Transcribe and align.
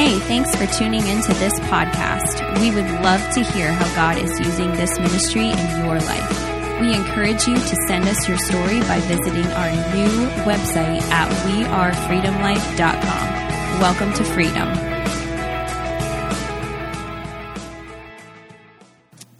Hey, 0.00 0.16
thanks 0.20 0.56
for 0.56 0.64
tuning 0.78 1.06
into 1.06 1.34
this 1.34 1.52
podcast. 1.60 2.58
We 2.58 2.70
would 2.70 2.90
love 3.02 3.20
to 3.34 3.42
hear 3.42 3.70
how 3.70 3.84
God 3.94 4.16
is 4.16 4.40
using 4.40 4.72
this 4.72 4.98
ministry 4.98 5.50
in 5.50 5.84
your 5.84 6.00
life. 6.00 6.80
We 6.80 6.94
encourage 6.94 7.46
you 7.46 7.54
to 7.54 7.76
send 7.86 8.08
us 8.08 8.26
your 8.26 8.38
story 8.38 8.80
by 8.80 8.98
visiting 9.00 9.44
our 9.52 9.70
new 9.94 10.08
website 10.46 11.02
at 11.10 11.28
wearefreedomlife.com. 11.44 13.78
Welcome 13.78 14.14
to 14.14 14.24
freedom. 14.24 14.72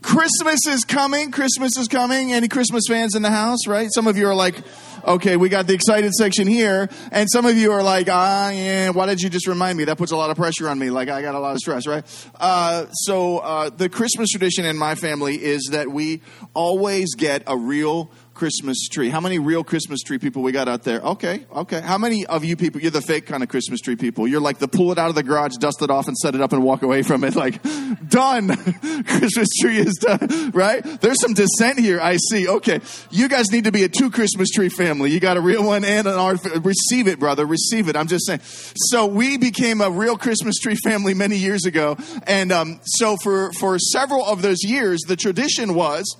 Christmas 0.02 0.66
is 0.66 0.84
coming. 0.84 1.30
Christmas 1.30 1.78
is 1.78 1.88
coming. 1.88 2.34
Any 2.34 2.48
Christmas 2.48 2.82
fans 2.86 3.14
in 3.14 3.22
the 3.22 3.30
house, 3.30 3.66
right? 3.66 3.88
Some 3.94 4.06
of 4.06 4.18
you 4.18 4.28
are 4.28 4.34
like, 4.34 4.56
okay, 5.04 5.36
we 5.36 5.48
got 5.48 5.66
the 5.66 5.74
excited 5.74 6.12
section 6.12 6.46
here. 6.46 6.88
And 7.12 7.28
some 7.30 7.46
of 7.46 7.56
you 7.56 7.72
are 7.72 7.82
like, 7.82 8.08
ah, 8.10 8.50
yeah, 8.50 8.90
why 8.90 9.06
did 9.06 9.20
you 9.20 9.30
just 9.30 9.46
remind 9.46 9.78
me? 9.78 9.84
That 9.84 9.98
puts 9.98 10.12
a 10.12 10.16
lot 10.16 10.30
of 10.30 10.36
pressure 10.36 10.68
on 10.68 10.78
me. 10.78 10.90
Like, 10.90 11.08
I 11.08 11.22
got 11.22 11.34
a 11.34 11.40
lot 11.40 11.52
of 11.52 11.58
stress, 11.58 11.86
right? 11.86 12.04
Uh, 12.38 12.86
so, 12.92 13.38
uh, 13.38 13.70
the 13.70 13.88
Christmas 13.88 14.30
tradition 14.30 14.64
in 14.64 14.76
my 14.76 14.94
family 14.94 15.36
is 15.42 15.68
that 15.72 15.88
we 15.88 16.22
always 16.54 17.14
get 17.14 17.42
a 17.46 17.56
real 17.56 18.10
Christmas 18.40 18.88
tree. 18.88 19.10
How 19.10 19.20
many 19.20 19.38
real 19.38 19.62
Christmas 19.62 20.00
tree 20.00 20.18
people 20.18 20.40
we 20.40 20.50
got 20.50 20.66
out 20.66 20.82
there? 20.82 21.00
Okay, 21.00 21.44
okay. 21.54 21.82
How 21.82 21.98
many 21.98 22.24
of 22.24 22.42
you 22.42 22.56
people, 22.56 22.80
you're 22.80 22.90
the 22.90 23.02
fake 23.02 23.26
kind 23.26 23.42
of 23.42 23.50
Christmas 23.50 23.82
tree 23.82 23.96
people? 23.96 24.26
You're 24.26 24.40
like 24.40 24.56
the 24.56 24.66
pull 24.66 24.92
it 24.92 24.98
out 24.98 25.10
of 25.10 25.14
the 25.14 25.22
garage, 25.22 25.56
dust 25.58 25.82
it 25.82 25.90
off, 25.90 26.08
and 26.08 26.16
set 26.16 26.34
it 26.34 26.40
up 26.40 26.54
and 26.54 26.62
walk 26.64 26.80
away 26.80 27.02
from 27.02 27.22
it. 27.22 27.36
Like, 27.36 27.62
done. 28.08 28.48
Christmas 29.04 29.50
tree 29.60 29.76
is 29.76 29.96
done, 29.96 30.52
right? 30.54 30.82
There's 31.02 31.20
some 31.20 31.34
dissent 31.34 31.80
here, 31.80 32.00
I 32.00 32.16
see. 32.16 32.48
Okay, 32.48 32.80
you 33.10 33.28
guys 33.28 33.50
need 33.52 33.64
to 33.64 33.72
be 33.72 33.84
a 33.84 33.90
two 33.90 34.10
Christmas 34.10 34.48
tree 34.48 34.70
family. 34.70 35.10
You 35.10 35.20
got 35.20 35.36
a 35.36 35.42
real 35.42 35.62
one 35.62 35.84
and 35.84 36.06
an 36.06 36.14
art. 36.14 36.42
Receive 36.64 37.08
it, 37.08 37.18
brother. 37.18 37.44
Receive 37.44 37.90
it. 37.90 37.96
I'm 37.96 38.08
just 38.08 38.24
saying. 38.24 38.40
So 38.42 39.04
we 39.04 39.36
became 39.36 39.82
a 39.82 39.90
real 39.90 40.16
Christmas 40.16 40.56
tree 40.56 40.76
family 40.82 41.12
many 41.12 41.36
years 41.36 41.66
ago. 41.66 41.98
And 42.26 42.52
um, 42.52 42.80
so 42.84 43.18
for, 43.22 43.52
for 43.60 43.78
several 43.78 44.24
of 44.24 44.40
those 44.40 44.62
years, 44.64 45.00
the 45.06 45.16
tradition 45.16 45.74
was, 45.74 46.16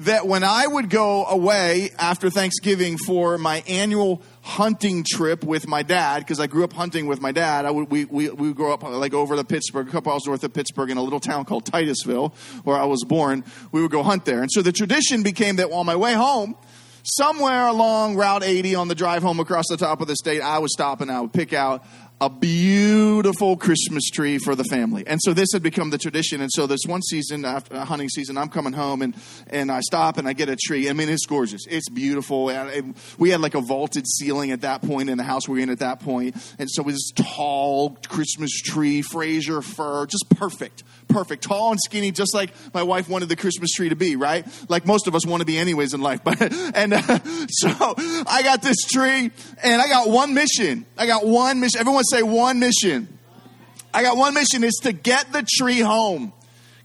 that 0.00 0.26
when 0.26 0.42
I 0.42 0.66
would 0.66 0.88
go 0.88 1.26
away 1.26 1.90
after 1.98 2.30
Thanksgiving 2.30 2.96
for 2.96 3.36
my 3.36 3.62
annual 3.68 4.22
hunting 4.40 5.04
trip 5.06 5.44
with 5.44 5.68
my 5.68 5.82
dad, 5.82 6.20
because 6.20 6.40
I 6.40 6.46
grew 6.46 6.64
up 6.64 6.72
hunting 6.72 7.06
with 7.06 7.20
my 7.20 7.32
dad, 7.32 7.66
I 7.66 7.70
would, 7.70 7.90
we, 7.90 8.06
we, 8.06 8.30
we 8.30 8.48
would 8.48 8.56
grow 8.56 8.72
up 8.72 8.82
like 8.82 9.12
over 9.12 9.36
the 9.36 9.44
Pittsburgh, 9.44 9.88
a 9.88 9.90
couple 9.90 10.12
hours 10.12 10.24
north 10.26 10.42
of 10.42 10.54
Pittsburgh 10.54 10.90
in 10.90 10.96
a 10.96 11.02
little 11.02 11.20
town 11.20 11.44
called 11.44 11.66
Titusville, 11.66 12.34
where 12.64 12.76
I 12.76 12.84
was 12.84 13.04
born. 13.04 13.44
We 13.72 13.82
would 13.82 13.90
go 13.90 14.02
hunt 14.02 14.24
there. 14.24 14.40
And 14.40 14.50
so 14.50 14.62
the 14.62 14.72
tradition 14.72 15.22
became 15.22 15.56
that 15.56 15.70
on 15.70 15.84
my 15.84 15.96
way 15.96 16.14
home, 16.14 16.56
somewhere 17.02 17.66
along 17.66 18.16
Route 18.16 18.42
80 18.42 18.74
on 18.76 18.88
the 18.88 18.94
drive 18.94 19.22
home 19.22 19.38
across 19.38 19.66
the 19.68 19.76
top 19.76 20.00
of 20.00 20.08
the 20.08 20.16
state, 20.16 20.40
I 20.40 20.58
would 20.58 20.70
stop 20.70 21.02
and 21.02 21.10
I 21.10 21.20
would 21.20 21.32
pick 21.32 21.52
out 21.52 21.84
a 22.20 22.28
beautiful 22.28 23.56
Christmas 23.56 24.10
tree 24.10 24.36
for 24.36 24.54
the 24.54 24.64
family. 24.64 25.06
And 25.06 25.18
so 25.22 25.32
this 25.32 25.48
had 25.54 25.62
become 25.62 25.88
the 25.88 25.96
tradition. 25.96 26.42
And 26.42 26.50
so 26.52 26.66
this 26.66 26.80
one 26.86 27.00
season, 27.00 27.46
after 27.46 27.74
a 27.74 27.84
hunting 27.86 28.10
season, 28.10 28.36
I'm 28.36 28.50
coming 28.50 28.74
home 28.74 29.00
and, 29.00 29.16
and 29.46 29.72
I 29.72 29.80
stop 29.80 30.18
and 30.18 30.28
I 30.28 30.34
get 30.34 30.50
a 30.50 30.56
tree. 30.56 30.90
I 30.90 30.92
mean, 30.92 31.08
it's 31.08 31.24
gorgeous. 31.24 31.62
It's 31.66 31.88
beautiful. 31.88 32.50
And 32.50 32.94
we 33.18 33.30
had 33.30 33.40
like 33.40 33.54
a 33.54 33.60
vaulted 33.62 34.06
ceiling 34.06 34.50
at 34.50 34.60
that 34.60 34.82
point 34.82 35.08
in 35.08 35.16
the 35.16 35.24
house 35.24 35.48
we 35.48 35.58
were 35.58 35.62
in 35.62 35.70
at 35.70 35.78
that 35.78 36.00
point. 36.00 36.36
And 36.58 36.70
so 36.70 36.82
it 36.82 36.86
was 36.86 37.10
tall 37.16 37.96
Christmas 38.08 38.50
tree, 38.60 39.00
Fraser 39.00 39.62
fir, 39.62 40.04
just 40.04 40.26
perfect. 40.28 40.84
Perfect. 41.08 41.44
Tall 41.44 41.70
and 41.70 41.80
skinny, 41.80 42.10
just 42.10 42.34
like 42.34 42.52
my 42.74 42.82
wife 42.82 43.08
wanted 43.08 43.30
the 43.30 43.36
Christmas 43.36 43.70
tree 43.70 43.88
to 43.88 43.96
be, 43.96 44.16
right? 44.16 44.46
Like 44.68 44.84
most 44.84 45.06
of 45.06 45.14
us 45.14 45.26
want 45.26 45.40
to 45.40 45.46
be 45.46 45.58
anyways 45.58 45.94
in 45.94 46.00
life. 46.00 46.20
But, 46.30 46.52
and 46.76 46.92
uh, 46.92 47.00
so 47.48 47.94
I 48.26 48.42
got 48.44 48.62
this 48.62 48.84
tree 48.84 49.30
and 49.62 49.82
I 49.82 49.88
got 49.88 50.08
one 50.08 50.34
mission. 50.34 50.86
I 50.96 51.06
got 51.06 51.26
one 51.26 51.58
mission. 51.58 51.80
Everyone 51.80 52.04
say 52.10 52.22
one 52.22 52.58
mission. 52.60 53.18
I 53.92 54.02
got 54.02 54.16
one 54.16 54.34
mission 54.34 54.64
is 54.64 54.78
to 54.82 54.92
get 54.92 55.32
the 55.32 55.46
tree 55.58 55.80
home. 55.80 56.32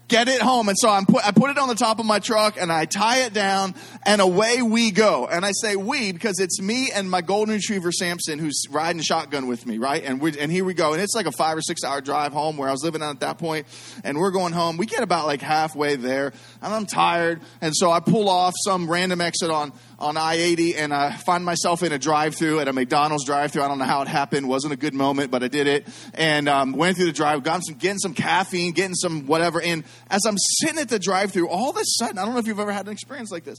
Get 0.08 0.28
it 0.28 0.40
home. 0.40 0.68
And 0.68 0.78
so 0.78 0.88
I'm 0.88 1.04
put, 1.04 1.26
I 1.26 1.32
put 1.32 1.50
it 1.50 1.58
on 1.58 1.68
the 1.68 1.74
top 1.74 1.98
of 1.98 2.06
my 2.06 2.20
truck 2.20 2.56
and 2.60 2.72
I 2.72 2.84
tie 2.84 3.22
it 3.22 3.32
down 3.32 3.74
and 4.04 4.20
away 4.20 4.62
we 4.62 4.92
go. 4.92 5.26
And 5.26 5.44
I 5.44 5.50
say 5.50 5.74
we 5.74 6.12
because 6.12 6.38
it's 6.38 6.62
me 6.62 6.92
and 6.94 7.10
my 7.10 7.22
golden 7.22 7.54
retriever 7.54 7.90
Samson 7.90 8.38
who's 8.38 8.62
riding 8.70 9.02
shotgun 9.02 9.48
with 9.48 9.66
me, 9.66 9.78
right? 9.78 10.04
And 10.04 10.20
we 10.20 10.38
and 10.38 10.52
here 10.52 10.64
we 10.64 10.74
go. 10.74 10.92
And 10.92 11.02
it's 11.02 11.16
like 11.16 11.26
a 11.26 11.32
five 11.32 11.58
or 11.58 11.60
six 11.60 11.82
hour 11.82 12.00
drive 12.00 12.32
home 12.32 12.56
where 12.56 12.68
I 12.68 12.72
was 12.72 12.84
living 12.84 13.02
at 13.02 13.18
that 13.18 13.38
point. 13.38 13.66
And 14.04 14.16
we're 14.16 14.30
going 14.30 14.52
home. 14.52 14.76
We 14.76 14.86
get 14.86 15.02
about 15.02 15.26
like 15.26 15.40
halfway 15.42 15.96
there 15.96 16.32
and 16.62 16.72
I'm 16.72 16.86
tired. 16.86 17.40
And 17.60 17.74
so 17.74 17.90
I 17.90 17.98
pull 17.98 18.28
off 18.28 18.54
some 18.64 18.88
random 18.88 19.20
exit 19.20 19.50
on 19.50 19.72
on 19.98 20.16
I 20.16 20.34
80 20.34 20.76
and 20.76 20.92
I 20.92 21.12
find 21.12 21.44
myself 21.44 21.82
in 21.82 21.92
a 21.92 21.98
drive 21.98 22.34
through 22.34 22.60
at 22.60 22.68
a 22.68 22.72
McDonald's 22.72 23.24
drive 23.24 23.52
through. 23.52 23.62
I 23.62 23.68
don't 23.68 23.78
know 23.78 23.84
how 23.84 24.02
it 24.02 24.08
happened. 24.08 24.48
Wasn't 24.48 24.72
a 24.72 24.76
good 24.76 24.94
moment, 24.94 25.30
but 25.30 25.42
I 25.42 25.48
did 25.48 25.66
it. 25.66 25.86
And 26.14 26.48
um, 26.48 26.72
went 26.72 26.96
through 26.96 27.06
the 27.06 27.12
drive, 27.12 27.42
got 27.42 27.62
some, 27.64 27.76
getting 27.76 27.98
some 27.98 28.12
caffeine, 28.12 28.72
getting 28.72 28.94
some 28.94 29.26
whatever. 29.26 29.60
And 29.60 29.84
as 30.10 30.22
I'm 30.26 30.36
sitting 30.36 30.78
at 30.78 30.88
the 30.88 30.98
drive 30.98 31.32
through, 31.32 31.48
all 31.48 31.70
of 31.70 31.76
a 31.76 31.84
sudden, 31.84 32.18
I 32.18 32.24
don't 32.24 32.34
know 32.34 32.40
if 32.40 32.46
you've 32.46 32.60
ever 32.60 32.72
had 32.72 32.86
an 32.86 32.92
experience 32.92 33.30
like 33.30 33.44
this, 33.44 33.58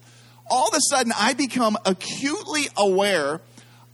all 0.49 0.67
of 0.67 0.73
a 0.75 0.81
sudden 0.89 1.11
I 1.17 1.33
become 1.33 1.77
acutely 1.85 2.67
aware 2.77 3.41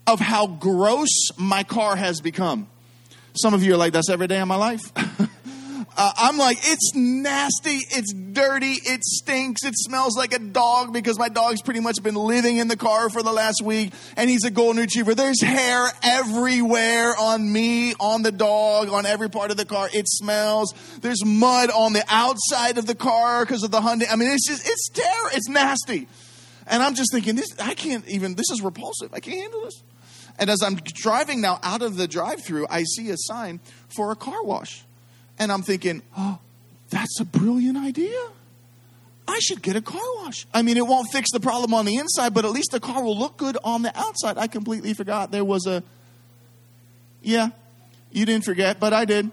of 0.05 0.19
how 0.19 0.47
gross 0.47 1.29
my 1.37 1.63
car 1.63 1.95
has 1.95 2.19
become. 2.19 2.67
Some 3.35 3.53
of 3.53 3.63
you 3.63 3.73
are 3.73 3.77
like, 3.77 3.93
that's 3.93 4.09
every 4.09 4.27
day 4.27 4.39
of 4.39 4.47
my 4.47 4.55
life. 4.55 4.91
Uh, 5.95 6.11
I'm 6.17 6.37
like, 6.37 6.57
it's 6.61 6.95
nasty, 6.95 7.77
it's 7.91 8.13
dirty, 8.13 8.73
it 8.83 9.03
stinks, 9.03 9.63
it 9.63 9.73
smells 9.75 10.17
like 10.17 10.33
a 10.33 10.39
dog 10.39 10.91
because 10.91 11.19
my 11.19 11.29
dog's 11.29 11.61
pretty 11.61 11.81
much 11.81 12.01
been 12.01 12.15
living 12.15 12.57
in 12.57 12.67
the 12.67 12.75
car 12.75 13.09
for 13.09 13.21
the 13.21 13.31
last 13.31 13.61
week 13.63 13.93
and 14.17 14.29
he's 14.29 14.43
a 14.43 14.49
golden 14.49 14.81
retriever. 14.81 15.13
There's 15.13 15.41
hair 15.41 15.87
everywhere 16.01 17.13
on 17.19 17.51
me, 17.51 17.93
on 17.99 18.23
the 18.23 18.31
dog, 18.31 18.89
on 18.89 19.05
every 19.05 19.29
part 19.29 19.51
of 19.51 19.57
the 19.57 19.65
car. 19.65 19.87
It 19.93 20.07
smells. 20.07 20.73
There's 21.01 21.23
mud 21.23 21.69
on 21.69 21.93
the 21.93 22.03
outside 22.09 22.79
of 22.79 22.87
the 22.87 22.95
car 22.95 23.45
because 23.45 23.63
of 23.63 23.69
the 23.69 23.81
hunting. 23.81 24.07
I 24.11 24.15
mean, 24.15 24.31
it's 24.31 24.47
just, 24.47 24.67
it's 24.67 24.89
terror, 24.89 25.29
it's 25.33 25.47
nasty. 25.47 26.07
And 26.65 26.81
I'm 26.81 26.95
just 26.95 27.11
thinking, 27.11 27.35
this, 27.35 27.53
I 27.59 27.75
can't 27.75 28.07
even, 28.07 28.33
this 28.35 28.49
is 28.49 28.61
repulsive. 28.61 29.13
I 29.13 29.19
can't 29.19 29.37
handle 29.37 29.61
this. 29.61 29.83
And 30.39 30.49
as 30.49 30.63
I'm 30.63 30.75
driving 30.75 31.41
now 31.41 31.59
out 31.61 31.83
of 31.83 31.97
the 31.97 32.07
drive 32.07 32.43
through, 32.43 32.65
I 32.69 32.83
see 32.83 33.09
a 33.11 33.17
sign 33.17 33.59
for 33.95 34.11
a 34.11 34.15
car 34.15 34.43
wash. 34.43 34.83
And 35.39 35.51
I'm 35.51 35.63
thinking, 35.63 36.01
oh, 36.17 36.39
that's 36.89 37.19
a 37.19 37.25
brilliant 37.25 37.77
idea. 37.77 38.19
I 39.27 39.39
should 39.39 39.61
get 39.61 39.75
a 39.75 39.81
car 39.81 40.01
wash. 40.17 40.45
I 40.53 40.61
mean, 40.61 40.77
it 40.77 40.85
won't 40.85 41.09
fix 41.11 41.31
the 41.31 41.39
problem 41.39 41.73
on 41.73 41.85
the 41.85 41.95
inside, 41.95 42.33
but 42.33 42.45
at 42.45 42.51
least 42.51 42.71
the 42.71 42.79
car 42.79 43.03
will 43.03 43.17
look 43.17 43.37
good 43.37 43.57
on 43.63 43.81
the 43.81 43.97
outside. 43.97 44.37
I 44.37 44.47
completely 44.47 44.93
forgot 44.93 45.31
there 45.31 45.45
was 45.45 45.65
a. 45.65 45.83
Yeah, 47.21 47.49
you 48.11 48.25
didn't 48.25 48.43
forget, 48.43 48.79
but 48.79 48.93
I 48.93 49.05
did. 49.05 49.31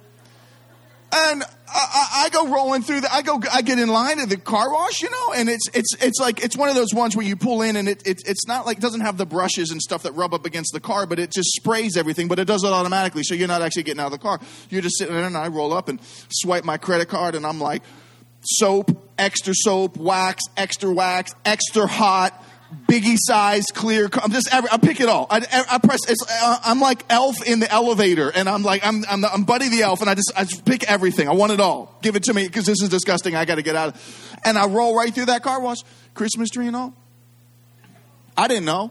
And 1.13 1.43
I, 1.69 2.25
I, 2.25 2.29
go 2.31 2.49
rolling 2.49 2.83
through 2.83 3.01
the, 3.01 3.13
I 3.13 3.23
go, 3.23 3.41
I 3.53 3.63
get 3.63 3.81
in 3.81 3.89
line 3.89 4.21
at 4.21 4.29
the 4.29 4.37
car 4.37 4.73
wash, 4.73 5.03
you 5.03 5.11
know, 5.11 5.33
and 5.35 5.49
it's, 5.49 5.69
it's, 5.75 5.95
it's 6.01 6.21
like, 6.21 6.45
it's 6.45 6.57
one 6.57 6.69
of 6.69 6.77
those 6.77 6.95
ones 6.95 7.17
where 7.17 7.27
you 7.27 7.35
pull 7.37 7.63
in 7.63 7.75
and 7.75 7.89
it, 7.89 8.07
it, 8.07 8.23
it's 8.27 8.47
not 8.47 8.65
like, 8.65 8.79
doesn't 8.79 9.01
have 9.01 9.17
the 9.17 9.27
brushes 9.27 9.73
and 9.73 9.83
stuff 9.83 10.05
that 10.05 10.13
rub 10.13 10.35
up 10.35 10.47
against 10.47 10.73
the 10.73 10.79
car, 10.79 11.07
but 11.07 11.19
it 11.19 11.33
just 11.33 11.51
sprays 11.53 11.97
everything, 11.97 12.29
but 12.29 12.39
it 12.39 12.45
does 12.45 12.63
it 12.63 12.69
automatically. 12.69 13.25
So 13.25 13.35
you're 13.35 13.49
not 13.49 13.61
actually 13.61 13.85
getting 13.85 14.01
out 14.01 14.07
of 14.07 14.13
the 14.13 14.19
car. 14.19 14.41
You're 14.69 14.83
just 14.83 14.99
sitting 14.99 15.15
there 15.15 15.25
and 15.25 15.37
I 15.37 15.49
roll 15.49 15.73
up 15.73 15.89
and 15.89 15.99
swipe 16.31 16.65
my 16.65 16.77
credit 16.77 17.09
card 17.09 17.35
and 17.35 17.45
I'm 17.45 17.61
like, 17.61 17.83
soap, 18.43 19.13
extra 19.19 19.55
soap, 19.55 19.97
wax, 19.97 20.45
extra 20.57 20.93
wax, 20.93 21.35
extra 21.45 21.87
hot, 21.87 22.41
biggie 22.87 23.17
size, 23.19 23.65
clear. 23.73 24.09
I'm 24.23 24.31
just, 24.33 24.53
I 24.53 24.79
pick 24.79 25.01
it 25.01 25.09
all. 25.09 25.27
I, 25.31 25.65
I 25.71 25.79
press, 25.79 26.01
uh, 26.09 26.59
I'm 26.65 26.81
like 26.81 27.05
Elf 27.11 27.47
in 27.47 27.61
the 27.61 27.71
elevator, 27.71 28.31
and 28.31 28.49
I'm 28.49 28.63
like, 28.63 28.85
I'm, 28.85 29.05
I'm, 29.09 29.21
the, 29.21 29.33
I'm 29.33 29.45
Buddy 29.45 29.69
the 29.69 29.83
Elf, 29.83 30.01
and 30.01 30.11
I 30.11 30.15
just, 30.15 30.33
I 30.37 30.45
just 30.45 30.65
pick 30.65 30.85
everything. 30.85 31.29
I 31.29 31.33
want 31.33 31.53
it 31.53 31.61
all. 31.61 31.99
Give 32.03 32.17
it 32.17 32.25
to 32.25 32.35
me, 32.35 32.47
because 32.47 32.67
this 32.67 32.83
is 32.83 32.89
disgusting. 32.89 33.37
I 33.37 33.45
got 33.45 33.57
to 33.57 33.63
get 33.63 33.77
out. 33.77 33.97
And 34.45 34.59
I 34.59 34.67
roll 34.67 34.97
right 34.97 35.15
through 35.15 35.27
that 35.27 35.43
car 35.43 35.61
wash, 35.61 35.79
Christmas 36.15 36.51
tree 36.51 36.67
and 36.67 36.77
all. 36.77 36.95
I 38.37 38.49
didn't 38.49 38.65
know. 38.65 38.91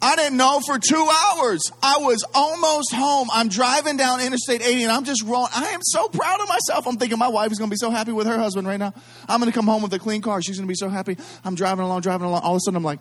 I 0.00 0.14
didn't 0.14 0.36
know 0.36 0.60
for 0.64 0.78
two 0.78 1.08
hours. 1.34 1.60
I 1.82 1.98
was 1.98 2.24
almost 2.32 2.94
home. 2.94 3.28
I'm 3.32 3.48
driving 3.48 3.96
down 3.96 4.20
Interstate 4.20 4.62
80 4.62 4.84
and 4.84 4.92
I'm 4.92 5.04
just 5.04 5.24
rolling. 5.24 5.50
I 5.52 5.70
am 5.70 5.80
so 5.82 6.08
proud 6.08 6.40
of 6.40 6.48
myself. 6.48 6.86
I'm 6.86 6.96
thinking 6.96 7.18
my 7.18 7.28
wife 7.28 7.50
is 7.50 7.58
going 7.58 7.68
to 7.68 7.74
be 7.74 7.78
so 7.78 7.90
happy 7.90 8.12
with 8.12 8.28
her 8.28 8.38
husband 8.38 8.68
right 8.68 8.78
now. 8.78 8.94
I'm 9.28 9.40
going 9.40 9.50
to 9.50 9.54
come 9.54 9.66
home 9.66 9.82
with 9.82 9.92
a 9.94 9.98
clean 9.98 10.22
car. 10.22 10.40
She's 10.40 10.56
going 10.56 10.68
to 10.68 10.70
be 10.70 10.76
so 10.76 10.88
happy. 10.88 11.16
I'm 11.44 11.56
driving 11.56 11.84
along, 11.84 12.02
driving 12.02 12.26
along. 12.28 12.42
All 12.42 12.52
of 12.52 12.58
a 12.58 12.60
sudden, 12.60 12.76
I'm 12.76 12.84
like, 12.84 13.00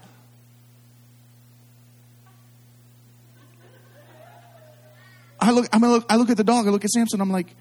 I 5.40 5.52
look, 5.52 5.68
I, 5.72 5.78
look, 5.78 6.06
I 6.10 6.16
look 6.16 6.32
at 6.32 6.38
the 6.38 6.44
dog. 6.44 6.68
I 6.68 6.72
look 6.72 6.84
at 6.84 6.90
Samson. 6.90 7.22
I'm 7.22 7.32
like, 7.32 7.56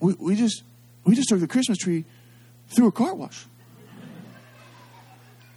we, 0.00 0.14
we 0.14 0.36
just, 0.36 0.62
we 1.04 1.14
just 1.14 1.28
took 1.28 1.40
the 1.40 1.46
Christmas 1.46 1.76
tree 1.76 2.06
through 2.68 2.86
a 2.86 2.92
car 2.92 3.14
wash. 3.14 3.44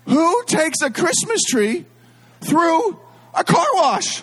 Who 0.08 0.44
takes 0.46 0.82
a 0.82 0.92
Christmas 0.92 1.42
tree 1.50 1.86
through 2.46 3.00
a 3.34 3.44
car 3.44 3.66
wash. 3.74 4.22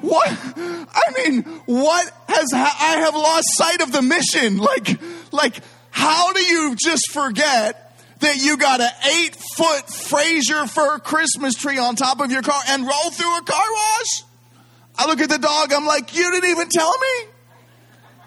What? 0.00 0.28
I 0.28 1.02
mean, 1.16 1.42
what 1.66 2.12
has 2.28 2.46
I 2.52 2.98
have 3.00 3.14
lost 3.14 3.46
sight 3.54 3.80
of 3.80 3.92
the 3.92 4.02
mission? 4.02 4.58
Like, 4.58 5.00
like, 5.32 5.60
how 5.90 6.32
do 6.32 6.42
you 6.42 6.76
just 6.76 7.10
forget 7.12 7.82
that 8.20 8.36
you 8.36 8.56
got 8.56 8.80
an 8.80 8.90
eight 9.14 9.36
foot 9.56 9.88
Fraser 9.88 10.66
fir 10.66 10.98
Christmas 10.98 11.54
tree 11.54 11.78
on 11.78 11.96
top 11.96 12.20
of 12.20 12.30
your 12.30 12.42
car 12.42 12.60
and 12.68 12.82
roll 12.82 13.10
through 13.10 13.38
a 13.38 13.42
car 13.42 13.64
wash? 13.72 14.24
I 14.98 15.06
look 15.06 15.20
at 15.20 15.28
the 15.28 15.38
dog. 15.38 15.72
I'm 15.72 15.86
like, 15.86 16.14
you 16.14 16.30
didn't 16.30 16.50
even 16.50 16.68
tell 16.68 16.92
me. 16.98 17.30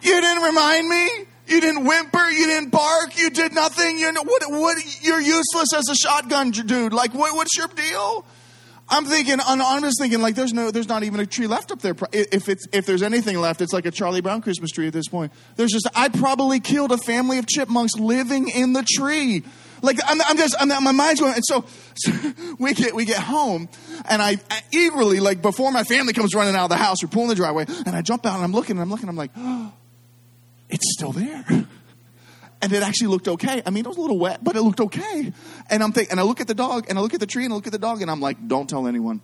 You 0.01 0.21
didn't 0.21 0.43
remind 0.43 0.87
me. 0.87 1.09
You 1.47 1.61
didn't 1.61 1.85
whimper. 1.85 2.29
You 2.29 2.45
didn't 2.45 2.69
bark. 2.69 3.17
You 3.17 3.29
did 3.29 3.53
nothing. 3.53 3.99
You're 3.99 4.13
what? 4.13 4.43
What? 4.47 5.03
You're 5.03 5.19
useless 5.19 5.73
as 5.75 5.89
a 5.89 5.95
shotgun 5.95 6.51
dude. 6.51 6.93
Like, 6.93 7.13
what, 7.13 7.35
what's 7.35 7.57
your 7.57 7.67
deal? 7.67 8.25
I'm 8.89 9.05
thinking, 9.05 9.37
I'm 9.45 9.81
just 9.81 9.99
thinking, 9.99 10.21
like, 10.21 10.35
there's 10.35 10.53
no, 10.53 10.71
there's 10.71 10.87
not 10.87 11.03
even 11.03 11.19
a 11.19 11.25
tree 11.25 11.47
left 11.47 11.71
up 11.71 11.81
there. 11.81 11.95
If 12.11 12.49
it's, 12.49 12.67
if 12.71 12.85
there's 12.85 13.03
anything 13.03 13.37
left, 13.39 13.61
it's 13.61 13.73
like 13.73 13.85
a 13.85 13.91
Charlie 13.91 14.21
Brown 14.21 14.41
Christmas 14.41 14.71
tree 14.71 14.87
at 14.87 14.93
this 14.93 15.07
point. 15.07 15.31
There's 15.55 15.71
just, 15.71 15.87
I 15.95 16.09
probably 16.09 16.59
killed 16.59 16.91
a 16.91 16.97
family 16.97 17.37
of 17.37 17.47
chipmunks 17.47 17.93
living 17.95 18.49
in 18.49 18.73
the 18.73 18.83
tree. 18.83 19.43
Like, 19.81 19.99
I'm, 20.05 20.19
I'm 20.27 20.37
just, 20.37 20.55
I'm, 20.59 20.69
my 20.83 20.91
mind's 20.91 21.21
going, 21.21 21.35
and 21.35 21.45
so, 21.45 21.65
so, 21.95 22.11
we 22.57 22.73
get, 22.73 22.95
we 22.95 23.05
get 23.05 23.19
home, 23.19 23.69
and 24.09 24.21
I, 24.21 24.37
I, 24.49 24.61
eagerly, 24.71 25.19
like, 25.19 25.41
before 25.41 25.71
my 25.71 25.83
family 25.83 26.13
comes 26.13 26.33
running 26.33 26.55
out 26.55 26.63
of 26.63 26.69
the 26.69 26.77
house, 26.77 26.97
we're 27.03 27.09
pulling 27.09 27.29
the 27.29 27.35
driveway, 27.35 27.65
and 27.85 27.95
I 27.95 28.01
jump 28.01 28.25
out, 28.25 28.35
and 28.35 28.43
I'm 28.43 28.51
looking, 28.51 28.71
and 28.71 28.81
I'm 28.81 28.89
looking, 28.89 29.07
I'm 29.07 29.15
like, 29.15 29.31
oh, 29.37 29.71
it's 30.69 30.93
still 30.93 31.11
there 31.11 31.45
and 32.61 32.73
it 32.73 32.83
actually 32.83 33.07
looked 33.07 33.27
okay. 33.27 33.61
I 33.65 33.69
mean, 33.69 33.85
it 33.85 33.87
was 33.87 33.97
a 33.97 34.01
little 34.01 34.19
wet, 34.19 34.43
but 34.43 34.55
it 34.55 34.61
looked 34.61 34.81
okay. 34.81 35.31
And 35.69 35.83
I'm 35.83 35.91
thinking, 35.91 36.11
and 36.11 36.19
I 36.19 36.23
look 36.23 36.41
at 36.41 36.47
the 36.47 36.55
dog, 36.55 36.87
and 36.89 36.97
I 36.97 37.01
look 37.01 37.13
at 37.13 37.19
the 37.19 37.27
tree, 37.27 37.45
and 37.45 37.53
I 37.53 37.55
look 37.55 37.67
at 37.67 37.73
the 37.73 37.79
dog, 37.79 38.01
and 38.01 38.11
I'm 38.11 38.21
like, 38.21 38.47
don't 38.47 38.69
tell 38.69 38.87
anyone. 38.87 39.21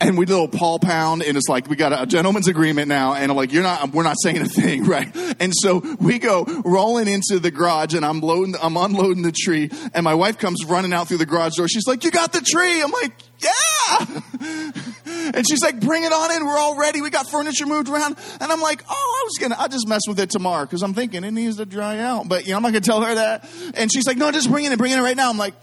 And 0.00 0.18
we 0.18 0.26
did 0.26 0.32
a 0.32 0.40
little 0.40 0.58
paw 0.58 0.78
pound, 0.78 1.22
and 1.22 1.36
it's 1.36 1.48
like 1.48 1.68
we 1.68 1.76
got 1.76 1.98
a 1.98 2.06
gentleman's 2.06 2.48
agreement 2.48 2.88
now, 2.88 3.14
and 3.14 3.30
I'm 3.30 3.36
like, 3.36 3.52
you're 3.52 3.62
not, 3.62 3.92
we're 3.92 4.02
not 4.02 4.16
saying 4.22 4.38
a 4.38 4.46
thing, 4.46 4.84
right? 4.86 5.08
And 5.40 5.52
so 5.54 5.78
we 6.00 6.18
go 6.18 6.44
rolling 6.64 7.08
into 7.08 7.38
the 7.38 7.50
garage, 7.50 7.94
and 7.94 8.04
I'm 8.04 8.20
loading, 8.20 8.54
I'm 8.60 8.76
unloading 8.76 9.22
the 9.22 9.32
tree, 9.32 9.70
and 9.94 10.04
my 10.04 10.14
wife 10.14 10.38
comes 10.38 10.64
running 10.64 10.92
out 10.92 11.08
through 11.08 11.18
the 11.18 11.26
garage 11.26 11.54
door. 11.54 11.68
She's 11.68 11.86
like, 11.86 12.04
you 12.04 12.10
got 12.10 12.32
the 12.32 12.40
tree? 12.40 12.82
I'm 12.82 12.90
like, 12.90 13.12
yeah. 13.40 14.72
And 15.34 15.46
she's 15.48 15.62
like, 15.62 15.80
bring 15.80 16.04
it 16.04 16.12
on 16.12 16.32
in. 16.32 16.44
We're 16.44 16.56
all 16.56 16.78
ready. 16.78 17.00
We 17.00 17.10
got 17.10 17.28
furniture 17.28 17.66
moved 17.66 17.88
around. 17.88 18.16
And 18.40 18.52
I'm 18.52 18.60
like, 18.60 18.82
oh, 18.88 18.92
I 18.92 19.24
was 19.24 19.50
to, 19.50 19.60
I'll 19.60 19.68
just 19.68 19.88
mess 19.88 20.02
with 20.06 20.20
it 20.20 20.30
tomorrow 20.30 20.64
because 20.64 20.82
I'm 20.82 20.94
thinking 20.94 21.24
it 21.24 21.30
needs 21.32 21.56
to 21.56 21.66
dry 21.66 21.98
out. 21.98 22.28
But, 22.28 22.44
you 22.44 22.50
know, 22.50 22.58
I'm 22.58 22.62
not 22.62 22.72
to 22.74 22.80
tell 22.80 23.02
her 23.02 23.14
that. 23.14 23.48
And 23.74 23.92
she's 23.92 24.06
like, 24.06 24.16
no, 24.16 24.30
just 24.30 24.50
bring 24.50 24.64
it 24.64 24.72
in, 24.72 24.78
bring 24.78 24.92
it 24.92 24.98
in 24.98 25.02
right 25.02 25.16
now. 25.16 25.30
I'm 25.30 25.38
like, 25.38 25.54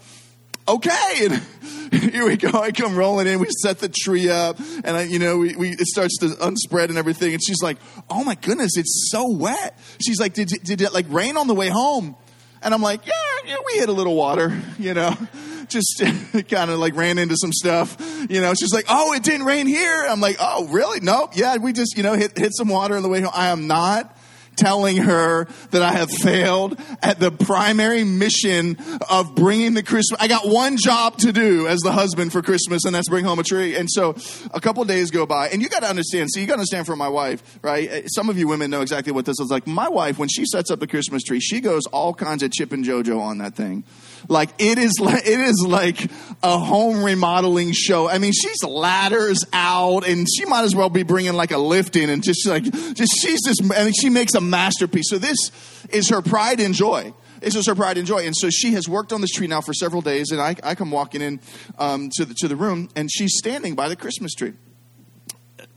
okay. 0.68 1.28
And 1.28 1.42
here 2.12 2.26
we 2.26 2.36
go. 2.36 2.50
I 2.58 2.70
come 2.72 2.96
rolling 2.96 3.26
in. 3.26 3.38
We 3.38 3.48
set 3.62 3.78
the 3.78 3.88
tree 3.88 4.30
up 4.30 4.58
and 4.58 4.96
I, 4.96 5.02
you 5.02 5.18
know, 5.18 5.38
we, 5.38 5.56
we, 5.56 5.70
it 5.70 5.86
starts 5.86 6.18
to 6.18 6.36
unspread 6.46 6.88
and 6.88 6.98
everything. 6.98 7.32
And 7.32 7.42
she's 7.44 7.62
like, 7.62 7.78
oh 8.10 8.24
my 8.24 8.34
goodness, 8.34 8.76
it's 8.76 9.08
so 9.10 9.30
wet. 9.30 9.78
She's 10.04 10.20
like, 10.20 10.34
did, 10.34 10.48
did 10.48 10.80
it 10.80 10.92
like 10.92 11.06
rain 11.08 11.36
on 11.36 11.46
the 11.46 11.54
way 11.54 11.68
home? 11.68 12.16
And 12.62 12.72
I'm 12.72 12.82
like, 12.82 13.06
yeah, 13.06 13.12
yeah, 13.46 13.56
we 13.66 13.78
hit 13.78 13.90
a 13.90 13.92
little 13.92 14.16
water, 14.16 14.58
you 14.78 14.94
know 14.94 15.14
just 15.68 16.02
kind 16.48 16.70
of 16.70 16.78
like 16.78 16.94
ran 16.94 17.18
into 17.18 17.36
some 17.36 17.52
stuff. 17.52 17.96
You 18.28 18.40
know, 18.40 18.54
she's 18.54 18.72
like, 18.72 18.86
"Oh, 18.88 19.12
it 19.14 19.22
didn't 19.22 19.46
rain 19.46 19.66
here." 19.66 20.06
I'm 20.08 20.20
like, 20.20 20.36
"Oh, 20.38 20.66
really? 20.68 21.00
Nope. 21.00 21.32
Yeah, 21.34 21.56
we 21.56 21.72
just 21.72 21.96
you 21.96 22.02
know 22.02 22.14
hit 22.14 22.36
hit 22.36 22.54
some 22.54 22.68
water 22.68 22.96
on 22.96 23.02
the 23.02 23.08
way 23.08 23.20
home." 23.20 23.32
I 23.34 23.48
am 23.48 23.66
not 23.66 24.16
telling 24.56 24.96
her 24.98 25.46
that 25.70 25.82
I 25.82 25.92
have 25.92 26.10
failed 26.10 26.80
at 27.02 27.18
the 27.20 27.30
primary 27.30 28.04
mission 28.04 28.76
of 29.10 29.34
bringing 29.34 29.74
the 29.74 29.82
Christmas. 29.82 30.20
I 30.20 30.28
got 30.28 30.46
one 30.46 30.76
job 30.76 31.18
to 31.18 31.32
do 31.32 31.66
as 31.66 31.80
the 31.80 31.92
husband 31.92 32.32
for 32.32 32.42
Christmas, 32.42 32.84
and 32.84 32.94
that's 32.94 33.08
bring 33.08 33.24
home 33.24 33.38
a 33.38 33.42
tree. 33.42 33.76
And 33.76 33.88
so 33.90 34.16
a 34.52 34.60
couple 34.60 34.84
days 34.84 35.10
go 35.10 35.26
by, 35.26 35.48
and 35.48 35.62
you 35.62 35.68
got 35.68 35.80
to 35.80 35.88
understand. 35.88 36.30
See, 36.30 36.40
you 36.40 36.46
got 36.46 36.54
to 36.54 36.60
understand 36.60 36.86
for 36.86 36.96
my 36.96 37.08
wife, 37.08 37.58
right? 37.62 37.88
Eh, 37.90 38.02
some 38.06 38.28
of 38.28 38.38
you 38.38 38.48
women 38.48 38.70
know 38.70 38.82
exactly 38.82 39.12
what 39.12 39.24
this 39.24 39.38
is 39.40 39.50
like. 39.50 39.66
My 39.66 39.88
wife, 39.88 40.18
when 40.18 40.28
she 40.28 40.44
sets 40.46 40.70
up 40.70 40.80
the 40.80 40.86
Christmas 40.86 41.22
tree, 41.22 41.40
she 41.40 41.60
goes 41.60 41.86
all 41.86 42.14
kinds 42.14 42.42
of 42.42 42.52
chip 42.52 42.72
and 42.72 42.84
JoJo 42.84 43.20
on 43.20 43.38
that 43.38 43.54
thing. 43.54 43.84
Like 44.28 44.50
it 44.58 44.78
is 44.78 44.92
like 45.00 45.26
it 45.26 45.40
is 45.40 45.64
like 45.66 46.10
a 46.42 46.58
home 46.58 47.04
remodeling 47.04 47.72
show. 47.72 48.08
I 48.08 48.18
mean, 48.18 48.32
she's 48.32 48.62
ladders 48.64 49.44
out, 49.52 50.06
and 50.06 50.26
she 50.34 50.44
might 50.46 50.64
as 50.64 50.74
well 50.74 50.88
be 50.88 51.02
bringing 51.02 51.34
like 51.34 51.50
a 51.50 51.58
lift 51.58 51.96
in, 51.96 52.08
and 52.10 52.22
just 52.22 52.46
like 52.46 52.64
just 52.64 53.12
she's 53.20 53.44
just. 53.44 53.62
I 53.72 53.84
mean, 53.84 53.92
she 54.00 54.10
makes 54.10 54.34
a 54.34 54.40
masterpiece. 54.44 55.10
So 55.10 55.18
this 55.18 55.36
is 55.90 56.10
her 56.10 56.22
pride 56.22 56.60
and 56.60 56.74
joy. 56.74 57.12
This 57.40 57.56
is 57.56 57.66
her 57.66 57.74
pride 57.74 57.98
and 57.98 58.06
joy. 58.06 58.26
And 58.26 58.34
so 58.36 58.48
she 58.50 58.72
has 58.72 58.88
worked 58.88 59.12
on 59.12 59.20
this 59.20 59.30
tree 59.30 59.46
now 59.46 59.60
for 59.60 59.74
several 59.74 60.00
days, 60.00 60.30
and 60.30 60.40
I, 60.40 60.56
I 60.62 60.74
come 60.74 60.90
walking 60.90 61.20
in 61.20 61.40
um, 61.78 62.10
to 62.14 62.24
the 62.24 62.34
to 62.38 62.48
the 62.48 62.56
room, 62.56 62.88
and 62.96 63.10
she's 63.10 63.36
standing 63.36 63.74
by 63.74 63.88
the 63.88 63.96
Christmas 63.96 64.32
tree. 64.34 64.54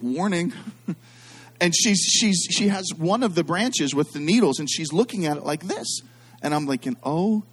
Warning. 0.02 0.54
and 1.60 1.74
she's 1.76 2.00
she's 2.00 2.48
she 2.50 2.68
has 2.68 2.86
one 2.96 3.24
of 3.24 3.36
the 3.36 3.44
branches 3.44 3.94
with 3.96 4.14
the 4.14 4.20
needles, 4.20 4.60
and 4.60 4.70
she's 4.70 4.94
looking 4.94 5.26
at 5.26 5.38
it 5.38 5.44
like 5.44 5.64
this, 5.64 6.02
and 6.42 6.54
I'm 6.54 6.68
thinking, 6.68 6.96
oh 7.04 7.44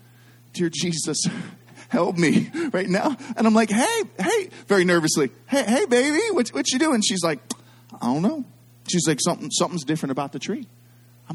Dear 0.55 0.71
Jesus, 0.73 1.19
help 1.89 2.17
me 2.17 2.49
right 2.73 2.89
now. 2.89 3.17
And 3.37 3.47
I'm 3.47 3.55
like, 3.55 3.71
hey, 3.71 4.03
hey, 4.19 4.49
very 4.69 4.85
nervously, 4.85 5.31
hey, 5.47 5.65
hey, 5.65 5.85
baby, 5.87 6.21
what, 6.31 6.49
what 6.51 6.71
you 6.71 6.79
doing? 6.79 7.03
She's 7.03 7.25
like, 7.25 7.41
I 8.01 8.07
don't 8.07 8.23
know. 8.23 8.45
She's 8.89 9.07
like, 9.09 9.19
something, 9.21 9.51
something's 9.51 9.85
different 9.85 10.13
about 10.13 10.31
the 10.31 10.39
tree. 10.39 10.69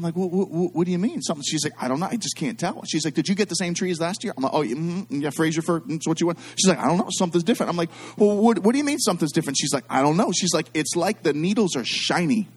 I'm 0.00 0.04
like, 0.04 0.16
what, 0.16 0.30
what, 0.30 0.74
what, 0.74 0.86
do 0.86 0.92
you 0.92 0.98
mean? 0.98 1.20
Something? 1.20 1.44
She's 1.46 1.62
like, 1.62 1.74
I 1.78 1.86
don't 1.86 2.00
know. 2.00 2.08
I 2.10 2.16
just 2.16 2.34
can't 2.34 2.58
tell. 2.58 2.82
She's 2.86 3.04
like, 3.04 3.12
did 3.12 3.28
you 3.28 3.34
get 3.34 3.50
the 3.50 3.54
same 3.54 3.74
tree 3.74 3.90
as 3.90 4.00
last 4.00 4.24
year? 4.24 4.32
I'm 4.34 4.42
like, 4.42 4.52
oh, 4.54 4.62
mm, 4.62 5.06
yeah, 5.10 5.28
Fraser 5.28 5.60
fir, 5.60 5.82
that's 5.84 6.08
what 6.08 6.22
you 6.22 6.26
want. 6.26 6.38
She's 6.56 6.70
like, 6.70 6.78
I 6.78 6.86
don't 6.86 6.96
know. 6.96 7.08
Something's 7.10 7.44
different. 7.44 7.68
I'm 7.68 7.76
like, 7.76 7.90
well, 8.16 8.34
what, 8.34 8.60
what 8.60 8.72
do 8.72 8.78
you 8.78 8.84
mean 8.84 8.98
something's 8.98 9.30
different? 9.30 9.58
She's 9.60 9.74
like, 9.74 9.84
I 9.90 10.00
don't 10.00 10.16
know. 10.16 10.32
She's 10.32 10.54
like, 10.54 10.68
it's 10.72 10.96
like 10.96 11.22
the 11.22 11.34
needles 11.34 11.76
are 11.76 11.84
shiny. 11.84 12.48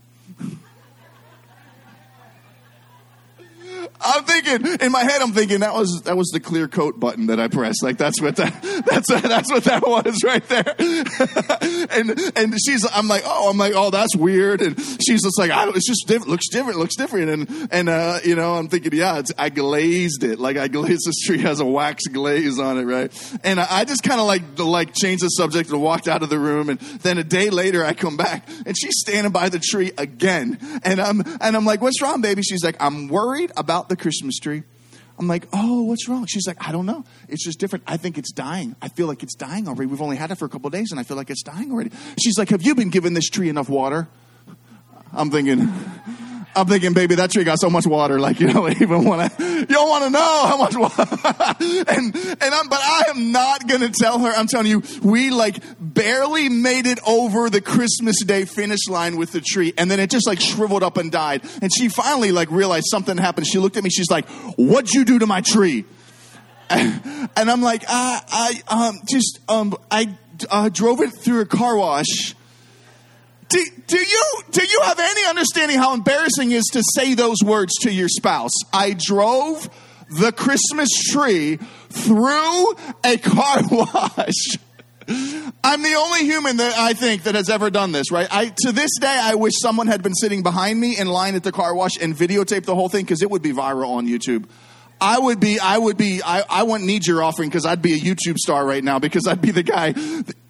I'm 4.03 4.23
thinking 4.25 4.77
in 4.81 4.91
my 4.91 5.03
head. 5.03 5.21
I'm 5.21 5.31
thinking 5.31 5.61
that 5.61 5.73
was 5.73 6.01
that 6.05 6.17
was 6.17 6.29
the 6.29 6.39
clear 6.39 6.67
coat 6.67 6.99
button 6.99 7.27
that 7.27 7.39
I 7.39 7.47
pressed. 7.47 7.83
Like 7.83 7.97
that's 7.97 8.21
what 8.21 8.35
that 8.35 8.61
that's 8.85 9.07
that's 9.07 9.51
what 9.51 9.63
that 9.63 9.81
was 9.87 10.23
right 10.23 10.43
there. 10.47 10.75
and 11.91 12.37
and 12.37 12.59
she's 12.63 12.85
I'm 12.91 13.07
like 13.07 13.23
oh 13.25 13.49
I'm 13.49 13.57
like 13.57 13.73
oh 13.75 13.89
that's 13.89 14.15
weird. 14.15 14.61
And 14.61 14.79
she's 14.79 15.23
just 15.23 15.39
like 15.39 15.51
I 15.51 15.65
don't, 15.65 15.75
it's 15.75 15.87
just 15.87 16.07
different. 16.07 16.29
Looks 16.29 16.49
different. 16.49 16.79
Looks 16.79 16.95
different. 16.95 17.29
And 17.29 17.69
and 17.71 17.89
uh, 17.89 18.19
you 18.23 18.35
know 18.35 18.55
I'm 18.55 18.67
thinking 18.67 18.93
yeah 18.93 19.21
I 19.37 19.49
glazed 19.49 20.23
it 20.23 20.39
like 20.39 20.57
I 20.57 20.67
glazed 20.67 21.03
this 21.05 21.19
tree 21.25 21.39
has 21.39 21.59
a 21.59 21.65
wax 21.65 22.07
glaze 22.07 22.59
on 22.59 22.77
it 22.77 22.83
right. 22.83 23.39
And 23.43 23.59
I 23.59 23.85
just 23.85 24.03
kind 24.03 24.19
of 24.19 24.27
like 24.27 24.43
like 24.59 24.93
changed 24.93 25.23
the 25.23 25.29
subject 25.29 25.69
and 25.69 25.81
walked 25.81 26.07
out 26.07 26.23
of 26.23 26.29
the 26.29 26.39
room. 26.39 26.69
And 26.69 26.79
then 26.79 27.17
a 27.17 27.23
day 27.23 27.49
later 27.49 27.85
I 27.85 27.93
come 27.93 28.17
back 28.17 28.47
and 28.65 28.77
she's 28.77 28.99
standing 28.99 29.31
by 29.31 29.49
the 29.49 29.59
tree 29.59 29.91
again. 29.97 30.57
And 30.83 30.99
I'm 30.99 31.21
and 31.41 31.55
I'm 31.55 31.65
like 31.65 31.81
what's 31.81 32.01
wrong 32.01 32.21
baby? 32.21 32.41
She's 32.41 32.63
like 32.63 32.75
I'm 32.79 33.07
worried 33.07 33.51
about 33.55 33.89
the 33.89 33.92
Christmas 33.95 34.37
tree. 34.39 34.63
I'm 35.19 35.27
like, 35.27 35.47
oh, 35.53 35.83
what's 35.83 36.09
wrong? 36.09 36.25
She's 36.25 36.47
like, 36.47 36.57
I 36.67 36.71
don't 36.71 36.85
know. 36.85 37.05
It's 37.29 37.43
just 37.43 37.59
different. 37.59 37.83
I 37.87 37.97
think 37.97 38.17
it's 38.17 38.31
dying. 38.31 38.75
I 38.81 38.89
feel 38.89 39.05
like 39.05 39.21
it's 39.21 39.35
dying 39.35 39.67
already. 39.67 39.85
We've 39.85 40.01
only 40.01 40.17
had 40.17 40.31
it 40.31 40.35
for 40.35 40.45
a 40.45 40.49
couple 40.49 40.69
days 40.71 40.91
and 40.91 40.99
I 40.99 41.03
feel 41.03 41.17
like 41.17 41.29
it's 41.29 41.43
dying 41.43 41.71
already. 41.71 41.91
She's 42.21 42.37
like, 42.37 42.49
have 42.49 42.63
you 42.63 42.73
been 42.73 42.89
giving 42.89 43.13
this 43.13 43.29
tree 43.29 43.49
enough 43.49 43.69
water? 43.69 44.07
I'm 45.11 45.29
thinking, 45.29 45.71
I'm 46.55 46.67
thinking, 46.67 46.93
baby, 46.93 47.15
that 47.15 47.31
tree 47.31 47.43
got 47.43 47.59
so 47.59 47.69
much 47.69 47.87
water, 47.87 48.19
like 48.19 48.39
you 48.39 48.51
don't 48.51 48.71
even 48.81 49.05
want 49.05 49.31
to, 49.37 49.43
you 49.43 49.65
don't 49.65 49.89
want 49.89 50.03
to 50.03 50.09
know 50.09 50.45
how 50.45 50.57
much 50.57 50.75
water. 50.75 51.03
and 51.89 52.15
and 52.15 52.53
I'm, 52.53 52.67
but 52.69 52.79
I 52.81 53.03
am 53.09 53.31
not 53.31 53.67
gonna 53.67 53.89
tell 53.89 54.19
her. 54.19 54.31
I'm 54.31 54.47
telling 54.47 54.67
you, 54.67 54.83
we 55.01 55.29
like 55.31 55.57
barely 55.79 56.49
made 56.49 56.85
it 56.85 56.99
over 57.07 57.49
the 57.49 57.61
Christmas 57.61 58.23
Day 58.23 58.45
finish 58.45 58.87
line 58.87 59.17
with 59.17 59.31
the 59.31 59.41
tree, 59.41 59.73
and 59.77 59.89
then 59.89 59.99
it 59.99 60.09
just 60.09 60.27
like 60.27 60.39
shriveled 60.39 60.83
up 60.83 60.97
and 60.97 61.11
died. 61.11 61.43
And 61.61 61.71
she 61.73 61.89
finally 61.89 62.31
like 62.31 62.51
realized 62.51 62.85
something 62.89 63.17
happened. 63.17 63.47
She 63.47 63.59
looked 63.59 63.77
at 63.77 63.83
me. 63.83 63.89
She's 63.89 64.11
like, 64.11 64.27
"What'd 64.57 64.93
you 64.93 65.05
do 65.05 65.19
to 65.19 65.27
my 65.27 65.41
tree?" 65.41 65.85
And, 66.69 67.29
and 67.35 67.51
I'm 67.51 67.61
like, 67.61 67.83
I, 67.87 68.61
I 68.67 68.87
um, 68.87 68.99
just 69.07 69.39
um, 69.47 69.75
I 69.89 70.15
uh, 70.49 70.69
drove 70.69 71.01
it 71.01 71.11
through 71.11 71.41
a 71.41 71.45
car 71.45 71.77
wash 71.77 72.35
do, 73.53 73.65
do, 73.87 73.97
you 73.99 74.23
do 74.51 74.65
you 74.65 74.81
have 74.83 74.99
any 74.99 75.27
understanding 75.27 75.77
how 75.77 75.93
embarrassing 75.93 76.51
it 76.51 76.55
is 76.55 76.65
to 76.73 76.83
say 76.95 77.13
those 77.13 77.37
words 77.45 77.73
to 77.81 77.91
your 77.91 78.09
spouse? 78.09 78.53
I 78.73 78.95
drove 78.97 79.69
the 80.09 80.31
Christmas 80.31 80.89
tree 81.11 81.57
through 81.89 82.73
a 83.03 83.17
car 83.17 83.61
wash. 83.71 84.57
I'm 85.63 85.83
the 85.83 85.95
only 85.95 86.21
human 86.21 86.57
that 86.57 86.77
I 86.77 86.93
think 86.93 87.23
that 87.23 87.35
has 87.35 87.49
ever 87.49 87.69
done 87.69 87.91
this, 87.91 88.09
right? 88.09 88.27
I 88.31 88.51
to 88.63 88.71
this 88.71 88.89
day 88.99 89.19
I 89.21 89.35
wish 89.35 89.53
someone 89.61 89.85
had 89.85 90.01
been 90.01 90.15
sitting 90.15 90.41
behind 90.41 90.79
me 90.79 90.97
in 90.97 91.07
line 91.07 91.35
at 91.35 91.43
the 91.43 91.51
car 91.51 91.75
wash 91.75 92.01
and 92.01 92.15
videotaped 92.15 92.65
the 92.65 92.73
whole 92.73 92.89
thing 92.89 93.05
because 93.05 93.21
it 93.21 93.29
would 93.29 93.43
be 93.43 93.51
viral 93.51 93.89
on 93.89 94.07
YouTube. 94.07 94.45
I 94.99 95.19
would 95.19 95.39
be, 95.39 95.59
I 95.59 95.77
would 95.77 95.97
be, 95.97 96.21
I, 96.23 96.43
I 96.49 96.63
wouldn't 96.63 96.87
need 96.87 97.05
your 97.05 97.21
offering 97.21 97.49
because 97.49 97.65
I'd 97.65 97.81
be 97.81 97.93
a 97.93 97.99
YouTube 97.99 98.37
star 98.37 98.65
right 98.65 98.83
now 98.83 98.99
because 98.99 99.27
I'd 99.27 99.41
be 99.41 99.51
the 99.51 99.63
guy 99.63 99.93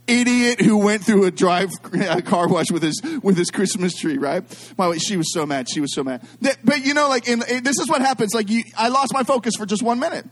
idiot 0.08 0.60
who 0.60 0.78
went 0.78 1.04
through 1.04 1.26
a 1.26 1.32
drive 1.32 1.72
a 1.94 2.22
car 2.22 2.48
wash 2.48 2.72
with 2.72 2.84
his 2.84 3.02
with 3.22 3.38
his 3.38 3.50
Christmas 3.50 3.96
tree, 3.96 4.18
right? 4.18 4.44
My 4.78 4.96
she 4.98 5.18
was 5.18 5.34
so 5.34 5.46
mad. 5.46 5.70
She 5.70 5.80
was 5.80 5.94
so 5.94 6.04
mad. 6.04 6.28
But 6.64 6.86
you 6.86 6.94
know, 6.94 7.10
like 7.10 7.28
in, 7.28 7.40
this 7.64 7.80
is 7.80 7.90
what 7.90 8.02
happens. 8.02 8.34
Like 8.34 8.50
you, 8.50 8.64
I 8.78 8.90
lost 8.90 9.14
my 9.14 9.24
focus 9.24 9.56
for 9.58 9.66
just 9.66 9.84
one 9.84 10.00
minute. 10.00 10.26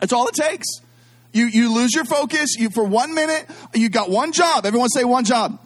That's 0.00 0.12
all 0.12 0.28
it 0.28 0.34
takes. 0.34 0.66
You 1.32 1.46
you 1.46 1.74
lose 1.74 1.94
your 1.94 2.04
focus. 2.04 2.56
You 2.56 2.70
for 2.70 2.84
one 2.84 3.14
minute. 3.14 3.46
You 3.74 3.88
got 3.88 4.10
one 4.10 4.32
job. 4.32 4.64
Everyone 4.64 4.88
say 4.88 5.04
one 5.04 5.24
job. 5.24 5.58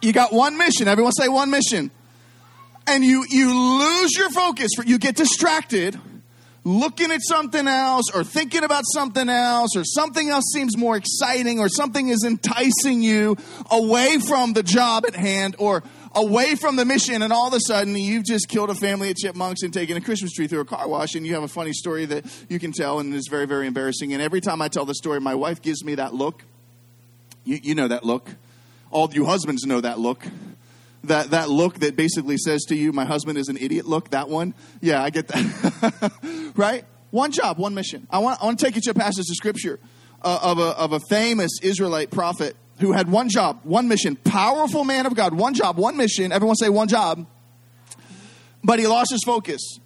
You 0.00 0.12
got 0.12 0.32
one 0.32 0.58
mission. 0.58 0.88
Everyone 0.88 1.12
say 1.12 1.28
one 1.28 1.50
mission. 1.50 1.90
And 2.86 3.04
you 3.04 3.24
you 3.28 3.54
lose 3.54 4.16
your 4.16 4.30
focus. 4.30 4.70
For, 4.76 4.84
you 4.84 4.98
get 4.98 5.14
distracted 5.14 6.00
looking 6.64 7.10
at 7.10 7.20
something 7.22 7.66
else 7.66 8.06
or 8.14 8.22
thinking 8.22 8.62
about 8.62 8.84
something 8.92 9.28
else 9.28 9.76
or 9.76 9.84
something 9.84 10.28
else 10.28 10.44
seems 10.52 10.76
more 10.76 10.96
exciting 10.96 11.58
or 11.58 11.68
something 11.68 12.08
is 12.08 12.24
enticing 12.24 13.02
you 13.02 13.36
away 13.70 14.18
from 14.18 14.52
the 14.52 14.62
job 14.62 15.04
at 15.06 15.16
hand 15.16 15.56
or 15.58 15.82
away 16.14 16.54
from 16.54 16.76
the 16.76 16.84
mission 16.84 17.22
and 17.22 17.32
all 17.32 17.48
of 17.48 17.54
a 17.54 17.60
sudden 17.60 17.96
you've 17.96 18.24
just 18.24 18.48
killed 18.48 18.70
a 18.70 18.74
family 18.74 19.10
of 19.10 19.16
chipmunks 19.16 19.62
and 19.62 19.72
taken 19.72 19.96
a 19.96 20.00
christmas 20.00 20.30
tree 20.32 20.46
through 20.46 20.60
a 20.60 20.64
car 20.64 20.88
wash 20.88 21.14
and 21.14 21.26
you 21.26 21.34
have 21.34 21.42
a 21.42 21.48
funny 21.48 21.72
story 21.72 22.04
that 22.04 22.24
you 22.48 22.58
can 22.58 22.70
tell 22.70 23.00
and 23.00 23.12
it's 23.14 23.28
very 23.28 23.46
very 23.46 23.66
embarrassing. 23.66 24.12
And 24.12 24.22
every 24.22 24.40
time 24.40 24.62
i 24.62 24.68
tell 24.68 24.84
the 24.84 24.94
story 24.94 25.20
my 25.20 25.34
wife 25.34 25.62
gives 25.62 25.84
me 25.84 25.96
that 25.96 26.14
look. 26.14 26.44
You, 27.44 27.58
you 27.60 27.74
know 27.74 27.88
that 27.88 28.04
look. 28.04 28.30
All 28.92 29.10
you 29.12 29.24
husbands 29.24 29.64
know 29.64 29.80
that 29.80 29.98
look 29.98 30.24
that 31.04 31.30
that 31.30 31.50
look 31.50 31.80
that 31.80 31.96
basically 31.96 32.36
says 32.38 32.64
to 32.68 32.76
you, 32.76 32.92
"My 32.92 33.04
husband 33.04 33.38
is 33.38 33.48
an 33.48 33.56
idiot." 33.56 33.86
Look, 33.86 34.10
that 34.10 34.28
one. 34.28 34.54
Yeah, 34.80 35.02
I 35.02 35.10
get 35.10 35.28
that. 35.28 36.52
right? 36.56 36.84
One 37.10 37.32
job, 37.32 37.58
one 37.58 37.74
mission. 37.74 38.06
I 38.10 38.18
want 38.18 38.40
I 38.40 38.46
want 38.46 38.58
to 38.58 38.64
take 38.64 38.76
you 38.76 38.82
to 38.82 38.90
a 38.90 38.94
passage 38.94 39.28
of 39.28 39.36
scripture 39.36 39.80
uh, 40.22 40.38
of 40.42 40.58
a 40.58 40.68
of 40.78 40.92
a 40.92 41.00
famous 41.08 41.52
Israelite 41.62 42.10
prophet 42.10 42.56
who 42.78 42.92
had 42.92 43.10
one 43.10 43.28
job, 43.28 43.60
one 43.64 43.88
mission. 43.88 44.16
Powerful 44.16 44.84
man 44.84 45.06
of 45.06 45.14
God, 45.14 45.34
one 45.34 45.54
job, 45.54 45.76
one 45.76 45.96
mission. 45.96 46.32
Everyone 46.32 46.56
say 46.56 46.68
one 46.68 46.88
job. 46.88 47.26
But 48.64 48.78
he 48.78 48.86
lost 48.86 49.10
his 49.10 49.22
focus. 49.24 49.78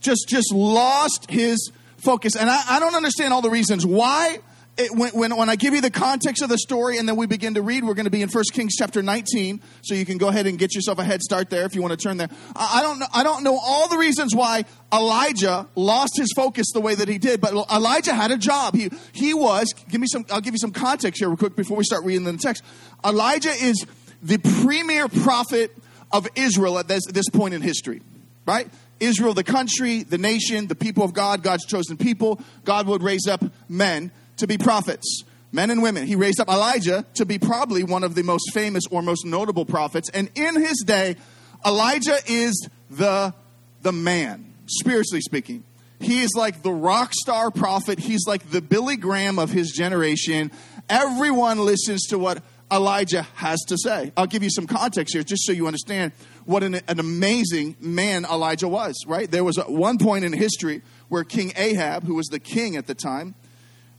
Just 0.00 0.28
just 0.28 0.52
lost 0.52 1.30
his 1.30 1.70
focus, 1.98 2.36
and 2.36 2.50
I, 2.50 2.62
I 2.68 2.80
don't 2.80 2.94
understand 2.94 3.32
all 3.32 3.42
the 3.42 3.50
reasons 3.50 3.86
why 3.86 4.38
it, 4.76 4.90
when, 4.92 5.12
when, 5.12 5.36
when, 5.36 5.48
I 5.48 5.54
give 5.54 5.72
you 5.72 5.80
the 5.80 5.90
context 5.90 6.42
of 6.42 6.48
the 6.48 6.58
story 6.58 6.98
and 6.98 7.08
then 7.08 7.14
we 7.14 7.26
begin 7.26 7.54
to 7.54 7.62
read, 7.62 7.84
we're 7.84 7.94
going 7.94 8.06
to 8.06 8.10
be 8.10 8.22
in 8.22 8.28
1 8.28 8.44
Kings 8.52 8.74
chapter 8.76 9.02
19. 9.02 9.60
So 9.82 9.94
you 9.94 10.04
can 10.04 10.18
go 10.18 10.28
ahead 10.28 10.46
and 10.46 10.58
get 10.58 10.74
yourself 10.74 10.98
a 10.98 11.04
head 11.04 11.22
start 11.22 11.48
there 11.48 11.64
if 11.64 11.76
you 11.76 11.82
want 11.82 11.92
to 11.92 11.96
turn 11.96 12.16
there. 12.16 12.28
I, 12.56 12.80
I, 12.80 12.82
don't, 12.82 12.98
know, 12.98 13.06
I 13.14 13.22
don't 13.22 13.44
know 13.44 13.56
all 13.56 13.88
the 13.88 13.98
reasons 13.98 14.34
why 14.34 14.64
Elijah 14.92 15.68
lost 15.76 16.16
his 16.16 16.32
focus 16.34 16.66
the 16.74 16.80
way 16.80 16.96
that 16.96 17.06
he 17.06 17.18
did, 17.18 17.40
but 17.40 17.52
Elijah 17.52 18.14
had 18.14 18.32
a 18.32 18.36
job. 18.36 18.74
He, 18.74 18.90
he 19.12 19.32
was, 19.32 19.72
give 19.88 20.00
me 20.00 20.08
some, 20.08 20.26
I'll 20.30 20.40
give 20.40 20.54
you 20.54 20.58
some 20.58 20.72
context 20.72 21.20
here 21.20 21.28
real 21.28 21.36
quick 21.36 21.54
before 21.54 21.76
we 21.76 21.84
start 21.84 22.04
reading 22.04 22.24
the 22.24 22.36
text. 22.36 22.64
Elijah 23.04 23.52
is 23.52 23.86
the 24.22 24.38
premier 24.64 25.06
prophet 25.06 25.76
of 26.10 26.26
Israel 26.34 26.78
at 26.80 26.88
this, 26.88 27.06
this 27.06 27.28
point 27.28 27.54
in 27.54 27.62
history, 27.62 28.02
right? 28.44 28.68
Israel, 28.98 29.34
the 29.34 29.44
country, 29.44 30.02
the 30.02 30.18
nation, 30.18 30.66
the 30.66 30.74
people 30.74 31.04
of 31.04 31.12
God, 31.12 31.42
God's 31.44 31.64
chosen 31.64 31.96
people. 31.96 32.40
God 32.64 32.88
would 32.88 33.02
raise 33.02 33.28
up 33.28 33.44
men 33.68 34.10
to 34.38 34.46
be 34.46 34.58
prophets, 34.58 35.24
men 35.52 35.70
and 35.70 35.82
women. 35.82 36.06
He 36.06 36.16
raised 36.16 36.40
up 36.40 36.48
Elijah 36.48 37.04
to 37.14 37.24
be 37.24 37.38
probably 37.38 37.84
one 37.84 38.04
of 38.04 38.14
the 38.14 38.22
most 38.22 38.52
famous 38.52 38.84
or 38.90 39.02
most 39.02 39.24
notable 39.24 39.64
prophets. 39.64 40.10
And 40.10 40.30
in 40.34 40.60
his 40.60 40.82
day, 40.86 41.16
Elijah 41.64 42.18
is 42.26 42.68
the, 42.90 43.34
the 43.82 43.92
man, 43.92 44.52
spiritually 44.66 45.20
speaking. 45.20 45.64
He 46.00 46.20
is 46.20 46.34
like 46.36 46.62
the 46.62 46.72
rock 46.72 47.12
star 47.14 47.50
prophet. 47.50 47.98
He's 47.98 48.26
like 48.26 48.50
the 48.50 48.60
Billy 48.60 48.96
Graham 48.96 49.38
of 49.38 49.50
his 49.50 49.72
generation. 49.72 50.50
Everyone 50.88 51.58
listens 51.58 52.06
to 52.08 52.18
what 52.18 52.42
Elijah 52.70 53.22
has 53.34 53.60
to 53.68 53.78
say. 53.78 54.12
I'll 54.16 54.26
give 54.26 54.42
you 54.42 54.50
some 54.50 54.66
context 54.66 55.14
here 55.14 55.22
just 55.22 55.46
so 55.46 55.52
you 55.52 55.66
understand 55.66 56.12
what 56.44 56.62
an, 56.62 56.74
an 56.88 56.98
amazing 56.98 57.76
man 57.80 58.24
Elijah 58.24 58.68
was, 58.68 58.96
right? 59.06 59.30
There 59.30 59.44
was 59.44 59.56
one 59.56 59.98
point 59.98 60.24
in 60.24 60.32
history 60.32 60.82
where 61.08 61.24
King 61.24 61.52
Ahab, 61.56 62.04
who 62.04 62.14
was 62.14 62.26
the 62.26 62.40
king 62.40 62.76
at 62.76 62.86
the 62.86 62.94
time, 62.94 63.34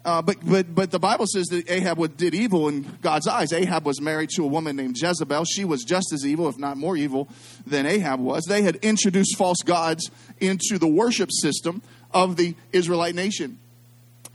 uh, 0.06 0.22
but, 0.22 0.38
but, 0.46 0.74
but 0.74 0.92
the 0.92 1.00
Bible 1.00 1.26
says 1.26 1.48
that 1.48 1.70
Ahab 1.70 2.16
did 2.16 2.36
evil 2.36 2.68
in 2.68 2.84
God's 3.02 3.28
eyes. 3.28 3.52
Ahab 3.52 3.86
was 3.86 4.00
married 4.00 4.30
to 4.36 4.44
a 4.44 4.48
woman 4.48 4.76
named 4.76 4.96
Jezebel. 5.02 5.46
She 5.46 5.66
was 5.66 5.84
just 5.84 6.14
as 6.14 6.26
evil, 6.26 6.48
if 6.48 6.60
not 6.60 6.78
more 6.78 6.96
evil, 6.96 7.28
than 7.66 7.88
Ahab 7.88 8.20
was. 8.20 8.46
They 8.46 8.62
had 8.62 8.76
introduced 8.78 9.36
false 9.36 9.58
gods 9.66 10.12
into 10.40 10.78
the 10.78 10.88
worship 10.88 11.32
system 11.32 11.82
of 12.12 12.38
the 12.38 12.56
Israelite 12.72 13.16
nation. 13.16 13.58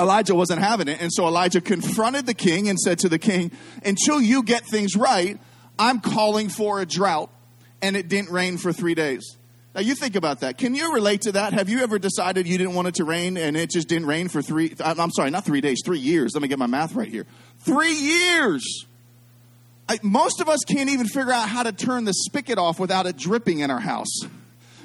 Elijah 0.01 0.35
wasn't 0.35 0.61
having 0.61 0.89
it. 0.89 1.01
And 1.01 1.13
so 1.13 1.27
Elijah 1.27 1.61
confronted 1.61 2.27
the 2.27 2.35
king 2.35 2.69
and 2.69 2.79
said 2.79 2.99
to 3.01 3.09
the 3.09 3.19
king, 3.19 3.53
Until 3.85 4.21
you 4.21 4.43
get 4.43 4.65
things 4.65 4.97
right, 4.97 5.39
I'm 5.79 6.01
calling 6.01 6.49
for 6.49 6.81
a 6.81 6.87
drought. 6.87 7.31
And 7.81 7.97
it 7.97 8.09
didn't 8.09 8.31
rain 8.31 8.59
for 8.59 8.73
three 8.73 8.95
days. 8.95 9.37
Now 9.75 9.81
you 9.83 9.95
think 9.95 10.17
about 10.17 10.41
that. 10.41 10.59
Can 10.59 10.75
you 10.75 10.95
relate 10.95 11.23
to 11.23 11.33
that? 11.33 11.53
Have 11.53 11.69
you 11.69 11.83
ever 11.83 11.99
decided 11.99 12.47
you 12.49 12.59
didn't 12.59 12.75
want 12.75 12.89
it 12.89 12.95
to 12.97 13.05
rain 13.05 13.37
and 13.37 13.57
it 13.57 13.71
just 13.71 13.89
didn't 13.89 14.07
rain 14.07 14.29
for 14.29 14.43
three? 14.43 14.75
I'm 14.81 15.11
sorry, 15.13 15.31
not 15.31 15.45
three 15.45 15.61
days, 15.61 15.81
three 15.85 16.01
years. 16.01 16.33
Let 16.35 16.43
me 16.43 16.49
get 16.49 16.59
my 16.59 16.67
math 16.67 16.95
right 16.95 17.09
here. 17.09 17.27
Three 17.59 17.95
years. 17.95 18.87
I, 19.89 19.99
most 20.03 20.41
of 20.41 20.49
us 20.49 20.61
can't 20.67 20.91
even 20.91 21.07
figure 21.07 21.33
out 21.33 21.49
how 21.49 21.63
to 21.63 21.73
turn 21.73 22.05
the 22.05 22.13
spigot 22.13 22.59
off 22.59 22.81
without 22.81 23.07
it 23.07 23.17
dripping 23.17 23.61
in 23.61 23.71
our 23.71 23.81
house. 23.81 24.21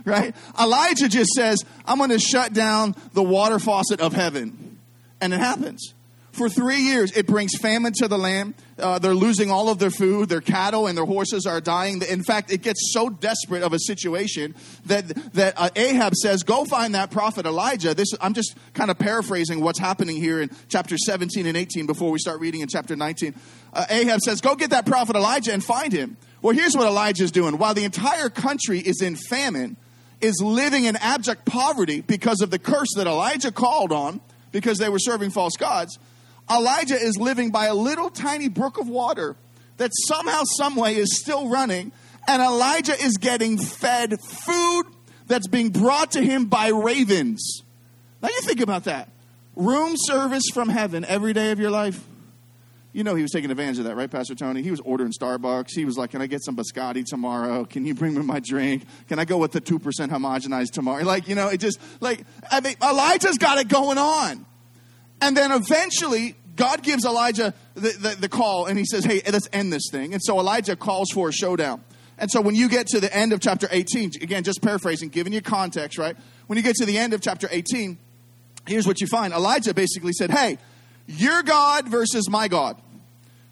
Right? 0.07 0.35
Elijah 0.61 1.09
just 1.09 1.31
says, 1.31 1.65
I'm 1.83 1.97
going 1.97 2.11
to 2.11 2.19
shut 2.19 2.53
down 2.53 2.95
the 3.13 3.23
water 3.23 3.57
faucet 3.57 4.01
of 4.01 4.13
heaven. 4.13 4.77
And 5.19 5.33
it 5.33 5.39
happens 5.39 5.95
for 6.35 6.49
three 6.49 6.81
years. 6.81 7.11
It 7.11 7.27
brings 7.27 7.57
famine 7.57 7.93
to 7.93 8.07
the 8.07 8.17
land. 8.17 8.53
Uh, 8.77 8.99
they're 8.99 9.15
losing 9.15 9.49
all 9.49 9.69
of 9.69 9.79
their 9.79 9.89
food. 9.89 10.29
Their 10.29 10.41
cattle 10.41 10.87
and 10.87 10.97
their 10.97 11.05
horses 11.05 11.45
are 11.45 11.61
dying. 11.61 12.01
In 12.01 12.23
fact, 12.23 12.51
it 12.51 12.61
gets 12.61 12.91
so 12.93 13.09
desperate 13.09 13.63
of 13.63 13.73
a 13.73 13.79
situation 13.79 14.53
that 14.85 15.07
that 15.33 15.53
uh, 15.57 15.69
Ahab 15.75 16.13
says, 16.13 16.43
"Go 16.43 16.65
find 16.65 16.93
that 16.93 17.09
prophet 17.09 17.45
Elijah." 17.45 17.93
This 17.93 18.13
I'm 18.21 18.33
just 18.33 18.55
kind 18.73 18.91
of 18.91 18.99
paraphrasing 18.99 19.61
what's 19.61 19.79
happening 19.79 20.17
here 20.17 20.41
in 20.41 20.51
chapter 20.67 20.97
17 20.97 21.45
and 21.45 21.57
18 21.57 21.85
before 21.87 22.11
we 22.11 22.19
start 22.19 22.39
reading 22.39 22.61
in 22.61 22.67
chapter 22.67 22.95
19. 22.95 23.33
Uh, 23.73 23.85
Ahab 23.89 24.19
says, 24.19 24.41
"Go 24.41 24.55
get 24.55 24.71
that 24.71 24.85
prophet 24.85 25.15
Elijah 25.15 25.53
and 25.53 25.63
find 25.63 25.93
him." 25.93 26.17
Well, 26.41 26.53
here's 26.53 26.75
what 26.75 26.85
Elijah's 26.85 27.31
doing. 27.31 27.57
While 27.57 27.73
the 27.73 27.85
entire 27.85 28.29
country 28.29 28.79
is 28.79 29.01
in 29.01 29.15
famine, 29.15 29.77
is 30.21 30.41
living 30.41 30.85
in 30.85 30.95
abject 30.97 31.45
poverty 31.45 32.01
because 32.01 32.41
of 32.41 32.51
the 32.51 32.59
curse 32.59 32.93
that 32.95 33.07
Elijah 33.07 33.51
called 33.51 33.91
on 33.91 34.21
because 34.51 34.77
they 34.77 34.89
were 34.89 34.99
serving 34.99 35.31
false 35.31 35.55
gods 35.57 35.97
Elijah 36.49 36.95
is 36.95 37.17
living 37.17 37.51
by 37.51 37.65
a 37.65 37.73
little 37.73 38.09
tiny 38.09 38.49
brook 38.49 38.77
of 38.77 38.87
water 38.87 39.35
that 39.77 39.91
somehow, 40.07 40.43
someway 40.57 40.95
is 40.95 41.19
still 41.19 41.49
running, 41.49 41.91
and 42.27 42.41
Elijah 42.41 42.93
is 42.93 43.17
getting 43.17 43.57
fed 43.57 44.19
food 44.21 44.85
that's 45.27 45.47
being 45.47 45.69
brought 45.69 46.11
to 46.11 46.21
him 46.21 46.45
by 46.45 46.69
ravens. 46.69 47.63
Now 48.21 48.29
you 48.29 48.41
think 48.41 48.61
about 48.61 48.85
that. 48.85 49.09
Room 49.55 49.93
service 49.95 50.43
from 50.53 50.69
heaven 50.69 51.05
every 51.05 51.33
day 51.33 51.51
of 51.51 51.59
your 51.59 51.71
life. 51.71 52.03
You 52.93 53.03
know 53.03 53.13
he 53.15 53.21
was 53.21 53.31
taking 53.31 53.51
advantage 53.51 53.77
of 53.79 53.85
that, 53.85 53.95
right, 53.97 54.09
Pastor 54.09 54.35
Tony? 54.35 54.61
He 54.61 54.71
was 54.71 54.79
ordering 54.79 55.11
Starbucks. 55.11 55.71
He 55.71 55.83
was 55.83 55.97
like, 55.97 56.11
"Can 56.11 56.21
I 56.21 56.27
get 56.27 56.43
some 56.43 56.55
biscotti 56.55 57.03
tomorrow? 57.05 57.65
Can 57.65 57.85
you 57.85 57.93
bring 57.93 58.13
me 58.13 58.21
my 58.21 58.39
drink? 58.39 58.85
Can 59.09 59.19
I 59.19 59.25
go 59.25 59.37
with 59.37 59.51
the 59.51 59.59
two 59.59 59.79
percent 59.79 60.13
homogenized 60.13 60.71
tomorrow?" 60.71 61.03
Like, 61.03 61.27
you 61.27 61.35
know, 61.35 61.49
it 61.49 61.57
just 61.57 61.77
like 61.99 62.25
I 62.49 62.61
mean, 62.61 62.75
Elijah's 62.81 63.37
got 63.37 63.57
it 63.57 63.67
going 63.67 63.97
on. 63.97 64.45
And 65.21 65.35
then 65.35 65.51
eventually, 65.51 66.35
God 66.55 66.83
gives 66.83 67.05
Elijah 67.05 67.53
the, 67.73 67.89
the, 67.89 68.15
the, 68.21 68.29
call 68.29 68.65
and 68.65 68.77
he 68.77 68.85
says, 68.85 69.03
Hey, 69.03 69.21
let's 69.31 69.49
end 69.51 69.73
this 69.73 69.89
thing. 69.91 70.13
And 70.13 70.23
so 70.23 70.39
Elijah 70.39 70.75
calls 70.75 71.09
for 71.11 71.29
a 71.29 71.33
showdown. 71.33 71.83
And 72.17 72.31
so 72.31 72.39
when 72.39 72.55
you 72.55 72.69
get 72.69 72.87
to 72.87 72.99
the 72.99 73.13
end 73.13 73.33
of 73.33 73.41
chapter 73.41 73.67
18, 73.69 74.11
again, 74.21 74.43
just 74.43 74.61
paraphrasing, 74.61 75.09
giving 75.09 75.33
you 75.33 75.41
context, 75.41 75.97
right? 75.97 76.15
When 76.47 76.57
you 76.57 76.63
get 76.63 76.75
to 76.77 76.85
the 76.85 76.97
end 76.97 77.13
of 77.13 77.21
chapter 77.21 77.49
18, 77.51 77.97
here's 78.67 78.87
what 78.87 79.01
you 79.01 79.07
find 79.07 79.33
Elijah 79.33 79.73
basically 79.73 80.13
said, 80.13 80.31
Hey, 80.31 80.57
your 81.07 81.43
God 81.43 81.87
versus 81.87 82.29
my 82.29 82.47
God. 82.47 82.81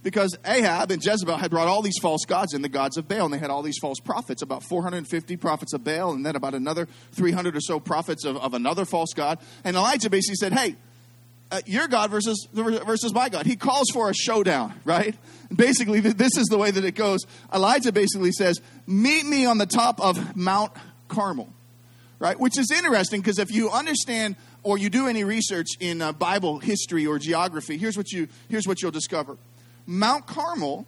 Because 0.01 0.37
Ahab 0.43 0.91
and 0.91 1.03
Jezebel 1.03 1.37
had 1.37 1.49
brought 1.49 1.69
all 1.69 1.81
these 1.81 1.97
false 2.01 2.25
gods 2.25 2.53
in, 2.53 2.61
the 2.61 2.67
gods 2.67 2.97
of 2.97 3.07
Baal, 3.07 3.23
and 3.23 3.33
they 3.33 3.37
had 3.37 3.49
all 3.49 3.61
these 3.61 3.77
false 3.77 4.01
prophets, 4.01 4.41
about 4.41 4.61
450 4.61 5.37
prophets 5.37 5.71
of 5.71 5.85
Baal, 5.85 6.11
and 6.11 6.25
then 6.25 6.35
about 6.35 6.53
another 6.53 6.89
300 7.13 7.55
or 7.55 7.61
so 7.61 7.79
prophets 7.79 8.25
of, 8.25 8.35
of 8.35 8.53
another 8.53 8.83
false 8.83 9.13
god. 9.15 9.39
And 9.63 9.77
Elijah 9.77 10.09
basically 10.09 10.35
said, 10.35 10.51
Hey, 10.51 10.75
uh, 11.51 11.61
your 11.65 11.87
God 11.87 12.09
versus 12.11 12.47
versus 12.51 13.13
my 13.13 13.29
God. 13.29 13.45
He 13.45 13.55
calls 13.55 13.89
for 13.91 14.09
a 14.09 14.13
showdown, 14.13 14.73
right? 14.85 15.15
Basically, 15.53 15.99
this 15.99 16.37
is 16.37 16.47
the 16.47 16.57
way 16.57 16.71
that 16.71 16.83
it 16.83 16.95
goes. 16.95 17.21
Elijah 17.53 17.91
basically 17.91 18.31
says, 18.31 18.59
"Meet 18.87 19.25
me 19.25 19.45
on 19.45 19.57
the 19.57 19.65
top 19.65 20.01
of 20.01 20.35
Mount 20.35 20.71
Carmel," 21.07 21.49
right? 22.19 22.39
Which 22.39 22.57
is 22.57 22.71
interesting 22.71 23.21
because 23.21 23.39
if 23.39 23.51
you 23.51 23.69
understand 23.69 24.35
or 24.63 24.77
you 24.77 24.89
do 24.89 25.07
any 25.07 25.23
research 25.23 25.67
in 25.79 26.01
uh, 26.01 26.11
Bible 26.13 26.59
history 26.59 27.05
or 27.05 27.19
geography, 27.19 27.77
here's 27.77 27.97
what 27.97 28.11
you 28.11 28.27
here's 28.49 28.67
what 28.67 28.81
you'll 28.81 28.91
discover: 28.91 29.37
Mount 29.85 30.25
Carmel 30.25 30.87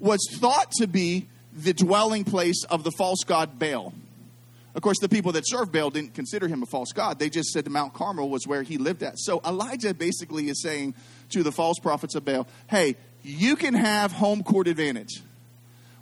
was 0.00 0.20
thought 0.40 0.72
to 0.72 0.88
be 0.88 1.28
the 1.52 1.72
dwelling 1.72 2.24
place 2.24 2.64
of 2.64 2.82
the 2.82 2.90
false 2.90 3.22
god 3.24 3.58
Baal. 3.58 3.92
Of 4.74 4.80
course, 4.80 4.98
the 5.00 5.08
people 5.08 5.32
that 5.32 5.46
served 5.46 5.70
Baal 5.70 5.90
didn't 5.90 6.14
consider 6.14 6.48
him 6.48 6.62
a 6.62 6.66
false 6.66 6.92
god. 6.92 7.18
They 7.18 7.28
just 7.28 7.50
said 7.50 7.68
Mount 7.68 7.92
Carmel 7.92 8.30
was 8.30 8.46
where 8.46 8.62
he 8.62 8.78
lived 8.78 9.02
at. 9.02 9.18
So 9.18 9.40
Elijah 9.44 9.92
basically 9.92 10.48
is 10.48 10.62
saying 10.62 10.94
to 11.30 11.42
the 11.42 11.52
false 11.52 11.78
prophets 11.78 12.14
of 12.14 12.24
Baal, 12.24 12.46
hey, 12.68 12.96
you 13.22 13.56
can 13.56 13.74
have 13.74 14.12
home 14.12 14.42
court 14.42 14.68
advantage. 14.68 15.22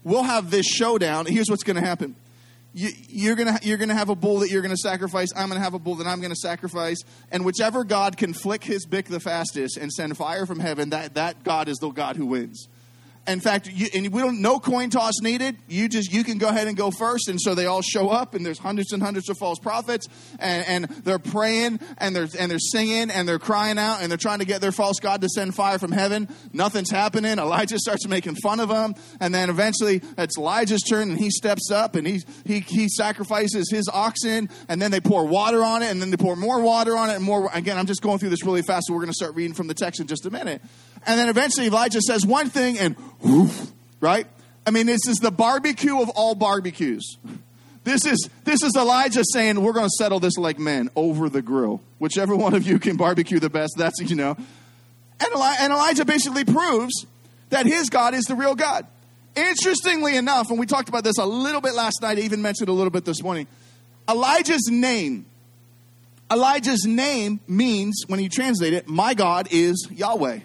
We'll 0.05 0.23
have 0.23 0.50
this 0.50 0.67
showdown. 0.67 1.27
Here's 1.27 1.50
what's 1.50 1.65
going 1.65 1.77
to 1.77 1.87
happen. 1.87 2.15
You, 2.73 3.33
are 3.33 3.37
to 3.37 3.59
you're 3.62 3.79
going 3.79 3.89
to 3.89 3.97
have 3.97 4.11
a 4.11 4.15
bull 4.15 4.39
that 4.39 4.50
you're 4.50 4.62
going 4.62 4.75
to 4.75 4.81
sacrifice. 4.81 5.31
I'm 5.35 5.49
going 5.49 5.59
to 5.59 5.65
have 5.65 5.75
a 5.75 5.79
bull 5.81 5.97
that 5.97 6.07
I'm 6.07 6.21
going 6.21 6.31
to 6.31 6.37
sacrifice. 6.37 6.99
And 7.33 7.45
whichever 7.45 7.83
God 7.83 8.17
can 8.17 8.33
flick 8.33 8.62
his 8.62 8.87
Bic 8.87 9.07
the 9.07 9.19
fastest 9.19 9.77
and 9.77 9.93
send 9.93 10.17
fire 10.17 10.47
from 10.47 10.61
heaven, 10.61 10.91
that, 10.91 11.15
that 11.15 11.43
God 11.43 11.69
is 11.69 11.79
the 11.79 11.91
God 11.91 12.15
who 12.17 12.27
wins. 12.27 12.69
In 13.31 13.41
fact, 13.41 13.71
you, 13.73 13.89
and 13.95 14.13
we 14.13 14.21
don't 14.21 14.41
no 14.41 14.59
coin 14.59 14.91
toss 14.91 15.15
needed. 15.23 15.57
You 15.69 15.89
just 15.89 16.13
you 16.13 16.25
can 16.25 16.39
go 16.39 16.49
ahead 16.49 16.67
and 16.67 16.77
go 16.77 16.91
first, 16.91 17.29
and 17.29 17.41
so 17.41 17.55
they 17.55 17.67
all 17.67 17.83
show 17.83 18.09
up, 18.09 18.35
and 18.35 18.45
there's 18.45 18.59
hundreds 18.59 18.93
and 18.93 19.03
hundreds 19.03 19.29
of 19.29 19.39
false 19.39 19.59
prophets, 19.59 20.09
and, 20.39 20.67
and 20.67 20.85
they're 21.05 21.19
praying, 21.19 21.81
and 21.99 22.15
they're 22.15 22.29
and 22.39 22.51
they're 22.51 22.59
singing, 22.59 23.11
and 23.11 23.29
they're 23.29 23.39
crying 23.39 23.79
out, 23.79 24.03
and 24.03 24.11
they're 24.11 24.19
trying 24.19 24.41
to 24.41 24.45
get 24.45 24.61
their 24.61 24.73
false 24.73 24.99
god 25.01 25.21
to 25.21 25.29
send 25.29 25.55
fire 25.55 25.79
from 25.79 25.93
heaven. 25.93 26.29
Nothing's 26.53 26.91
happening. 26.91 27.39
Elijah 27.39 27.79
starts 27.79 28.07
making 28.09 28.37
fun 28.37 28.61
of 28.61 28.69
them, 28.69 28.95
and 29.21 29.35
then 29.35 29.49
eventually 29.49 30.03
it's 30.19 30.37
Elijah's 30.37 30.83
turn, 30.83 31.11
and 31.11 31.19
he 31.19 31.31
steps 31.31 31.71
up, 31.71 31.95
and 31.95 32.07
he 32.07 32.21
he 32.45 32.61
he 32.61 32.89
sacrifices 32.89 33.71
his 33.71 33.89
oxen, 33.93 34.49
and 34.69 34.83
then 34.83 34.91
they 34.91 35.01
pour 35.01 35.25
water 35.27 35.63
on 35.63 35.83
it, 35.83 35.91
and 35.91 36.03
then 36.03 36.11
they 36.11 36.17
pour 36.17 36.37
more 36.37 36.61
water 36.61 36.97
on 36.97 37.11
it, 37.11 37.17
and 37.17 37.25
more. 37.25 37.49
Again, 37.53 37.79
I'm 37.79 37.87
just 37.87 38.03
going 38.03 38.19
through 38.19 38.31
this 38.31 38.45
really 38.45 38.63
fast, 38.63 38.87
so 38.87 38.95
we're 38.95 39.01
going 39.01 39.09
to 39.09 39.15
start 39.15 39.35
reading 39.35 39.55
from 39.55 39.67
the 39.67 39.75
text 39.75 40.01
in 40.01 40.07
just 40.07 40.27
a 40.27 40.31
minute. 40.31 40.63
And 41.07 41.19
then 41.19 41.28
eventually 41.28 41.66
Elijah 41.66 42.00
says 42.00 42.26
one 42.26 42.50
thing 42.50 42.78
and 42.78 42.97
right? 44.00 44.26
I 44.66 44.71
mean, 44.71 44.87
this 44.87 45.07
is 45.07 45.16
the 45.19 45.30
barbecue 45.30 46.00
of 46.00 46.11
all 46.11 46.35
barbecues. 46.35 47.16
This 47.83 48.04
is 48.04 48.28
this 48.45 48.62
is 48.62 48.76
Elijah 48.76 49.23
saying 49.33 49.61
we're 49.61 49.73
going 49.73 49.87
to 49.87 49.97
settle 49.99 50.21
this 50.21 50.37
like 50.37 50.59
men 50.59 50.90
over 50.95 51.28
the 51.28 51.42
grill. 51.42 51.80
Whichever 51.99 52.37
one 52.37 52.54
of 52.54 52.66
you 52.66 52.78
can 52.78 52.97
barbecue 52.97 53.40
the 53.40 53.50
best, 53.50 53.75
that's 53.78 53.99
you 54.00 54.16
know. 54.16 54.37
And, 55.19 55.28
Eli- 55.35 55.57
and 55.61 55.73
Elijah 55.73 56.04
basically 56.04 56.45
proves 56.45 57.07
that 57.49 57.66
his 57.66 57.88
God 57.90 58.14
is 58.14 58.25
the 58.25 58.35
real 58.35 58.54
God. 58.54 58.87
Interestingly 59.35 60.16
enough, 60.16 60.50
and 60.50 60.59
we 60.59 60.66
talked 60.66 60.88
about 60.88 61.04
this 61.04 61.19
a 61.19 61.25
little 61.25 61.61
bit 61.61 61.75
last 61.75 62.02
night, 62.02 62.19
I 62.19 62.23
even 62.23 62.42
mentioned 62.42 62.69
a 62.69 62.73
little 62.73 62.90
bit 62.90 63.04
this 63.04 63.23
morning. 63.23 63.47
Elijah's 64.09 64.69
name, 64.71 65.26
Elijah's 66.30 66.85
name 66.85 67.40
means, 67.47 68.04
when 68.09 68.21
you 68.21 68.28
translate 68.28 68.73
it, 68.73 68.88
my 68.88 69.14
God 69.14 69.49
is 69.50 69.88
Yahweh. 69.90 70.40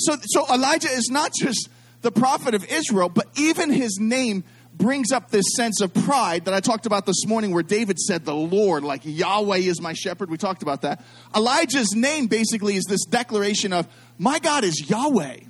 So, 0.00 0.16
so 0.22 0.46
Elijah 0.52 0.88
is 0.88 1.10
not 1.10 1.32
just 1.34 1.68
the 2.02 2.10
prophet 2.10 2.54
of 2.54 2.64
Israel, 2.64 3.08
but 3.08 3.26
even 3.36 3.70
his 3.70 3.98
name 4.00 4.44
brings 4.74 5.12
up 5.12 5.30
this 5.30 5.44
sense 5.56 5.80
of 5.80 5.92
pride 5.92 6.46
that 6.46 6.54
I 6.54 6.60
talked 6.60 6.86
about 6.86 7.04
this 7.04 7.26
morning, 7.26 7.52
where 7.52 7.62
David 7.62 7.98
said, 7.98 8.24
The 8.24 8.34
Lord, 8.34 8.82
like 8.82 9.02
Yahweh 9.04 9.58
is 9.58 9.80
my 9.80 9.92
shepherd. 9.92 10.30
We 10.30 10.38
talked 10.38 10.62
about 10.62 10.82
that. 10.82 11.04
Elijah's 11.36 11.94
name 11.94 12.28
basically 12.28 12.76
is 12.76 12.84
this 12.84 13.04
declaration 13.04 13.72
of, 13.72 13.86
My 14.18 14.38
God 14.38 14.64
is 14.64 14.88
Yahweh. 14.88 15.40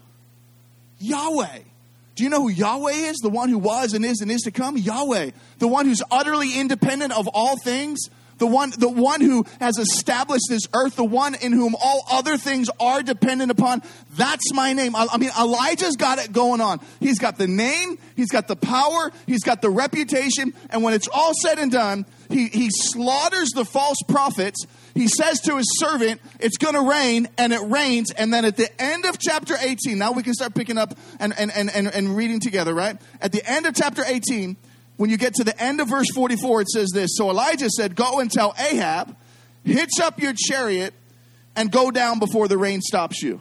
Yahweh. 0.99 1.59
Do 2.17 2.25
you 2.25 2.31
know 2.31 2.43
who 2.43 2.49
Yahweh 2.51 2.93
is? 2.93 3.19
The 3.19 3.31
one 3.31 3.49
who 3.49 3.59
was 3.59 3.95
and 3.95 4.05
is 4.05 4.21
and 4.21 4.31
is 4.31 4.43
to 4.43 4.51
come? 4.51 4.77
Yahweh. 4.77 5.31
The 5.59 5.69
one 5.69 5.87
who's 5.87 6.03
utterly 6.11 6.59
independent 6.59 7.13
of 7.13 7.29
all 7.29 7.57
things 7.57 8.11
the 8.41 8.47
one, 8.47 8.73
the 8.77 8.89
one 8.89 9.21
who 9.21 9.45
has 9.61 9.79
established 9.79 10.47
this 10.49 10.63
earth, 10.75 10.97
the 10.97 11.05
one 11.05 11.35
in 11.35 11.53
whom 11.53 11.77
all 11.81 12.05
other 12.11 12.39
things 12.39 12.69
are 12.81 13.03
dependent 13.03 13.51
upon. 13.51 13.83
That's 14.17 14.53
my 14.55 14.73
name. 14.73 14.97
I, 14.97 15.07
I 15.13 15.19
mean, 15.19 15.31
Elijah's 15.39 15.97
got 15.97 16.19
it 16.19 16.33
going 16.33 16.63
on. 16.63 16.81
He's 17.01 17.19
got 17.19 17.37
the 17.37 17.47
name, 17.47 17.99
he's 18.17 18.31
got 18.31 18.49
the 18.49 18.57
power, 18.57 19.13
he's 19.27 19.45
got 19.45 19.61
the 19.61 19.69
reputation, 19.69 20.55
and 20.71 20.83
when 20.83 20.95
it's 20.95 21.07
all 21.07 21.33
said 21.43 21.59
and 21.59 21.71
done, 21.71 22.07
he, 22.31 22.47
he 22.47 22.71
slaughters 22.71 23.51
the 23.51 23.67
false 23.67 23.99
prophets. 24.09 24.65
He 24.95 25.07
says 25.07 25.41
to 25.43 25.57
his 25.57 25.67
servant, 25.79 26.21
It's 26.41 26.57
going 26.57 26.75
to 26.75 26.83
rain, 26.83 27.29
and 27.37 27.53
it 27.53 27.61
rains. 27.61 28.11
And 28.11 28.33
then 28.33 28.45
at 28.45 28.57
the 28.57 28.69
end 28.81 29.05
of 29.05 29.19
chapter 29.19 29.55
18, 29.61 29.99
now 29.99 30.13
we 30.13 30.23
can 30.23 30.33
start 30.33 30.55
picking 30.55 30.79
up 30.79 30.97
and, 31.19 31.35
and, 31.39 31.53
and, 31.53 31.71
and, 31.71 31.89
and 31.89 32.17
reading 32.17 32.41
together, 32.41 32.73
right? 32.73 32.97
At 33.21 33.33
the 33.33 33.49
end 33.49 33.67
of 33.67 33.75
chapter 33.75 34.03
18, 34.05 34.57
when 35.01 35.09
you 35.09 35.17
get 35.17 35.33
to 35.37 35.45
the 35.45 35.59
end 35.59 35.81
of 35.81 35.89
verse 35.89 36.11
44, 36.15 36.61
it 36.61 36.69
says 36.69 36.91
this 36.93 37.17
So 37.17 37.31
Elijah 37.31 37.71
said, 37.71 37.97
Go 37.97 38.21
and 38.21 38.31
tell 38.31 38.55
Ahab, 38.59 39.17
hitch 39.65 39.99
up 39.99 40.21
your 40.21 40.35
chariot 40.37 40.93
and 41.57 41.73
go 41.73 41.91
down 41.91 42.19
before 42.19 42.49
the 42.49 42.59
rain 42.59 42.83
stops 42.83 43.23
you. 43.23 43.41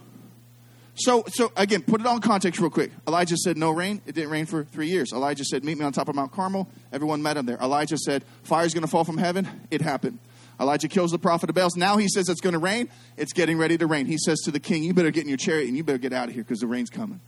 So, 0.95 1.25
so 1.27 1.51
again, 1.57 1.81
put 1.81 1.99
it 1.99 2.07
on 2.07 2.21
context 2.21 2.61
real 2.61 2.69
quick. 2.69 2.91
Elijah 3.05 3.35
said, 3.35 3.57
No 3.57 3.71
rain. 3.71 4.01
It 4.05 4.15
didn't 4.15 4.29
rain 4.29 4.45
for 4.45 4.63
three 4.63 4.87
years. 4.87 5.11
Elijah 5.11 5.43
said, 5.43 5.65
Meet 5.65 5.79
me 5.79 5.83
on 5.83 5.91
top 5.91 6.07
of 6.07 6.15
Mount 6.15 6.31
Carmel. 6.31 6.69
Everyone 6.93 7.21
met 7.21 7.35
him 7.35 7.45
there. 7.45 7.57
Elijah 7.57 7.97
said, 7.97 8.23
Fire's 8.43 8.73
going 8.73 8.85
to 8.85 8.89
fall 8.89 9.03
from 9.03 9.17
heaven. 9.17 9.45
It 9.69 9.81
happened. 9.81 10.19
Elijah 10.61 10.87
kills 10.87 11.11
the 11.11 11.19
prophet 11.19 11.49
of 11.49 11.57
Baal. 11.57 11.71
Now 11.75 11.97
he 11.97 12.07
says 12.07 12.29
it's 12.29 12.39
going 12.39 12.53
to 12.53 12.59
rain. 12.59 12.87
It's 13.17 13.33
getting 13.33 13.57
ready 13.57 13.77
to 13.77 13.85
rain. 13.85 14.05
He 14.05 14.17
says 14.17 14.39
to 14.45 14.51
the 14.51 14.61
king, 14.61 14.83
You 14.83 14.93
better 14.93 15.11
get 15.11 15.23
in 15.23 15.29
your 15.29 15.37
chariot 15.37 15.67
and 15.67 15.75
you 15.75 15.83
better 15.83 15.97
get 15.97 16.13
out 16.13 16.29
of 16.29 16.35
here 16.35 16.43
because 16.43 16.59
the 16.61 16.67
rain's 16.67 16.89
coming. 16.89 17.19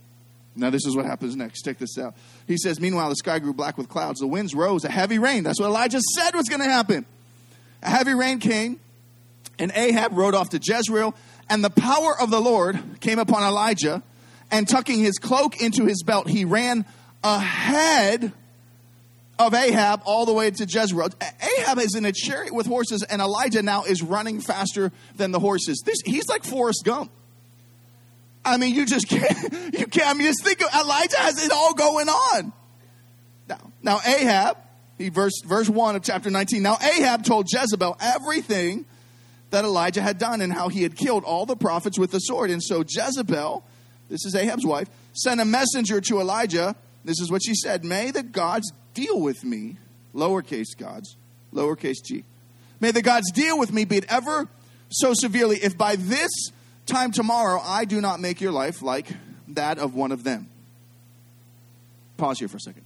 Now, 0.54 0.70
this 0.70 0.84
is 0.84 0.94
what 0.94 1.06
happens 1.06 1.34
next. 1.34 1.62
Check 1.62 1.78
this 1.78 1.96
out. 1.98 2.14
He 2.46 2.58
says, 2.58 2.78
Meanwhile, 2.78 3.08
the 3.08 3.16
sky 3.16 3.38
grew 3.38 3.54
black 3.54 3.78
with 3.78 3.88
clouds. 3.88 4.20
The 4.20 4.26
winds 4.26 4.54
rose, 4.54 4.84
a 4.84 4.90
heavy 4.90 5.18
rain. 5.18 5.44
That's 5.44 5.58
what 5.58 5.66
Elijah 5.66 6.00
said 6.16 6.34
was 6.34 6.48
going 6.48 6.60
to 6.60 6.68
happen. 6.68 7.06
A 7.82 7.88
heavy 7.88 8.12
rain 8.12 8.38
came, 8.38 8.78
and 9.58 9.72
Ahab 9.74 10.12
rode 10.12 10.34
off 10.34 10.50
to 10.50 10.60
Jezreel, 10.62 11.14
and 11.48 11.64
the 11.64 11.70
power 11.70 12.20
of 12.20 12.30
the 12.30 12.40
Lord 12.40 12.78
came 13.00 13.18
upon 13.18 13.42
Elijah, 13.42 14.02
and 14.50 14.68
tucking 14.68 15.00
his 15.00 15.18
cloak 15.18 15.60
into 15.60 15.86
his 15.86 16.02
belt, 16.02 16.28
he 16.28 16.44
ran 16.44 16.84
ahead 17.24 18.32
of 19.38 19.54
Ahab 19.54 20.02
all 20.04 20.26
the 20.26 20.32
way 20.32 20.50
to 20.50 20.66
Jezreel. 20.68 21.08
Ahab 21.58 21.78
is 21.78 21.94
in 21.94 22.04
a 22.04 22.12
chariot 22.12 22.54
with 22.54 22.66
horses, 22.66 23.02
and 23.02 23.22
Elijah 23.22 23.62
now 23.62 23.84
is 23.84 24.02
running 24.02 24.40
faster 24.40 24.92
than 25.16 25.32
the 25.32 25.40
horses. 25.40 25.82
This, 25.84 25.98
he's 26.04 26.28
like 26.28 26.44
Forrest 26.44 26.82
Gump. 26.84 27.10
I 28.44 28.56
mean, 28.56 28.74
you 28.74 28.86
just 28.86 29.08
can't, 29.08 29.52
you 29.78 29.86
can't, 29.86 30.08
I 30.08 30.14
mean, 30.14 30.26
just 30.26 30.44
think 30.44 30.60
of 30.62 30.68
Elijah 30.74 31.18
has 31.18 31.44
it 31.44 31.52
all 31.52 31.74
going 31.74 32.08
on. 32.08 32.52
Now, 33.48 33.72
now 33.82 34.00
Ahab, 34.04 34.56
he 34.98 35.08
verse, 35.08 35.42
verse 35.44 35.68
1 35.68 35.96
of 35.96 36.02
chapter 36.02 36.30
19. 36.30 36.62
Now 36.62 36.76
Ahab 36.80 37.24
told 37.24 37.48
Jezebel 37.52 37.96
everything 38.00 38.86
that 39.50 39.64
Elijah 39.64 40.02
had 40.02 40.18
done 40.18 40.40
and 40.40 40.52
how 40.52 40.68
he 40.68 40.82
had 40.82 40.96
killed 40.96 41.24
all 41.24 41.46
the 41.46 41.56
prophets 41.56 41.98
with 41.98 42.10
the 42.10 42.18
sword. 42.18 42.50
And 42.50 42.62
so 42.62 42.84
Jezebel, 42.86 43.64
this 44.08 44.24
is 44.24 44.34
Ahab's 44.34 44.66
wife, 44.66 44.88
sent 45.12 45.40
a 45.40 45.44
messenger 45.44 46.00
to 46.00 46.20
Elijah. 46.20 46.74
This 47.04 47.20
is 47.20 47.30
what 47.30 47.42
she 47.44 47.54
said 47.54 47.84
May 47.84 48.10
the 48.10 48.22
gods 48.22 48.72
deal 48.94 49.20
with 49.20 49.44
me, 49.44 49.76
lowercase 50.14 50.76
gods, 50.76 51.16
lowercase 51.52 52.02
g. 52.04 52.24
May 52.80 52.90
the 52.90 53.02
gods 53.02 53.30
deal 53.30 53.58
with 53.58 53.72
me, 53.72 53.84
be 53.84 53.98
it 53.98 54.06
ever 54.08 54.48
so 54.88 55.14
severely, 55.14 55.56
if 55.56 55.78
by 55.78 55.96
this 55.96 56.30
time 56.86 57.12
tomorrow 57.12 57.60
I 57.62 57.84
do 57.84 58.00
not 58.00 58.20
make 58.20 58.40
your 58.40 58.52
life 58.52 58.82
like 58.82 59.08
that 59.48 59.78
of 59.78 59.94
one 59.94 60.12
of 60.12 60.24
them. 60.24 60.48
Pause 62.16 62.40
here 62.40 62.48
for 62.48 62.56
a 62.56 62.60
second. 62.60 62.84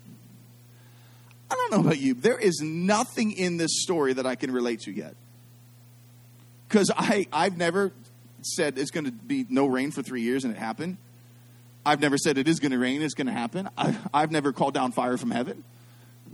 I 1.51 1.55
don't 1.55 1.71
know 1.71 1.81
about 1.81 1.99
you. 1.99 2.15
There 2.15 2.39
is 2.39 2.61
nothing 2.61 3.33
in 3.33 3.57
this 3.57 3.83
story 3.83 4.13
that 4.15 4.27
I 4.27 4.35
can 4.35 4.51
relate 4.51 4.81
to 4.81 4.91
yet. 4.91 5.15
Because 6.69 6.91
I've 6.97 7.57
never 7.57 7.93
said 8.43 8.79
it's 8.79 8.91
going 8.91 9.05
to 9.05 9.13
be 9.13 9.47
no 9.49 9.67
rain 9.67 9.91
for 9.91 10.03
three 10.03 10.23
years 10.23 10.45
and 10.45 10.55
it 10.55 10.59
happened. 10.59 10.97
I've 11.85 12.01
never 12.01 12.19
said 12.19 12.37
it 12.37 12.49
is 12.49 12.59
going 12.59 12.73
to 12.73 12.79
rain, 12.79 13.01
it's 13.01 13.15
going 13.15 13.29
to 13.29 13.33
happen. 13.33 13.69
I, 13.79 13.97
I've 14.13 14.33
never 14.33 14.53
called 14.53 14.75
down 14.75 14.91
fire 14.91 15.17
from 15.17 15.31
heaven. 15.31 15.63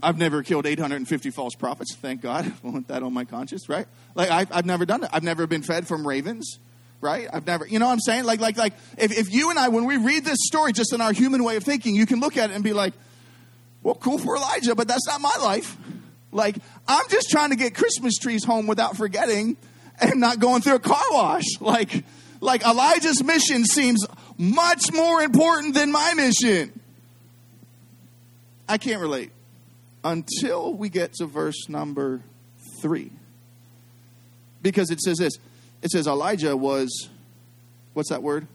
I've 0.03 0.17
never 0.17 0.43
killed 0.43 0.65
850 0.65 1.31
false 1.31 1.55
prophets. 1.55 1.95
Thank 1.95 2.23
God. 2.23 2.51
I 2.65 2.69
want 2.69 2.89
that 2.89 3.03
on 3.03 3.13
my 3.13 3.27
conscience, 3.27 3.69
right? 3.69 3.87
Like, 4.15 4.31
I've, 4.31 4.51
I've 4.51 4.67
never 4.67 4.87
done 4.87 5.05
it. 5.05 5.11
I've 5.13 5.23
never 5.23 5.47
been 5.47 5.63
fed 5.63 5.87
from 5.87 6.07
ravens 6.07 6.59
right? 7.03 7.29
I've 7.31 7.47
never, 7.47 7.67
you 7.67 7.79
know 7.79 7.87
what 7.87 7.93
I'm 7.93 8.01
saying? 8.01 8.25
Like, 8.25 8.41
like, 8.41 8.57
like, 8.57 8.73
if, 8.97 9.13
if 9.13 9.31
you 9.31 9.51
and 9.51 9.59
I, 9.59 9.69
when 9.69 9.85
we 9.85 9.99
read 9.99 10.25
this 10.25 10.39
story, 10.41 10.73
just 10.73 10.95
in 10.95 11.03
our 11.03 11.13
human 11.13 11.45
way 11.45 11.57
of 11.57 11.65
thinking, 11.65 11.95
you 11.95 12.07
can 12.07 12.21
look 12.21 12.39
at 12.39 12.51
it 12.51 12.55
and 12.55 12.65
be 12.65 12.73
like, 12.73 12.95
well, 13.83 13.97
cool 13.97 14.17
for 14.17 14.37
Elijah, 14.37 14.75
but 14.75 14.89
that's 14.89 15.07
not 15.07 15.21
my 15.21 15.35
life. 15.43 15.77
Like, 16.31 16.57
I'm 16.89 17.05
just 17.11 17.29
trying 17.29 17.51
to 17.51 17.57
get 17.57 17.75
Christmas 17.75 18.17
trees 18.17 18.45
home 18.45 18.67
without 18.67 18.97
forgetting 18.97 19.57
and 20.01 20.21
not 20.21 20.39
going 20.39 20.63
through 20.63 20.77
a 20.77 20.81
car 20.81 21.05
wash. 21.11 21.45
Like, 21.61 22.05
like 22.41 22.65
Elijah's 22.65 23.23
mission 23.23 23.65
seems 23.65 24.05
much 24.39 24.93
more 24.93 25.23
important 25.23 25.75
than 25.75 25.93
my 25.93 26.15
mission. 26.15 26.81
I 28.69 28.79
can't 28.79 29.01
relate 29.01 29.31
until 30.05 30.73
we 30.73 30.89
get 30.89 31.15
to 31.15 31.27
verse 31.27 31.69
number 31.69 32.23
three. 32.81 33.11
Because 34.61 34.91
it 34.91 35.01
says 35.01 35.19
this 35.19 35.35
it 35.83 35.91
says 35.91 36.07
Elijah 36.07 36.57
was, 36.57 37.09
what's 37.93 38.09
that 38.09 38.23
word? 38.23 38.47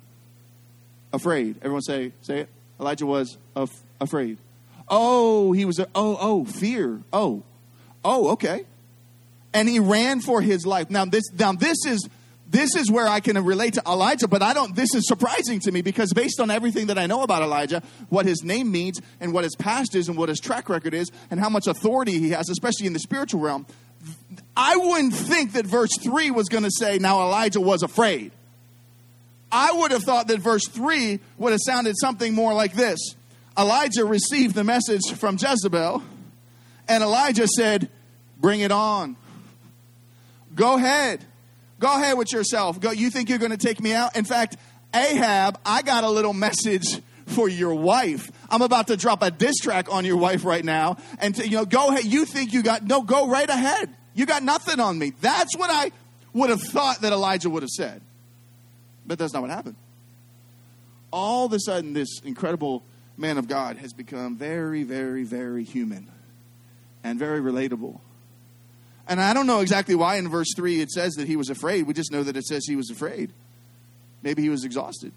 Afraid. 1.11 1.57
Everyone 1.57 1.81
say, 1.81 2.13
say 2.21 2.41
it. 2.41 2.49
Elijah 2.79 3.05
was 3.05 3.37
af- 3.55 3.83
afraid. 3.99 4.37
Oh, 4.87 5.51
he 5.51 5.65
was, 5.65 5.79
a, 5.79 5.87
oh, 5.93 6.17
oh, 6.19 6.45
fear. 6.45 7.01
Oh, 7.11 7.43
oh, 8.03 8.29
okay. 8.31 8.65
And 9.53 9.67
he 9.67 9.79
ran 9.79 10.21
for 10.21 10.41
his 10.41 10.65
life. 10.65 10.89
Now 10.89 11.05
this, 11.05 11.23
now 11.33 11.51
this 11.51 11.77
is, 11.85 12.07
this 12.49 12.75
is 12.75 12.89
where 12.89 13.07
I 13.07 13.19
can 13.19 13.43
relate 13.43 13.73
to 13.73 13.83
Elijah, 13.85 14.27
but 14.27 14.41
I 14.41 14.53
don't, 14.53 14.73
this 14.73 14.95
is 14.95 15.05
surprising 15.05 15.59
to 15.61 15.71
me 15.71 15.81
because 15.81 16.13
based 16.13 16.39
on 16.39 16.49
everything 16.49 16.87
that 16.87 16.97
I 16.97 17.07
know 17.07 17.23
about 17.23 17.41
Elijah, 17.41 17.83
what 18.09 18.25
his 18.25 18.43
name 18.43 18.71
means 18.71 19.01
and 19.19 19.33
what 19.33 19.43
his 19.43 19.55
past 19.55 19.95
is 19.95 20.07
and 20.07 20.17
what 20.17 20.29
his 20.29 20.39
track 20.39 20.69
record 20.69 20.93
is 20.93 21.11
and 21.29 21.39
how 21.39 21.49
much 21.49 21.67
authority 21.67 22.19
he 22.19 22.29
has, 22.29 22.49
especially 22.49 22.87
in 22.87 22.93
the 22.93 22.99
spiritual 22.99 23.41
realm, 23.41 23.65
I 24.59 24.75
wouldn't 24.75 25.13
think 25.13 25.53
that 25.53 25.67
verse 25.67 25.91
3 26.01 26.31
was 26.31 26.49
going 26.49 26.63
to 26.63 26.71
say, 26.71 26.97
now 26.97 27.21
Elijah 27.21 27.61
was 27.61 27.83
afraid. 27.83 28.31
I 29.51 29.71
would 29.71 29.91
have 29.91 30.01
thought 30.01 30.27
that 30.29 30.39
verse 30.39 30.67
3 30.67 31.19
would 31.37 31.51
have 31.51 31.61
sounded 31.63 31.95
something 32.01 32.33
more 32.33 32.55
like 32.55 32.73
this 32.73 32.99
Elijah 33.55 34.03
received 34.03 34.55
the 34.55 34.63
message 34.63 35.13
from 35.13 35.37
Jezebel, 35.39 36.01
and 36.87 37.03
Elijah 37.03 37.47
said, 37.47 37.89
Bring 38.39 38.61
it 38.61 38.71
on. 38.71 39.15
Go 40.55 40.75
ahead. 40.75 41.23
Go 41.79 41.93
ahead 41.95 42.17
with 42.17 42.33
yourself. 42.33 42.79
Go, 42.79 42.89
you 42.91 43.11
think 43.11 43.29
you're 43.29 43.37
going 43.37 43.51
to 43.51 43.57
take 43.57 43.79
me 43.79 43.93
out? 43.93 44.15
In 44.15 44.25
fact, 44.25 44.57
Ahab, 44.93 45.59
I 45.65 45.83
got 45.83 46.03
a 46.03 46.09
little 46.09 46.33
message 46.33 46.99
for 47.27 47.47
your 47.47 47.75
wife. 47.75 48.31
I'm 48.49 48.63
about 48.63 48.87
to 48.87 48.97
drop 48.97 49.21
a 49.21 49.29
diss 49.29 49.57
track 49.57 49.91
on 49.91 50.03
your 50.03 50.17
wife 50.17 50.45
right 50.45 50.65
now. 50.65 50.97
And, 51.19 51.35
to, 51.35 51.47
you 51.47 51.57
know, 51.57 51.65
go 51.65 51.89
ahead. 51.89 52.05
You 52.05 52.25
think 52.25 52.53
you 52.53 52.63
got, 52.63 52.83
no, 52.83 53.03
go 53.03 53.27
right 53.27 53.49
ahead. 53.49 53.93
You 54.17 54.25
got 54.25 54.41
nothing 54.41 54.79
on 54.79 54.97
me. 54.97 55.13
That's 55.21 55.55
what 55.55 55.69
I 55.69 55.91
would 56.33 56.49
have 56.49 56.61
thought 56.61 57.01
that 57.01 57.13
Elijah 57.13 57.51
would 57.51 57.61
have 57.61 57.69
said. 57.69 58.01
But 59.05 59.19
that's 59.19 59.31
not 59.31 59.43
what 59.43 59.51
happened. 59.51 59.75
All 61.13 61.45
of 61.45 61.53
a 61.53 61.59
sudden, 61.59 61.93
this 61.93 62.19
incredible 62.21 62.83
man 63.15 63.37
of 63.37 63.47
God 63.47 63.77
has 63.77 63.93
become 63.93 64.35
very, 64.35 64.81
very, 64.81 65.23
very 65.23 65.63
human 65.63 66.11
and 67.03 67.19
very 67.19 67.39
relatable. 67.39 67.99
And 69.07 69.21
I 69.21 69.35
don't 69.35 69.45
know 69.45 69.59
exactly 69.59 69.93
why 69.93 70.15
in 70.15 70.27
verse 70.29 70.51
3 70.55 70.81
it 70.81 70.89
says 70.89 71.13
that 71.13 71.27
he 71.27 71.35
was 71.35 71.51
afraid. 71.51 71.85
We 71.85 71.93
just 71.93 72.11
know 72.11 72.23
that 72.23 72.35
it 72.35 72.43
says 72.43 72.65
he 72.65 72.75
was 72.75 72.89
afraid. 72.89 73.31
Maybe 74.23 74.41
he 74.41 74.49
was 74.49 74.65
exhausted. 74.65 75.11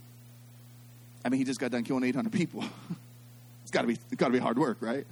I 1.24 1.30
mean, 1.30 1.38
he 1.38 1.44
just 1.44 1.58
got 1.58 1.70
done 1.70 1.84
killing 1.84 2.04
800 2.04 2.32
people. 2.34 2.64
it's 3.62 3.70
got 3.70 3.80
to 3.80 3.86
be 3.86 3.94
it's 3.94 4.16
got 4.16 4.26
to 4.26 4.32
be 4.32 4.38
hard 4.38 4.58
work, 4.58 4.76
right? 4.82 5.06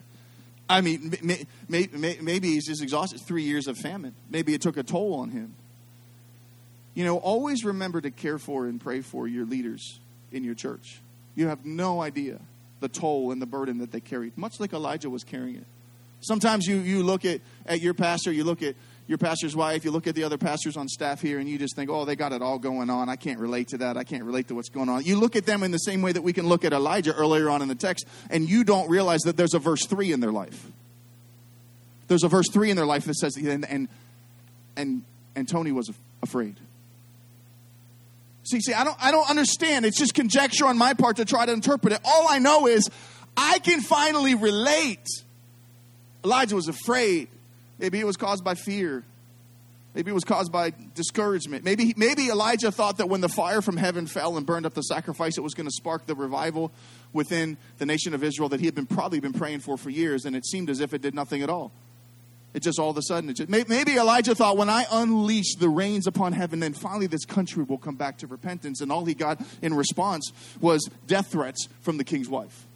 I 0.68 0.80
mean, 0.80 1.16
may, 1.22 1.46
may, 1.68 1.88
may, 1.92 2.18
maybe 2.20 2.48
he's 2.48 2.66
just 2.66 2.82
exhausted. 2.82 3.20
Three 3.20 3.44
years 3.44 3.66
of 3.66 3.78
famine. 3.78 4.14
Maybe 4.30 4.54
it 4.54 4.60
took 4.60 4.76
a 4.76 4.82
toll 4.82 5.14
on 5.14 5.30
him. 5.30 5.54
You 6.94 7.04
know, 7.04 7.16
always 7.16 7.64
remember 7.64 8.00
to 8.00 8.10
care 8.10 8.38
for 8.38 8.66
and 8.66 8.80
pray 8.80 9.00
for 9.00 9.26
your 9.26 9.46
leaders 9.46 10.00
in 10.32 10.44
your 10.44 10.54
church. 10.54 11.00
You 11.34 11.48
have 11.48 11.64
no 11.64 12.02
idea 12.02 12.40
the 12.80 12.88
toll 12.88 13.32
and 13.32 13.40
the 13.40 13.46
burden 13.46 13.78
that 13.78 13.92
they 13.92 14.00
carried, 14.00 14.36
much 14.36 14.60
like 14.60 14.72
Elijah 14.72 15.10
was 15.10 15.24
carrying 15.24 15.56
it. 15.56 15.66
Sometimes 16.20 16.66
you, 16.66 16.76
you 16.78 17.02
look 17.02 17.24
at, 17.24 17.40
at 17.66 17.80
your 17.80 17.94
pastor, 17.94 18.32
you 18.32 18.44
look 18.44 18.62
at 18.62 18.74
your 19.08 19.18
pastor's 19.18 19.56
wife, 19.56 19.84
you 19.84 19.90
look 19.90 20.06
at 20.06 20.14
the 20.14 20.22
other 20.22 20.38
pastors 20.38 20.76
on 20.76 20.86
staff 20.86 21.20
here, 21.20 21.38
and 21.38 21.48
you 21.48 21.58
just 21.58 21.74
think, 21.74 21.90
oh, 21.90 22.04
they 22.04 22.14
got 22.14 22.32
it 22.32 22.42
all 22.42 22.58
going 22.58 22.90
on. 22.90 23.08
I 23.08 23.16
can't 23.16 23.40
relate 23.40 23.68
to 23.68 23.78
that. 23.78 23.96
I 23.96 24.04
can't 24.04 24.22
relate 24.22 24.48
to 24.48 24.54
what's 24.54 24.68
going 24.68 24.88
on. 24.88 25.02
You 25.02 25.18
look 25.18 25.34
at 25.34 25.46
them 25.46 25.62
in 25.62 25.70
the 25.70 25.78
same 25.78 26.02
way 26.02 26.12
that 26.12 26.22
we 26.22 26.32
can 26.32 26.46
look 26.46 26.64
at 26.64 26.72
Elijah 26.72 27.14
earlier 27.14 27.48
on 27.48 27.62
in 27.62 27.68
the 27.68 27.74
text, 27.74 28.06
and 28.30 28.48
you 28.48 28.64
don't 28.64 28.88
realize 28.88 29.22
that 29.22 29.36
there's 29.36 29.54
a 29.54 29.58
verse 29.58 29.84
3 29.86 30.12
in 30.12 30.20
their 30.20 30.30
life. 30.30 30.70
There's 32.06 32.22
a 32.22 32.28
verse 32.28 32.46
3 32.52 32.70
in 32.70 32.76
their 32.76 32.86
life 32.86 33.06
that 33.06 33.14
says, 33.14 33.36
and, 33.36 33.64
and, 33.64 33.88
and, 34.76 35.02
and 35.34 35.48
Tony 35.48 35.72
was 35.72 35.90
afraid. 36.22 36.56
See, 38.44 38.60
see, 38.60 38.74
I 38.74 38.84
don't, 38.84 38.96
I 39.00 39.10
don't 39.10 39.28
understand. 39.28 39.84
It's 39.84 39.98
just 39.98 40.14
conjecture 40.14 40.66
on 40.66 40.78
my 40.78 40.94
part 40.94 41.16
to 41.16 41.24
try 41.24 41.44
to 41.44 41.52
interpret 41.52 41.94
it. 41.94 42.00
All 42.04 42.26
I 42.28 42.38
know 42.38 42.66
is 42.66 42.88
I 43.36 43.58
can 43.58 43.80
finally 43.80 44.34
relate 44.34 45.06
Elijah 46.24 46.56
was 46.56 46.68
afraid. 46.68 47.28
Maybe 47.78 48.00
it 48.00 48.06
was 48.06 48.16
caused 48.16 48.44
by 48.44 48.54
fear. 48.54 49.04
Maybe 49.94 50.10
it 50.10 50.14
was 50.14 50.24
caused 50.24 50.52
by 50.52 50.72
discouragement. 50.94 51.64
Maybe, 51.64 51.94
maybe 51.96 52.28
Elijah 52.28 52.70
thought 52.70 52.98
that 52.98 53.08
when 53.08 53.20
the 53.20 53.28
fire 53.28 53.62
from 53.62 53.76
heaven 53.76 54.06
fell 54.06 54.36
and 54.36 54.46
burned 54.46 54.66
up 54.66 54.74
the 54.74 54.82
sacrifice, 54.82 55.38
it 55.38 55.40
was 55.40 55.54
going 55.54 55.66
to 55.66 55.72
spark 55.72 56.06
the 56.06 56.14
revival 56.14 56.70
within 57.12 57.56
the 57.78 57.86
nation 57.86 58.14
of 58.14 58.22
Israel 58.22 58.48
that 58.50 58.60
he 58.60 58.66
had 58.66 58.74
been 58.74 58.86
probably 58.86 59.18
been 59.18 59.32
praying 59.32 59.60
for 59.60 59.76
for 59.76 59.90
years, 59.90 60.24
and 60.24 60.36
it 60.36 60.46
seemed 60.46 60.70
as 60.70 60.80
if 60.80 60.94
it 60.94 61.00
did 61.00 61.14
nothing 61.14 61.42
at 61.42 61.50
all. 61.50 61.72
It 62.54 62.62
just 62.62 62.78
all 62.78 62.90
of 62.90 62.96
a 62.96 63.02
sudden, 63.02 63.28
it 63.30 63.34
just, 63.34 63.48
maybe 63.48 63.96
Elijah 63.96 64.34
thought, 64.34 64.56
when 64.56 64.70
I 64.70 64.86
unleash 64.90 65.54
the 65.56 65.68
rains 65.68 66.06
upon 66.06 66.32
heaven, 66.32 66.60
then 66.60 66.74
finally 66.74 67.06
this 67.06 67.24
country 67.24 67.64
will 67.64 67.78
come 67.78 67.96
back 67.96 68.18
to 68.18 68.26
repentance. 68.26 68.80
And 68.80 68.92
all 68.92 69.04
he 69.04 69.14
got 69.14 69.40
in 69.62 69.74
response 69.74 70.32
was 70.60 70.88
death 71.06 71.32
threats 71.32 71.68
from 71.80 71.98
the 71.98 72.04
king's 72.04 72.28
wife. 72.28 72.67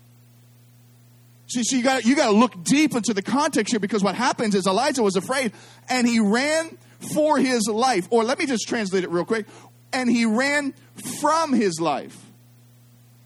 See, 1.49 1.65
so 1.65 1.77
you 1.77 1.83
got 1.83 2.05
you 2.05 2.17
got 2.17 2.27
to 2.27 2.37
look 2.37 2.65
deep 2.65 2.95
into 2.95 3.13
the 3.13 3.23
context 3.23 3.73
here 3.73 3.81
because 3.81 4.03
what 4.03 4.15
happens 4.15 4.55
is 4.55 4.67
Elijah 4.67 5.03
was 5.03 5.17
afraid 5.17 5.53
and 5.89 6.07
he 6.07 6.21
ran 6.21 6.79
for 7.15 7.39
his 7.39 7.69
life. 7.69 8.07
Or 8.11 8.25
let 8.25 8.39
me 8.39 8.47
just 8.47 8.69
translate 8.69 9.05
it 9.05 9.11
real 9.11 9.25
quick. 9.25 9.47
And 9.93 10.11
he 10.11 10.25
ran 10.25 10.75
from 11.21 11.53
his 11.53 11.81
life, 11.81 12.17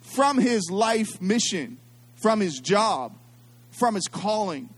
from 0.01 0.39
his 0.39 0.71
life 0.71 1.21
mission, 1.21 1.79
from 2.17 2.41
his 2.41 2.59
job, 2.59 3.17
from 3.71 3.95
his 3.95 4.09
calling, 4.09 4.71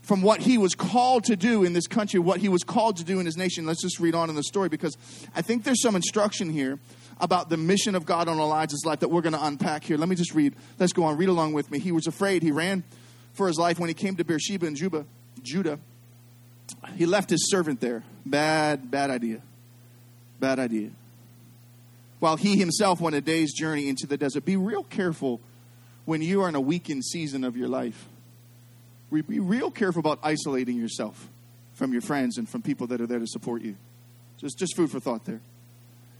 from 0.00 0.22
what 0.22 0.40
he 0.40 0.56
was 0.56 0.74
called 0.74 1.24
to 1.24 1.36
do 1.36 1.64
in 1.64 1.72
this 1.72 1.86
country, 1.86 2.20
what 2.20 2.40
he 2.40 2.48
was 2.48 2.62
called 2.62 2.96
to 2.98 3.04
do 3.04 3.20
in 3.20 3.26
his 3.26 3.36
nation. 3.36 3.66
Let's 3.66 3.82
just 3.82 4.00
read 4.00 4.14
on 4.14 4.30
in 4.30 4.36
the 4.36 4.42
story 4.42 4.68
because 4.68 4.96
I 5.34 5.42
think 5.42 5.64
there's 5.64 5.82
some 5.82 5.96
instruction 5.96 6.50
here 6.50 6.78
about 7.20 7.48
the 7.48 7.56
mission 7.56 7.94
of 7.94 8.04
God 8.04 8.28
on 8.28 8.38
Elijah's 8.38 8.84
life 8.84 9.00
that 9.00 9.08
we're 9.08 9.22
going 9.22 9.34
to 9.34 9.44
unpack 9.44 9.84
here. 9.84 9.96
Let 9.96 10.08
me 10.08 10.16
just 10.16 10.34
read. 10.34 10.54
Let's 10.78 10.92
go 10.92 11.04
on. 11.04 11.16
Read 11.16 11.28
along 11.28 11.52
with 11.52 11.70
me. 11.70 11.78
He 11.78 11.92
was 11.92 12.06
afraid. 12.06 12.42
He 12.42 12.50
ran 12.50 12.84
for 13.32 13.46
his 13.46 13.58
life 13.58 13.78
when 13.78 13.88
he 13.88 13.94
came 13.94 14.16
to 14.16 14.24
Beersheba 14.24 14.66
in 14.66 14.74
Juba, 14.74 15.04
Judah. 15.42 15.78
He 16.96 17.06
left 17.06 17.30
his 17.30 17.50
servant 17.50 17.80
there. 17.80 18.04
Bad, 18.24 18.90
bad 18.90 19.10
idea. 19.10 19.40
Bad 20.40 20.58
idea. 20.58 20.90
While 22.20 22.36
he 22.36 22.56
himself 22.56 23.00
went 23.00 23.16
a 23.16 23.20
day's 23.20 23.52
journey 23.52 23.88
into 23.88 24.06
the 24.06 24.16
desert. 24.16 24.44
Be 24.44 24.56
real 24.56 24.84
careful 24.84 25.40
when 26.04 26.22
you 26.22 26.42
are 26.42 26.48
in 26.48 26.54
a 26.54 26.60
weakened 26.60 27.04
season 27.04 27.44
of 27.44 27.56
your 27.56 27.68
life. 27.68 28.08
Be 29.12 29.38
real 29.38 29.70
careful 29.70 30.00
about 30.00 30.18
isolating 30.22 30.76
yourself 30.76 31.28
from 31.74 31.92
your 31.92 32.02
friends 32.02 32.38
and 32.38 32.48
from 32.48 32.62
people 32.62 32.86
that 32.88 33.00
are 33.00 33.06
there 33.06 33.18
to 33.18 33.26
support 33.26 33.62
you. 33.62 33.76
Just, 34.38 34.58
just 34.58 34.74
food 34.76 34.90
for 34.90 35.00
thought 35.00 35.24
there. 35.24 35.40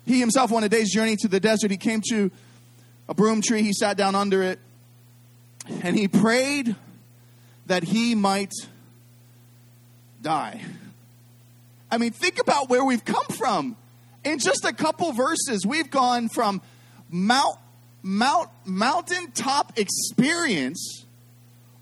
He 0.06 0.20
himself 0.20 0.50
went 0.50 0.64
a 0.64 0.68
day's 0.68 0.92
journey 0.92 1.16
to 1.16 1.28
the 1.28 1.40
desert. 1.40 1.70
He 1.70 1.76
came 1.76 2.02
to 2.10 2.30
a 3.08 3.14
broom 3.14 3.40
tree. 3.42 3.62
He 3.62 3.72
sat 3.72 3.96
down 3.96 4.14
under 4.14 4.42
it. 4.42 4.58
And 5.82 5.96
he 5.96 6.08
prayed 6.08 6.76
that 7.66 7.82
he 7.82 8.14
might 8.14 8.52
die. 10.20 10.60
I 11.90 11.98
mean, 11.98 12.12
think 12.12 12.40
about 12.40 12.68
where 12.68 12.84
we've 12.84 13.04
come 13.04 13.26
from. 13.26 13.76
In 14.24 14.38
just 14.38 14.64
a 14.64 14.72
couple 14.72 15.12
verses, 15.12 15.66
we've 15.66 15.90
gone 15.90 16.28
from 16.28 16.60
mount, 17.10 17.56
mount, 18.02 18.50
mountaintop 18.64 19.78
experience 19.78 21.04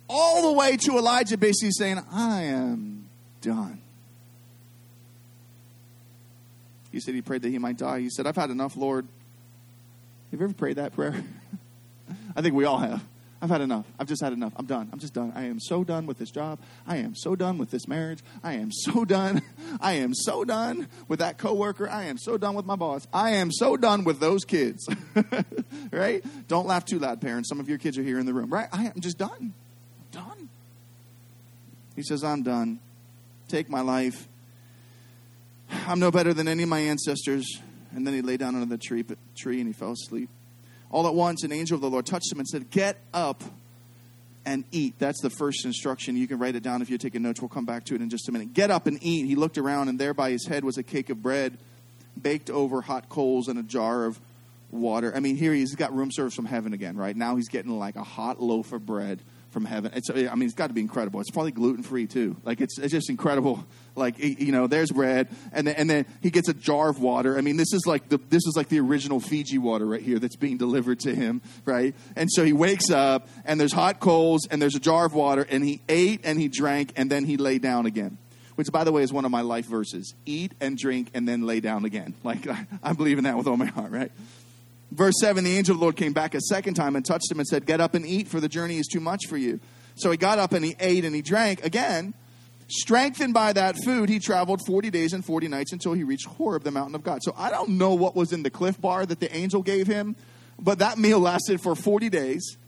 all 0.09 0.51
the 0.51 0.59
way 0.59 0.77
to 0.77 0.99
Elijah 0.99 1.39
basically 1.39 1.71
saying, 1.71 2.01
I 2.13 2.43
am 2.43 3.09
done. 3.41 3.82
He 6.93 7.01
said 7.01 7.15
he 7.15 7.23
prayed 7.23 7.43
that 7.43 7.49
he 7.49 7.59
might 7.59 7.79
die. 7.79 8.01
He 8.01 8.11
said, 8.11 8.27
I've 8.27 8.37
had 8.37 8.51
enough, 8.51 8.77
Lord. 8.77 9.07
Have 10.31 10.41
you 10.41 10.47
ever 10.47 10.55
prayed 10.55 10.77
that 10.77 10.95
prayer? 10.95 11.25
I 12.37 12.43
think 12.43 12.55
we 12.55 12.65
all 12.65 12.79
have. 12.79 13.03
I've 13.43 13.51
had 13.51 13.61
enough. 13.61 13.87
I've 13.99 14.07
just 14.07 14.23
had 14.23 14.33
enough. 14.33 14.53
I'm 14.57 14.67
done. 14.67 14.89
I'm 14.93 15.01
just 15.01 15.15
done. 15.15 15.33
I 15.35 15.47
am 15.47 15.59
so 15.59 15.83
done 15.83 16.07
with 16.07 16.17
this 16.17 16.31
job. 16.31 16.61
I 16.87 16.99
am 16.99 17.17
so 17.17 17.35
done 17.35 17.59
with 17.59 17.73
this 17.73 17.89
marriage. 17.89 18.21
I 18.45 18.55
am 18.55 18.71
so 18.71 19.05
done. 19.07 19.43
I 19.81 19.95
am 19.95 20.15
so 20.15 20.45
done 20.45 20.87
with 21.09 21.19
that 21.19 21.39
coworker. 21.39 21.89
I 21.89 22.05
am 22.05 22.19
so 22.19 22.39
done 22.39 22.55
with 22.55 22.67
my 22.67 22.77
boss. 22.77 23.09
I 23.13 23.31
am 23.31 23.51
so 23.51 23.77
done 23.77 24.05
with 24.05 24.21
those 24.21 24.45
kids. 24.45 24.87
right? 25.91 26.25
Don't 26.47 26.69
laugh 26.69 26.85
too 26.85 27.01
loud, 27.01 27.21
parents. 27.21 27.49
Some 27.49 27.59
of 27.59 27.69
your 27.69 27.79
kids 27.79 27.99
are 27.99 28.03
here 28.05 28.21
in 28.21 28.27
the 28.27 28.35
room. 28.35 28.53
Right? 28.53 28.69
I 28.73 28.85
am 28.85 29.01
just 29.01 29.19
done. 29.19 29.31
I'm 29.41 30.23
done. 30.25 30.49
He 31.97 32.05
says, 32.05 32.23
I'm 32.23 32.45
done. 32.45 32.79
Take 33.49 33.69
my 33.69 33.81
life. 33.81 34.29
I'm 35.87 35.99
no 35.99 36.11
better 36.11 36.35
than 36.35 36.49
any 36.49 36.63
of 36.63 36.69
my 36.69 36.81
ancestors. 36.81 37.61
And 37.95 38.07
then 38.07 38.15
he 38.15 38.23
lay 38.23 38.37
down 38.37 38.55
under 38.55 38.67
the 38.67 38.79
tree, 38.79 39.05
tree 39.37 39.59
and 39.59 39.67
he 39.67 39.73
fell 39.73 39.93
asleep. 39.93 40.29
All 40.91 41.07
at 41.07 41.15
once, 41.15 41.43
an 41.43 41.53
angel 41.53 41.75
of 41.75 41.81
the 41.81 41.91
Lord 41.91 42.07
touched 42.07 42.33
him 42.33 42.39
and 42.39 42.49
said, 42.49 42.71
Get 42.71 42.99
up 43.13 43.43
and 44.45 44.65
eat. 44.73 44.95
That's 44.99 45.21
the 45.21 45.31
first 45.31 45.65
instruction. 45.65 46.17
You 46.17 46.27
can 46.27 46.39
write 46.39 46.55
it 46.55 46.63
down 46.63 46.83
if 46.83 46.91
you're 46.91 46.99
taking 46.99 47.23
notes. 47.23 47.41
We'll 47.41 47.49
come 47.49 47.65
back 47.65 47.85
to 47.87 47.95
it 47.95 48.01
in 48.01 48.11
just 48.11 48.29
a 48.29 48.33
minute. 48.33 48.55
Get 48.55 48.71
up 48.71 48.87
and 48.87 48.99
eat. 49.03 49.27
He 49.27 49.35
looked 49.35 49.59
around, 49.59 49.89
and 49.89 49.99
there 49.99 50.15
by 50.15 50.31
his 50.31 50.47
head 50.47 50.65
was 50.65 50.79
a 50.79 50.83
cake 50.83 51.11
of 51.11 51.23
bread 51.23 51.59
baked 52.21 52.51
over 52.51 52.83
hot 52.83 53.09
coals 53.09 53.49
and 53.49 53.59
a 53.59 53.63
jar 53.63 54.05
of 54.05 54.21
water. 54.71 55.13
I 55.15 55.21
mean, 55.21 55.37
here 55.37 55.53
he's 55.53 55.75
got 55.75 55.95
room 55.95 56.11
service 56.11 56.35
from 56.35 56.47
heaven 56.47 56.73
again, 56.73 56.97
right? 56.97 57.17
Now 57.17 57.37
he's 57.37 57.49
getting 57.49 57.79
like 57.79 57.97
a 57.97 58.03
hot 58.03 58.41
loaf 58.41 58.73
of 58.73 58.85
bread 58.85 59.21
from 59.53 59.65
heaven. 59.65 59.93
It's, 59.95 60.11
I 60.11 60.35
mean, 60.35 60.43
it's 60.43 60.55
got 60.55 60.69
to 60.69 60.73
be 60.73 60.81
incredible. 60.81 61.21
It's 61.21 61.31
probably 61.31 61.53
gluten 61.53 61.83
free 61.83 62.07
too. 62.07 62.37
Like 62.43 62.61
it's, 62.61 62.79
it's 62.79 62.93
just 62.93 63.11
incredible. 63.11 63.65
Like 63.95 64.19
you 64.19 64.53
know, 64.53 64.67
there's 64.67 64.91
bread, 64.91 65.29
and 65.53 65.67
then, 65.67 65.75
and 65.77 65.91
then 65.91 66.07
he 66.23 66.31
gets 66.31 66.49
a 66.49 66.55
jar 66.55 66.89
of 66.89 66.99
water. 67.01 67.37
I 67.37 67.43
mean, 67.43 67.59
this 67.59 67.75
is 67.75 67.83
like 67.87 68.09
the 68.09 68.17
this 68.17 68.47
is 68.47 68.55
like 68.57 68.69
the 68.69 68.81
original 68.81 69.21
Fiji 69.21 69.59
water 69.59 69.85
right 69.85 70.01
here 70.01 70.19
that's 70.19 70.37
being 70.37 70.57
delivered 70.57 71.01
to 71.01 71.15
him, 71.15 71.43
right? 71.67 71.95
And 72.17 72.31
so 72.33 72.43
he 72.43 72.55
wakes 72.55 72.91
up, 72.91 73.29
and 73.45 73.61
there's 73.61 73.73
hot 73.73 74.01
coals, 74.01 74.49
and 74.51 74.63
there's 74.63 74.75
a 74.75 74.81
jar 74.81 75.05
of 75.05 75.13
water, 75.13 75.47
and 75.49 75.63
he 75.63 75.83
ate 75.91 76.23
and 76.25 76.41
he 76.41 76.49
drank, 76.49 76.95
and 76.97 77.11
then 77.11 77.25
he 77.25 77.37
lay 77.37 77.59
down 77.59 77.85
again. 77.85 78.17
Which, 78.55 78.71
by 78.73 78.85
the 78.85 78.93
way, 78.93 79.03
is 79.03 79.13
one 79.13 79.27
of 79.27 79.31
my 79.31 79.43
life 79.43 79.67
verses: 79.67 80.15
eat 80.25 80.53
and 80.59 80.79
drink, 80.79 81.11
and 81.13 81.29
then 81.29 81.43
lay 81.43 81.61
down 81.61 81.85
again. 81.85 82.15
Like 82.25 82.47
I 82.83 82.95
believe 82.95 83.19
in 83.19 83.25
that 83.25 83.37
with 83.37 83.47
all 83.47 83.59
my 83.59 83.67
heart, 83.67 83.91
right? 83.91 84.13
Verse 84.93 85.15
7 85.21 85.43
The 85.43 85.57
angel 85.57 85.75
of 85.75 85.79
the 85.79 85.85
Lord 85.85 85.97
came 85.97 86.13
back 86.13 86.35
a 86.35 86.41
second 86.41 86.75
time 86.75 86.97
and 86.97 87.05
touched 87.05 87.31
him 87.31 87.39
and 87.39 87.49
said, 87.49 87.67
Get 87.67 87.81
up 87.81 87.95
and 87.95 88.07
eat, 88.07 88.29
for 88.29 88.41
the 88.41 88.49
journey 88.49 88.77
is 88.77 88.87
too 88.87 89.01
much 89.01 89.27
for 89.29 89.37
you. 89.37 89.59
So 89.95 90.11
he 90.11 90.17
got 90.17 90.39
up 90.39 90.53
and 90.53 90.65
he 90.65 90.77
ate 90.79 91.05
and 91.05 91.15
he 91.15 91.23
drank. 91.23 91.65
Again, 91.65 92.15
strengthened 92.69 93.35
by 93.35 93.55
that 93.55 93.77
food, 93.85 94.09
he 94.09 94.19
traveled 94.19 94.61
40 94.67 94.91
days 94.91 95.13
and 95.13 95.25
40 95.25 95.49
nights 95.49 95.73
until 95.73 95.95
he 95.95 96.05
reached 96.05 96.27
Horeb, 96.27 96.63
the 96.63 96.71
mountain 96.71 96.95
of 96.95 97.03
God. 97.03 97.21
So 97.23 97.35
I 97.37 97.51
don't 97.51 97.71
know 97.71 97.95
what 97.95 98.15
was 98.15 98.33
in 98.33 98.43
the 98.43 98.51
Clif 98.51 98.81
Bar 98.81 99.07
that 99.07 99.21
the 99.21 99.35
angel 99.35 99.63
gave 99.63 99.87
him, 99.87 100.15
but 100.59 100.79
that 100.81 100.99
meal 100.99 101.21
lasted 101.21 101.61
for 101.63 101.75
40 101.75 102.11
days. 102.11 102.59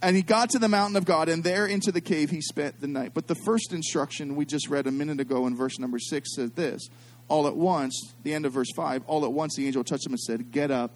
And 0.00 0.14
he 0.14 0.22
got 0.22 0.50
to 0.50 0.60
the 0.60 0.68
mountain 0.68 0.96
of 0.96 1.04
God, 1.04 1.28
and 1.28 1.42
there 1.42 1.66
into 1.66 1.90
the 1.90 2.00
cave 2.00 2.30
he 2.30 2.40
spent 2.40 2.80
the 2.80 2.86
night. 2.86 3.12
But 3.14 3.26
the 3.26 3.34
first 3.34 3.72
instruction 3.72 4.36
we 4.36 4.44
just 4.44 4.68
read 4.68 4.86
a 4.86 4.92
minute 4.92 5.18
ago 5.18 5.46
in 5.48 5.56
verse 5.56 5.78
number 5.80 5.98
6 5.98 6.36
says 6.36 6.52
this 6.52 6.88
All 7.26 7.48
at 7.48 7.56
once, 7.56 8.14
the 8.22 8.32
end 8.32 8.46
of 8.46 8.52
verse 8.52 8.70
5, 8.76 9.02
all 9.08 9.24
at 9.24 9.32
once 9.32 9.56
the 9.56 9.66
angel 9.66 9.82
touched 9.82 10.06
him 10.06 10.12
and 10.12 10.20
said, 10.20 10.52
Get 10.52 10.70
up 10.70 10.92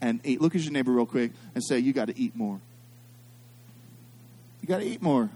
and 0.00 0.20
eat. 0.24 0.40
Look 0.40 0.54
at 0.54 0.62
your 0.62 0.72
neighbor 0.72 0.92
real 0.92 1.06
quick 1.06 1.32
and 1.54 1.64
say, 1.64 1.78
You 1.78 1.92
got 1.92 2.06
to 2.06 2.18
eat 2.18 2.36
more. 2.36 2.60
You 4.62 4.68
got 4.68 4.78
to 4.78 4.86
eat 4.86 5.02
more. 5.02 5.28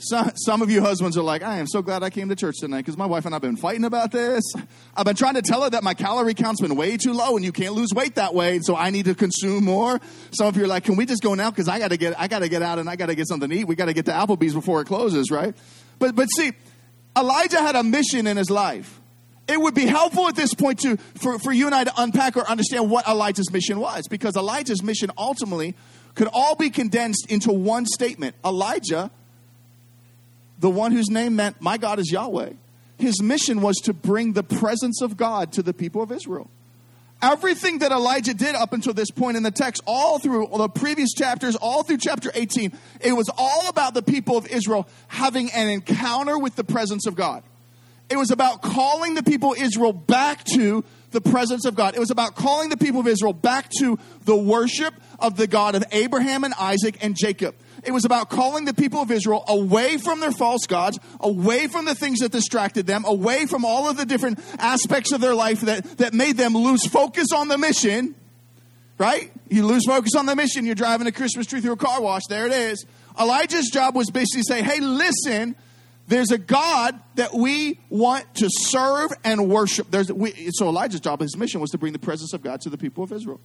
Some, 0.00 0.30
some 0.36 0.62
of 0.62 0.70
you 0.70 0.80
husbands 0.80 1.18
are 1.18 1.22
like, 1.22 1.42
I 1.42 1.58
am 1.58 1.66
so 1.66 1.82
glad 1.82 2.04
I 2.04 2.10
came 2.10 2.28
to 2.28 2.36
church 2.36 2.56
tonight 2.60 2.78
because 2.78 2.96
my 2.96 3.06
wife 3.06 3.26
and 3.26 3.34
I 3.34 3.36
have 3.36 3.42
been 3.42 3.56
fighting 3.56 3.84
about 3.84 4.12
this. 4.12 4.44
I've 4.96 5.04
been 5.04 5.16
trying 5.16 5.34
to 5.34 5.42
tell 5.42 5.62
her 5.62 5.70
that 5.70 5.82
my 5.82 5.94
calorie 5.94 6.34
count's 6.34 6.60
been 6.60 6.76
way 6.76 6.96
too 6.96 7.12
low 7.12 7.34
and 7.34 7.44
you 7.44 7.50
can't 7.50 7.74
lose 7.74 7.88
weight 7.92 8.14
that 8.14 8.32
way, 8.32 8.60
so 8.62 8.76
I 8.76 8.90
need 8.90 9.06
to 9.06 9.16
consume 9.16 9.64
more. 9.64 10.00
Some 10.30 10.46
of 10.46 10.56
you 10.56 10.64
are 10.64 10.68
like, 10.68 10.84
can 10.84 10.94
we 10.94 11.04
just 11.04 11.22
go 11.22 11.34
now 11.34 11.50
because 11.50 11.68
I 11.68 11.80
got 11.80 11.88
to 11.88 11.96
get 11.96 12.18
I 12.18 12.28
got 12.28 12.40
to 12.40 12.48
get 12.48 12.62
out 12.62 12.78
and 12.78 12.88
I 12.88 12.94
got 12.94 13.06
to 13.06 13.16
get 13.16 13.26
something 13.26 13.50
to 13.50 13.56
eat. 13.56 13.64
We 13.64 13.74
got 13.74 13.86
to 13.86 13.92
get 13.92 14.06
to 14.06 14.12
Applebee's 14.12 14.54
before 14.54 14.80
it 14.80 14.84
closes, 14.84 15.32
right? 15.32 15.54
But 15.98 16.14
but 16.14 16.26
see, 16.26 16.52
Elijah 17.16 17.60
had 17.60 17.74
a 17.74 17.82
mission 17.82 18.28
in 18.28 18.36
his 18.36 18.50
life. 18.50 19.00
It 19.48 19.60
would 19.60 19.74
be 19.74 19.86
helpful 19.86 20.28
at 20.28 20.36
this 20.36 20.54
point 20.54 20.80
to 20.80 20.96
for, 21.16 21.38
for 21.38 21.52
you 21.52 21.66
and 21.66 21.74
I 21.74 21.84
to 21.84 21.92
unpack 21.96 22.36
or 22.36 22.48
understand 22.48 22.90
what 22.90 23.08
Elijah's 23.08 23.50
mission 23.50 23.80
was 23.80 24.06
because 24.08 24.36
Elijah's 24.36 24.82
mission 24.82 25.10
ultimately 25.16 25.74
could 26.14 26.28
all 26.32 26.54
be 26.54 26.70
condensed 26.70 27.30
into 27.30 27.52
one 27.52 27.86
statement. 27.86 28.36
Elijah 28.44 29.10
the 30.58 30.70
one 30.70 30.92
whose 30.92 31.08
name 31.08 31.36
meant, 31.36 31.60
My 31.60 31.78
God 31.78 31.98
is 31.98 32.10
Yahweh. 32.10 32.50
His 32.98 33.22
mission 33.22 33.60
was 33.60 33.76
to 33.84 33.92
bring 33.92 34.32
the 34.32 34.42
presence 34.42 35.00
of 35.00 35.16
God 35.16 35.52
to 35.52 35.62
the 35.62 35.72
people 35.72 36.02
of 36.02 36.10
Israel. 36.10 36.50
Everything 37.22 37.78
that 37.78 37.90
Elijah 37.90 38.34
did 38.34 38.54
up 38.54 38.72
until 38.72 38.92
this 38.92 39.10
point 39.10 39.36
in 39.36 39.42
the 39.42 39.50
text, 39.50 39.82
all 39.86 40.18
through 40.18 40.48
the 40.56 40.68
previous 40.68 41.12
chapters, 41.12 41.56
all 41.56 41.82
through 41.82 41.98
chapter 41.98 42.30
18, 42.34 42.72
it 43.00 43.12
was 43.12 43.30
all 43.36 43.68
about 43.68 43.94
the 43.94 44.02
people 44.02 44.36
of 44.36 44.46
Israel 44.48 44.88
having 45.08 45.50
an 45.52 45.68
encounter 45.68 46.38
with 46.38 46.54
the 46.56 46.64
presence 46.64 47.06
of 47.06 47.16
God. 47.16 47.42
It 48.10 48.16
was 48.16 48.30
about 48.30 48.62
calling 48.62 49.14
the 49.14 49.22
people 49.22 49.52
of 49.52 49.58
Israel 49.58 49.92
back 49.92 50.44
to 50.54 50.84
the 51.10 51.20
presence 51.20 51.64
of 51.64 51.74
God. 51.74 51.94
It 51.94 52.00
was 52.00 52.10
about 52.10 52.34
calling 52.34 52.68
the 52.68 52.76
people 52.76 53.00
of 53.00 53.06
Israel 53.06 53.32
back 53.32 53.70
to 53.80 53.98
the 54.24 54.36
worship 54.36 54.94
of 55.18 55.36
the 55.36 55.46
God 55.46 55.74
of 55.74 55.84
Abraham 55.92 56.44
and 56.44 56.54
Isaac 56.54 56.98
and 57.02 57.16
Jacob. 57.16 57.54
It 57.84 57.92
was 57.92 58.04
about 58.04 58.28
calling 58.30 58.64
the 58.64 58.74
people 58.74 59.00
of 59.00 59.10
Israel 59.10 59.44
away 59.46 59.98
from 59.98 60.20
their 60.20 60.32
false 60.32 60.66
gods, 60.66 60.98
away 61.20 61.68
from 61.68 61.84
the 61.84 61.94
things 61.94 62.20
that 62.20 62.32
distracted 62.32 62.86
them, 62.86 63.04
away 63.04 63.46
from 63.46 63.64
all 63.64 63.88
of 63.88 63.96
the 63.96 64.06
different 64.06 64.40
aspects 64.58 65.12
of 65.12 65.20
their 65.20 65.34
life 65.34 65.60
that, 65.62 65.84
that 65.98 66.14
made 66.14 66.36
them 66.36 66.54
lose 66.54 66.86
focus 66.86 67.28
on 67.34 67.48
the 67.48 67.58
mission. 67.58 68.14
Right? 68.96 69.30
You 69.48 69.64
lose 69.64 69.84
focus 69.86 70.16
on 70.16 70.26
the 70.26 70.34
mission, 70.34 70.66
you're 70.66 70.74
driving 70.74 71.06
a 71.06 71.12
Christmas 71.12 71.46
tree 71.46 71.60
through 71.60 71.72
a 71.72 71.76
car 71.76 72.00
wash. 72.02 72.22
There 72.28 72.46
it 72.46 72.52
is. 72.52 72.84
Elijah's 73.18 73.70
job 73.72 73.94
was 73.94 74.10
basically 74.10 74.42
say, 74.42 74.62
hey, 74.62 74.80
listen, 74.80 75.54
there's 76.08 76.30
a 76.30 76.38
God 76.38 76.98
that 77.16 77.34
we 77.34 77.78
want 77.90 78.34
to 78.36 78.48
serve 78.50 79.12
and 79.24 79.48
worship. 79.48 79.90
There's, 79.90 80.10
we, 80.10 80.50
so 80.52 80.68
Elijah's 80.68 81.00
job, 81.00 81.20
his 81.20 81.36
mission 81.36 81.60
was 81.60 81.70
to 81.70 81.78
bring 81.78 81.92
the 81.92 81.98
presence 81.98 82.32
of 82.32 82.42
God 82.42 82.62
to 82.62 82.70
the 82.70 82.78
people 82.78 83.04
of 83.04 83.12
Israel. 83.12 83.40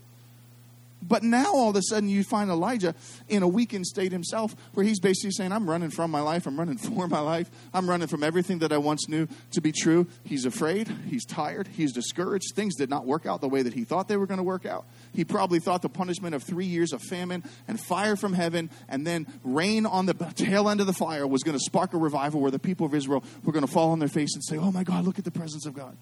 But 1.07 1.23
now 1.23 1.53
all 1.53 1.69
of 1.69 1.75
a 1.75 1.81
sudden 1.81 2.09
you 2.09 2.23
find 2.23 2.49
Elijah 2.49 2.95
in 3.27 3.43
a 3.43 3.47
weakened 3.47 3.85
state 3.85 4.11
himself 4.11 4.55
where 4.73 4.85
he's 4.85 4.99
basically 4.99 5.31
saying, 5.31 5.51
I'm 5.51 5.69
running 5.69 5.89
from 5.89 6.11
my 6.11 6.21
life, 6.21 6.47
I'm 6.47 6.57
running 6.57 6.77
for 6.77 7.07
my 7.07 7.19
life, 7.19 7.49
I'm 7.73 7.89
running 7.89 8.07
from 8.07 8.23
everything 8.23 8.59
that 8.59 8.71
I 8.71 8.77
once 8.77 9.07
knew 9.07 9.27
to 9.51 9.61
be 9.61 9.71
true. 9.71 10.07
He's 10.23 10.45
afraid, 10.45 10.87
he's 11.07 11.25
tired, 11.25 11.67
he's 11.67 11.91
discouraged. 11.91 12.53
Things 12.55 12.75
did 12.75 12.89
not 12.89 13.05
work 13.05 13.25
out 13.25 13.41
the 13.41 13.49
way 13.49 13.61
that 13.61 13.73
he 13.73 13.83
thought 13.83 14.07
they 14.07 14.17
were 14.17 14.27
going 14.27 14.37
to 14.37 14.43
work 14.43 14.65
out. 14.65 14.85
He 15.13 15.25
probably 15.25 15.59
thought 15.59 15.81
the 15.81 15.89
punishment 15.89 16.35
of 16.35 16.43
three 16.43 16.65
years 16.65 16.93
of 16.93 17.01
famine 17.01 17.43
and 17.67 17.79
fire 17.79 18.15
from 18.15 18.33
heaven 18.33 18.69
and 18.87 19.05
then 19.05 19.27
rain 19.43 19.85
on 19.85 20.05
the 20.05 20.13
tail 20.35 20.69
end 20.69 20.79
of 20.79 20.87
the 20.87 20.93
fire 20.93 21.27
was 21.27 21.43
going 21.43 21.57
to 21.57 21.63
spark 21.63 21.93
a 21.93 21.97
revival 21.97 22.39
where 22.39 22.51
the 22.51 22.59
people 22.59 22.85
of 22.85 22.93
Israel 22.93 23.23
were 23.43 23.51
going 23.51 23.65
to 23.65 23.71
fall 23.71 23.91
on 23.91 23.99
their 23.99 24.07
face 24.07 24.33
and 24.35 24.43
say, 24.43 24.57
Oh 24.57 24.71
my 24.71 24.83
God, 24.83 25.05
look 25.05 25.19
at 25.19 25.25
the 25.25 25.31
presence 25.31 25.65
of 25.65 25.73
God. 25.73 25.97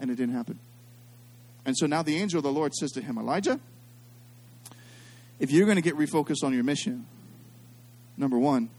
And 0.00 0.10
it 0.10 0.16
didn't 0.16 0.34
happen. 0.34 0.58
And 1.64 1.76
so 1.76 1.86
now 1.86 2.02
the 2.02 2.16
angel 2.16 2.38
of 2.38 2.44
the 2.44 2.52
Lord 2.52 2.74
says 2.74 2.90
to 2.92 3.00
him, 3.00 3.18
Elijah, 3.18 3.60
if 5.42 5.50
you're 5.50 5.66
going 5.66 5.76
to 5.76 5.82
get 5.82 5.96
refocused 5.96 6.44
on 6.44 6.54
your 6.54 6.62
mission, 6.62 7.04
number 8.16 8.38
one, 8.38 8.70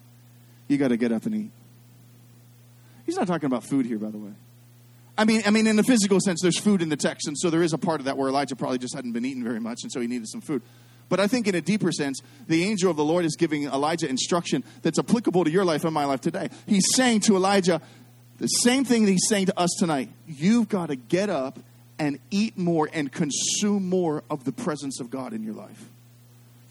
you 0.69 0.77
got 0.77 0.87
to 0.87 0.97
get 0.97 1.11
up 1.11 1.25
and 1.25 1.35
eat. 1.35 1.51
He's 3.05 3.17
not 3.17 3.27
talking 3.27 3.47
about 3.47 3.65
food 3.65 3.85
here, 3.85 3.99
by 3.99 4.09
the 4.09 4.17
way. 4.17 4.31
I 5.17 5.25
mean, 5.25 5.43
I 5.45 5.49
mean, 5.49 5.67
in 5.67 5.75
the 5.75 5.83
physical 5.83 6.21
sense, 6.21 6.41
there's 6.41 6.57
food 6.57 6.81
in 6.81 6.87
the 6.87 6.95
text, 6.95 7.27
and 7.27 7.37
so 7.37 7.49
there 7.49 7.63
is 7.63 7.73
a 7.73 7.77
part 7.77 7.99
of 7.99 8.05
that 8.05 8.17
where 8.17 8.29
Elijah 8.29 8.55
probably 8.55 8.77
just 8.77 8.95
hadn't 8.95 9.11
been 9.11 9.25
eating 9.25 9.43
very 9.43 9.59
much, 9.59 9.83
and 9.83 9.91
so 9.91 9.99
he 9.99 10.07
needed 10.07 10.29
some 10.29 10.39
food. 10.39 10.61
But 11.09 11.19
I 11.19 11.27
think 11.27 11.49
in 11.49 11.53
a 11.53 11.59
deeper 11.59 11.91
sense, 11.91 12.21
the 12.47 12.63
angel 12.63 12.89
of 12.89 12.95
the 12.95 13.03
Lord 13.03 13.25
is 13.25 13.35
giving 13.35 13.65
Elijah 13.65 14.07
instruction 14.07 14.63
that's 14.83 14.97
applicable 14.97 15.43
to 15.43 15.51
your 15.51 15.65
life 15.65 15.83
and 15.83 15.93
my 15.93 16.05
life 16.05 16.21
today. 16.21 16.49
He's 16.65 16.85
saying 16.95 17.19
to 17.21 17.35
Elijah 17.35 17.81
the 18.37 18.47
same 18.47 18.85
thing 18.85 19.03
that 19.03 19.11
he's 19.11 19.27
saying 19.27 19.47
to 19.47 19.59
us 19.59 19.69
tonight. 19.77 20.09
You've 20.27 20.69
got 20.69 20.87
to 20.87 20.95
get 20.95 21.29
up 21.29 21.59
and 21.99 22.19
eat 22.31 22.57
more 22.57 22.89
and 22.91 23.11
consume 23.11 23.89
more 23.89 24.23
of 24.29 24.45
the 24.45 24.53
presence 24.53 25.01
of 25.01 25.09
God 25.09 25.33
in 25.33 25.43
your 25.43 25.55
life. 25.55 25.89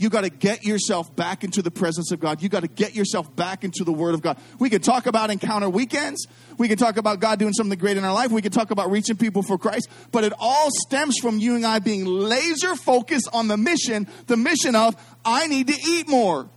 You 0.02 0.10
got 0.10 0.22
to 0.22 0.30
get 0.30 0.64
yourself 0.64 1.14
back 1.14 1.44
into 1.44 1.62
the 1.62 1.70
presence 1.70 2.10
of 2.10 2.18
God. 2.18 2.42
You 2.42 2.48
got 2.48 2.62
to 2.62 2.68
get 2.68 2.96
yourself 2.96 3.36
back 3.36 3.62
into 3.62 3.84
the 3.84 3.92
Word 3.92 4.14
of 4.14 4.20
God. 4.20 4.36
We 4.58 4.68
can 4.68 4.82
talk 4.82 5.06
about 5.06 5.30
encounter 5.30 5.70
weekends. 5.70 6.26
We 6.58 6.66
can 6.66 6.76
talk 6.76 6.96
about 6.96 7.20
God 7.20 7.38
doing 7.38 7.52
something 7.52 7.78
great 7.78 7.96
in 7.96 8.02
our 8.02 8.12
life. 8.12 8.32
We 8.32 8.42
can 8.42 8.50
talk 8.50 8.72
about 8.72 8.90
reaching 8.90 9.16
people 9.16 9.44
for 9.44 9.58
Christ. 9.58 9.88
But 10.10 10.24
it 10.24 10.32
all 10.40 10.70
stems 10.88 11.18
from 11.18 11.38
you 11.38 11.54
and 11.54 11.64
I 11.64 11.78
being 11.78 12.04
laser 12.04 12.74
focused 12.74 13.28
on 13.32 13.46
the 13.46 13.56
mission 13.56 14.08
the 14.26 14.36
mission 14.36 14.74
of, 14.74 14.96
I 15.24 15.46
need 15.46 15.68
to 15.68 15.78
eat 15.88 16.08
more. 16.08 16.48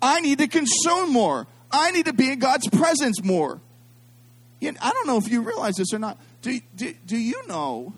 I 0.00 0.20
need 0.20 0.38
to 0.38 0.46
consume 0.46 1.10
more. 1.10 1.48
I 1.72 1.90
need 1.90 2.04
to 2.04 2.12
be 2.12 2.30
in 2.30 2.38
God's 2.38 2.68
presence 2.68 3.20
more. 3.20 3.60
I 4.62 4.90
don't 4.92 5.08
know 5.08 5.16
if 5.16 5.28
you 5.28 5.42
realize 5.42 5.74
this 5.74 5.92
or 5.92 5.98
not. 5.98 6.18
Do, 6.40 6.60
do, 6.76 6.94
do 7.04 7.16
you 7.16 7.48
know 7.48 7.92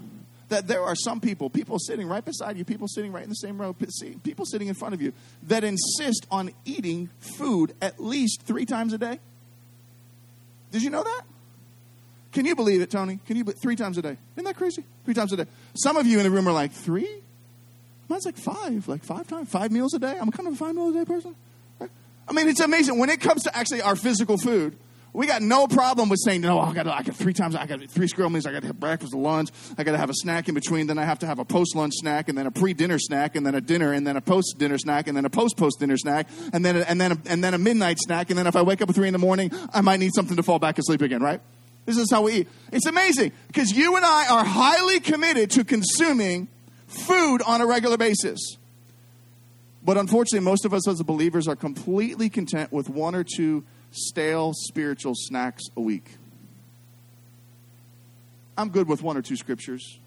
that 0.54 0.68
there 0.68 0.82
are 0.82 0.94
some 0.94 1.20
people, 1.20 1.50
people 1.50 1.80
sitting 1.80 2.06
right 2.06 2.24
beside 2.24 2.56
you, 2.56 2.64
people 2.64 2.86
sitting 2.86 3.10
right 3.10 3.24
in 3.24 3.28
the 3.28 3.34
same 3.34 3.60
row, 3.60 3.72
people 3.72 4.46
sitting 4.46 4.68
in 4.68 4.74
front 4.74 4.94
of 4.94 5.02
you, 5.02 5.12
that 5.42 5.64
insist 5.64 6.28
on 6.30 6.52
eating 6.64 7.10
food 7.18 7.74
at 7.82 7.98
least 7.98 8.42
three 8.42 8.64
times 8.64 8.92
a 8.92 8.98
day? 8.98 9.18
Did 10.70 10.82
you 10.82 10.90
know 10.90 11.02
that? 11.02 11.22
Can 12.30 12.46
you 12.46 12.54
believe 12.54 12.80
it, 12.82 12.90
Tony? 12.90 13.18
Can 13.26 13.36
you 13.36 13.42
three 13.44 13.74
times 13.74 13.98
a 13.98 14.02
day? 14.02 14.16
Isn't 14.36 14.44
that 14.44 14.56
crazy? 14.56 14.84
Three 15.04 15.14
times 15.14 15.32
a 15.32 15.38
day. 15.38 15.46
Some 15.74 15.96
of 15.96 16.06
you 16.06 16.18
in 16.18 16.24
the 16.24 16.30
room 16.30 16.46
are 16.46 16.52
like 16.52 16.70
three. 16.70 17.22
Mine's 18.08 18.26
like 18.26 18.36
five, 18.36 18.86
like 18.86 19.02
five 19.02 19.26
times, 19.26 19.48
five 19.48 19.72
meals 19.72 19.92
a 19.94 19.98
day. 19.98 20.16
I'm 20.20 20.30
kind 20.30 20.46
of 20.46 20.54
a 20.54 20.56
five 20.56 20.76
meals 20.76 20.94
a 20.94 20.98
day 21.00 21.04
person. 21.04 21.34
I 22.28 22.32
mean, 22.32 22.48
it's 22.48 22.60
amazing 22.60 22.98
when 23.00 23.10
it 23.10 23.20
comes 23.20 23.42
to 23.42 23.56
actually 23.56 23.82
our 23.82 23.96
physical 23.96 24.38
food. 24.38 24.76
We 25.14 25.29
got 25.29 25.42
no 25.42 25.68
problem 25.68 26.09
with 26.09 26.18
saying, 26.24 26.40
no, 26.40 26.59
I 26.59 26.74
got, 26.74 26.88
I 26.88 27.05
got 27.05 27.14
three 27.14 27.33
times, 27.33 27.55
I 27.55 27.66
got 27.66 27.88
three 27.88 28.09
squirrel 28.09 28.31
meals, 28.31 28.46
I 28.46 28.53
got 28.53 28.62
to 28.62 28.66
have 28.66 28.81
breakfast, 28.81 29.14
lunch, 29.14 29.48
I 29.79 29.85
got 29.85 29.92
to 29.92 29.98
have 29.98 30.11
a 30.11 30.14
snack 30.14 30.48
in 30.48 30.57
between, 30.57 30.88
then 30.88 30.98
I 30.98 31.05
have 31.05 31.20
to 31.20 31.27
have 31.27 31.38
a 31.38 31.44
post 31.44 31.77
lunch 31.77 31.92
snack, 31.94 32.29
and 32.29 32.37
then 32.37 32.48
a 32.48 32.50
pre 32.50 32.74
dinner 32.74 32.98
snack, 32.98 33.37
and 33.37 33.46
then 33.46 33.55
a 33.55 33.61
dinner, 33.61 33.92
and 33.92 34.05
then 34.05 34.16
a 34.16 34.20
post 34.20 34.57
dinner 34.59 34.77
snack, 34.77 35.07
and 35.07 35.16
then 35.16 35.24
a 35.24 35.31
post 35.31 35.57
post 35.57 35.79
dinner 35.79 35.96
snack, 35.96 36.29
and 36.53 36.64
then, 36.64 36.79
a, 36.79 36.81
and, 36.81 37.00
then 37.00 37.12
a, 37.12 37.18
and 37.27 37.44
then 37.44 37.55
a 37.55 37.59
midnight 37.59 37.98
snack, 38.00 38.31
and 38.31 38.37
then 38.37 38.48
if 38.48 38.57
I 38.57 38.62
wake 38.62 38.83
up 38.83 38.88
at 38.88 38.96
three 38.96 39.07
in 39.07 39.12
the 39.12 39.20
morning, 39.20 39.53
I 39.72 39.83
might 39.83 40.00
need 40.00 40.11
something 40.16 40.37
to 40.37 40.42
fall 40.42 40.59
back 40.59 40.79
asleep 40.79 41.00
again, 41.00 41.22
right? 41.22 41.40
This 41.87 41.96
is 41.96 42.11
how 42.11 42.22
we 42.22 42.33
eat. 42.33 42.48
It's 42.72 42.87
amazing 42.87 43.31
because 43.46 43.70
you 43.70 43.94
and 43.94 44.05
I 44.05 44.27
are 44.27 44.44
highly 44.44 44.98
committed 44.98 45.53
to 45.53 45.62
consuming 45.62 46.48
food 46.88 47.40
on 47.40 47.61
a 47.61 47.66
regular 47.66 47.96
basis. 47.96 48.57
But 49.85 49.96
unfortunately, 49.96 50.44
most 50.44 50.64
of 50.64 50.74
us 50.74 50.88
as 50.88 51.00
believers 51.03 51.46
are 51.46 51.55
completely 51.55 52.31
content 52.31 52.72
with 52.72 52.88
one 52.88 53.14
or 53.14 53.22
two 53.22 53.64
stale 53.94 54.52
spiritual 54.54 55.14
snacks 55.14 55.62
a 55.76 55.80
week. 55.80 56.11
I'm 58.59 58.68
good 58.68 58.88
with 58.88 59.02
one 59.02 59.16
or 59.16 59.22
two 59.22 59.37
scriptures. 59.37 59.98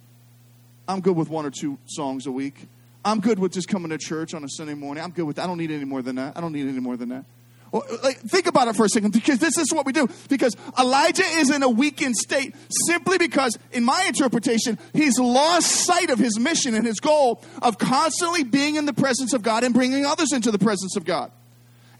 I'm 0.88 1.02
good 1.02 1.16
with 1.16 1.30
one 1.30 1.46
or 1.46 1.52
two 1.52 1.78
songs 1.86 2.28
a 2.28 2.32
week. 2.32 2.68
I'm 3.04 3.20
good 3.20 3.40
with 3.40 3.54
just 3.54 3.68
coming 3.68 3.90
to 3.90 3.98
church 3.98 4.34
on 4.34 4.44
a 4.44 4.50
Sunday 4.50 4.74
morning. 4.74 5.04
I'm 5.04 5.12
good 5.12 5.24
with. 5.24 5.40
I 5.40 5.48
don't 5.48 5.58
need 5.58 5.72
any 5.72 5.86
more 5.86 6.02
than 6.02 6.16
that. 6.16 6.38
I 6.38 6.42
don't 6.42 6.54
need 6.54 6.68
any 6.68 6.80
more 6.80 6.98
than 6.98 7.10
that. 7.10 7.26
Well, 7.72 7.84
like, 8.02 8.20
think 8.20 8.48
about 8.48 8.70
it 8.70 8.78
for 8.78 8.86
a 8.86 8.90
second 8.90 9.12
because 9.12 9.40
this 9.40 9.58
is 9.58 9.74
what 9.74 9.86
we 9.86 9.92
do. 9.92 10.08
Because 10.30 10.56
Elijah 10.80 11.24
is 11.24 11.50
in 11.50 11.64
a 11.64 11.70
weakened 11.70 12.16
state 12.16 12.56
simply 12.88 13.18
because, 13.18 13.58
in 13.74 13.84
my 13.84 14.06
interpretation, 14.08 14.80
he's 14.94 15.20
lost 15.20 15.68
sight 15.68 16.10
of 16.10 16.18
his 16.18 16.40
mission 16.40 16.76
and 16.76 16.86
his 16.86 17.00
goal 17.00 17.44
of 17.62 17.78
constantly 17.78 18.44
being 18.44 18.76
in 18.76 18.86
the 18.86 18.94
presence 18.94 19.34
of 19.34 19.42
God 19.42 19.66
and 19.66 19.74
bringing 19.74 20.06
others 20.06 20.32
into 20.32 20.52
the 20.52 20.60
presence 20.60 20.96
of 20.96 21.04
God. 21.04 21.32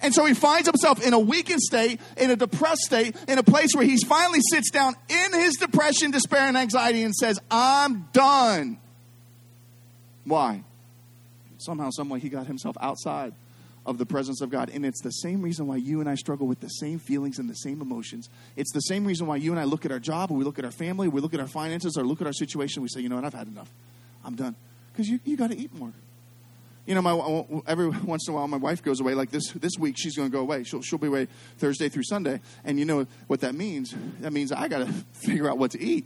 And 0.02 0.14
so 0.14 0.26
he 0.26 0.34
finds 0.34 0.68
himself 0.68 1.06
in 1.06 1.14
a 1.14 1.20
weakened 1.20 1.62
state, 1.62 2.00
in 2.18 2.30
a 2.30 2.36
depressed 2.36 2.82
state, 2.82 3.16
in 3.28 3.40
a 3.40 3.44
place 3.44 3.70
where 3.74 3.86
he 3.86 3.98
finally 3.98 4.40
sits 4.52 4.70
down 4.70 4.96
in 5.10 5.34
his 5.34 5.56
depression, 5.56 6.12
despair, 6.12 6.42
and 6.42 6.56
anxiety 6.56 7.02
and 7.02 7.16
says, 7.16 7.40
I'm 7.50 8.08
done. 8.14 8.80
Why? 10.24 10.64
Somehow, 11.58 11.90
someway, 11.90 12.20
he 12.20 12.30
got 12.30 12.46
himself 12.46 12.76
outside 12.80 13.34
of 13.88 13.98
the 13.98 14.06
presence 14.06 14.42
of 14.42 14.50
God. 14.50 14.70
And 14.70 14.86
it's 14.86 15.02
the 15.02 15.12
same 15.12 15.42
reason 15.42 15.66
why 15.66 15.78
you 15.78 16.02
and 16.02 16.10
I 16.10 16.16
struggle 16.16 16.46
with 16.46 16.60
the 16.60 16.68
same 16.68 17.00
feelings 17.00 17.40
and 17.40 17.50
the 17.50 17.56
same 17.56 17.82
emotions. 17.82 18.30
It's 18.56 18.72
the 18.74 18.82
same 18.82 19.06
reason 19.06 19.26
why 19.26 19.38
you 19.38 19.52
and 19.52 19.60
I 19.60 19.64
look 19.64 19.86
at 19.86 19.92
our 19.92 20.00
job, 20.00 20.30
or 20.30 20.38
we 20.38 20.44
look 20.44 20.60
at 20.60 20.66
our 20.66 20.72
family, 20.72 21.08
we 21.08 21.22
look 21.22 21.34
at 21.34 21.40
our 21.40 21.48
finances, 21.48 21.98
or 21.98 22.04
look 22.04 22.22
at 22.22 22.28
our 22.28 22.34
situation, 22.34 22.84
we 22.84 22.90
say, 22.90 23.00
you 23.00 23.10
know 23.10 23.16
what, 23.16 23.26
I've 23.26 23.34
had 23.34 23.48
enough. 23.48 23.72
I'm 24.24 24.36
done. 24.36 24.56
Because 24.92 25.08
you, 25.08 25.20
you 25.24 25.38
got 25.38 25.52
to 25.52 25.58
eat 25.58 25.74
more 25.74 25.94
you 26.88 26.96
know, 26.96 27.02
my 27.02 27.62
every 27.68 27.90
once 27.90 28.28
in 28.28 28.34
a 28.34 28.38
while, 28.38 28.48
my 28.48 28.58
wife 28.58 28.82
goes 28.82 29.02
away. 29.02 29.14
Like 29.14 29.30
this 29.30 29.52
this 29.52 29.74
week, 29.78 29.96
she's 29.98 30.16
going 30.16 30.30
to 30.30 30.32
go 30.32 30.42
away. 30.42 30.64
She'll 30.64 30.82
she'll 30.82 30.98
be 30.98 31.08
away 31.08 31.28
Thursday 31.58 31.90
through 31.90 32.04
Sunday, 32.04 32.40
and 32.64 32.80
you 32.80 32.86
know 32.86 33.06
what 33.28 33.42
that 33.42 33.54
means? 33.54 33.94
That 34.22 34.32
means 34.32 34.52
I 34.54 34.70
got 34.70 34.80
to 34.80 34.86
figure 35.12 35.50
out 35.50 35.58
what 35.58 35.72
to 35.72 35.82
eat 35.82 36.06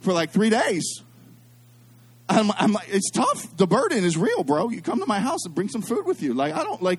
for 0.00 0.12
like 0.12 0.30
three 0.30 0.50
days. 0.50 1.02
I'm, 2.28 2.50
I'm 2.52 2.72
like, 2.72 2.88
it's 2.88 3.10
tough. 3.10 3.56
The 3.56 3.66
burden 3.66 4.04
is 4.04 4.16
real, 4.16 4.42
bro. 4.42 4.70
You 4.70 4.80
come 4.80 5.00
to 5.00 5.06
my 5.06 5.20
house 5.20 5.44
and 5.44 5.54
bring 5.54 5.68
some 5.68 5.82
food 5.82 6.06
with 6.06 6.22
you. 6.22 6.34
Like 6.34 6.54
I 6.54 6.64
don't 6.64 6.82
like. 6.82 6.98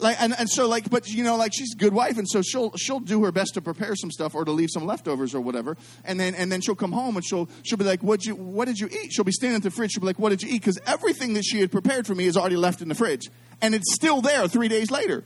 Like 0.00 0.20
and, 0.20 0.34
and 0.38 0.48
so 0.48 0.68
like 0.68 0.90
but 0.90 1.08
you 1.08 1.22
know 1.22 1.36
like 1.36 1.52
she's 1.54 1.74
a 1.74 1.76
good 1.76 1.92
wife 1.92 2.18
and 2.18 2.28
so 2.28 2.42
she'll 2.42 2.72
she'll 2.76 3.00
do 3.00 3.24
her 3.24 3.32
best 3.32 3.54
to 3.54 3.60
prepare 3.60 3.94
some 3.96 4.10
stuff 4.10 4.34
or 4.34 4.44
to 4.44 4.50
leave 4.52 4.70
some 4.72 4.86
leftovers 4.86 5.34
or 5.34 5.40
whatever. 5.40 5.76
And 6.04 6.18
then 6.18 6.34
and 6.34 6.50
then 6.50 6.60
she'll 6.60 6.74
come 6.74 6.92
home 6.92 7.16
and 7.16 7.24
she'll 7.24 7.48
she'll 7.62 7.78
be 7.78 7.84
like 7.84 8.02
what 8.02 8.24
you 8.24 8.34
what 8.34 8.66
did 8.66 8.78
you 8.78 8.88
eat? 8.88 9.12
She'll 9.12 9.24
be 9.24 9.32
standing 9.32 9.56
at 9.56 9.62
the 9.62 9.70
fridge 9.70 9.92
she'll 9.92 10.00
be 10.00 10.06
like 10.06 10.18
what 10.18 10.30
did 10.30 10.42
you 10.42 10.48
eat? 10.48 10.60
Because 10.60 10.78
everything 10.86 11.34
that 11.34 11.44
she 11.44 11.60
had 11.60 11.70
prepared 11.70 12.06
for 12.06 12.14
me 12.14 12.26
is 12.26 12.36
already 12.36 12.56
left 12.56 12.82
in 12.82 12.88
the 12.88 12.94
fridge 12.94 13.30
and 13.62 13.74
it's 13.74 13.92
still 13.94 14.20
there 14.20 14.48
three 14.48 14.68
days 14.68 14.90
later. 14.90 15.24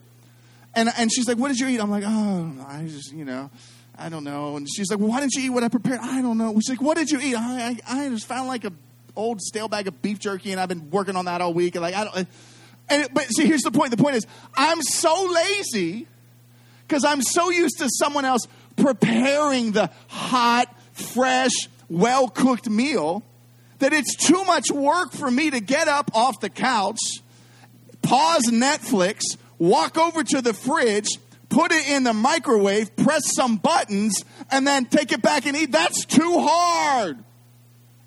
And 0.74 0.90
and 0.96 1.12
she's 1.12 1.28
like 1.28 1.38
what 1.38 1.48
did 1.48 1.58
you 1.58 1.68
eat? 1.68 1.80
I'm 1.80 1.90
like 1.90 2.04
oh 2.06 2.66
i 2.66 2.84
just 2.84 3.12
you 3.12 3.24
know 3.24 3.50
i 3.98 4.08
don't 4.08 4.24
know. 4.24 4.56
And 4.56 4.68
she's 4.68 4.90
like 4.90 4.98
well, 4.98 5.08
why 5.08 5.20
didn't 5.20 5.34
you 5.34 5.42
eat 5.42 5.50
what 5.50 5.64
i 5.64 5.68
prepared? 5.68 6.00
I 6.00 6.20
don't 6.22 6.38
know. 6.38 6.54
She's 6.56 6.70
like 6.70 6.82
what 6.82 6.96
did 6.96 7.10
you 7.10 7.20
eat? 7.20 7.36
I 7.36 7.78
i, 7.86 8.04
I 8.04 8.08
just 8.08 8.26
found 8.26 8.48
like 8.48 8.64
a 8.64 8.72
old 9.16 9.40
stale 9.40 9.68
bag 9.68 9.86
of 9.86 10.02
beef 10.02 10.18
jerky 10.18 10.50
and 10.50 10.60
i've 10.60 10.68
been 10.68 10.90
working 10.90 11.14
on 11.14 11.26
that 11.26 11.40
all 11.40 11.54
week 11.54 11.76
and 11.76 11.82
like 11.82 11.94
i 11.94 12.02
don't 12.02 12.26
and 12.88 13.08
but 13.12 13.26
see, 13.34 13.46
here's 13.46 13.62
the 13.62 13.70
point. 13.70 13.90
The 13.90 13.96
point 13.96 14.16
is, 14.16 14.26
I'm 14.54 14.82
so 14.82 15.30
lazy 15.32 16.06
because 16.86 17.04
I'm 17.04 17.22
so 17.22 17.50
used 17.50 17.78
to 17.78 17.88
someone 17.98 18.24
else 18.24 18.46
preparing 18.76 19.72
the 19.72 19.90
hot, 20.08 20.74
fresh, 20.92 21.68
well 21.88 22.28
cooked 22.28 22.68
meal 22.68 23.22
that 23.78 23.92
it's 23.92 24.14
too 24.16 24.44
much 24.44 24.70
work 24.70 25.12
for 25.12 25.30
me 25.30 25.50
to 25.50 25.60
get 25.60 25.88
up 25.88 26.10
off 26.14 26.40
the 26.40 26.50
couch, 26.50 27.00
pause 28.02 28.44
Netflix, 28.50 29.22
walk 29.58 29.98
over 29.98 30.22
to 30.22 30.40
the 30.40 30.54
fridge, 30.54 31.08
put 31.48 31.72
it 31.72 31.88
in 31.88 32.04
the 32.04 32.12
microwave, 32.12 32.94
press 32.96 33.34
some 33.34 33.56
buttons, 33.56 34.24
and 34.50 34.66
then 34.66 34.86
take 34.86 35.12
it 35.12 35.22
back 35.22 35.46
and 35.46 35.56
eat. 35.56 35.72
That's 35.72 36.04
too 36.04 36.40
hard. 36.40 37.22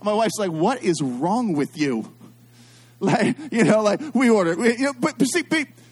My 0.03 0.13
wife's 0.13 0.37
like, 0.37 0.51
What 0.51 0.83
is 0.83 1.01
wrong 1.01 1.53
with 1.53 1.77
you? 1.77 2.11
Like, 2.99 3.37
you 3.51 3.63
know, 3.63 3.83
like 3.83 4.01
we 4.15 4.27
order. 4.27 4.55
We, 4.55 4.75
you 4.75 4.85
know, 4.85 4.93
but, 4.99 5.19
but 5.19 5.27
see, 5.27 5.43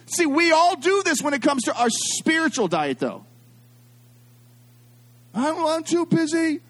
see, 0.07 0.25
we 0.25 0.51
all 0.51 0.75
do 0.75 1.03
this 1.03 1.21
when 1.21 1.35
it 1.35 1.41
comes 1.43 1.63
to 1.65 1.75
our 1.75 1.89
spiritual 1.91 2.67
diet, 2.67 2.97
though. 2.97 3.23
I'm, 5.35 5.55
I'm 5.55 5.83
too 5.83 6.07
busy. 6.07 6.61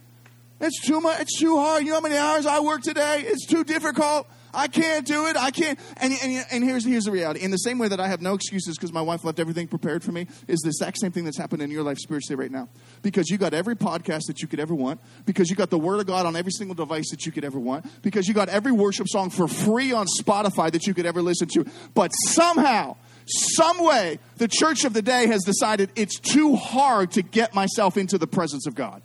It's 0.59 0.85
too 0.85 0.99
much. 0.99 1.21
It's 1.21 1.39
too 1.39 1.57
hard. 1.57 1.83
You 1.83 1.89
know 1.89 1.95
how 1.95 2.01
many 2.01 2.17
hours 2.17 2.45
I 2.45 2.59
work 2.59 2.81
today? 2.81 3.23
It's 3.25 3.45
too 3.45 3.63
difficult. 3.63 4.27
I 4.55 4.67
can't 4.67 5.05
do 5.05 5.27
it. 5.27 5.37
I 5.37 5.51
can't. 5.51 5.77
And, 5.97 6.13
and, 6.23 6.45
and 6.51 6.63
here's, 6.63 6.85
here's 6.85 7.05
the 7.05 7.11
reality. 7.11 7.41
In 7.41 7.51
the 7.51 7.57
same 7.57 7.77
way 7.77 7.87
that 7.87 7.99
I 7.99 8.07
have 8.07 8.21
no 8.21 8.33
excuses 8.33 8.77
because 8.77 8.93
my 8.93 9.01
wife 9.01 9.23
left 9.23 9.39
everything 9.39 9.67
prepared 9.67 10.03
for 10.03 10.11
me, 10.11 10.27
is 10.47 10.59
the 10.61 10.69
exact 10.69 10.99
same 10.99 11.11
thing 11.11 11.25
that's 11.25 11.37
happened 11.37 11.61
in 11.61 11.71
your 11.71 11.83
life 11.83 11.97
spiritually 11.97 12.35
right 12.35 12.51
now. 12.51 12.69
Because 13.01 13.29
you 13.29 13.37
got 13.37 13.53
every 13.53 13.75
podcast 13.75 14.23
that 14.27 14.41
you 14.41 14.47
could 14.47 14.59
ever 14.59 14.73
want, 14.73 14.99
because 15.25 15.49
you 15.49 15.55
got 15.55 15.69
the 15.69 15.79
Word 15.79 15.99
of 15.99 16.07
God 16.07 16.25
on 16.25 16.35
every 16.35 16.51
single 16.51 16.75
device 16.75 17.09
that 17.11 17.25
you 17.25 17.31
could 17.31 17.43
ever 17.43 17.59
want, 17.59 17.85
because 18.01 18.27
you 18.27 18.33
got 18.33 18.49
every 18.49 18.71
worship 18.71 19.07
song 19.07 19.29
for 19.29 19.47
free 19.47 19.91
on 19.91 20.07
Spotify 20.19 20.71
that 20.71 20.87
you 20.87 20.93
could 20.93 21.05
ever 21.05 21.21
listen 21.21 21.47
to. 21.49 21.65
But 21.93 22.09
somehow, 22.09 22.97
some 23.27 23.83
way, 23.83 24.19
the 24.37 24.47
church 24.47 24.85
of 24.85 24.93
the 24.93 25.01
day 25.01 25.27
has 25.27 25.43
decided 25.43 25.89
it's 25.95 26.19
too 26.19 26.55
hard 26.55 27.11
to 27.11 27.21
get 27.21 27.53
myself 27.53 27.97
into 27.97 28.17
the 28.17 28.27
presence 28.27 28.67
of 28.67 28.75
God. 28.75 29.01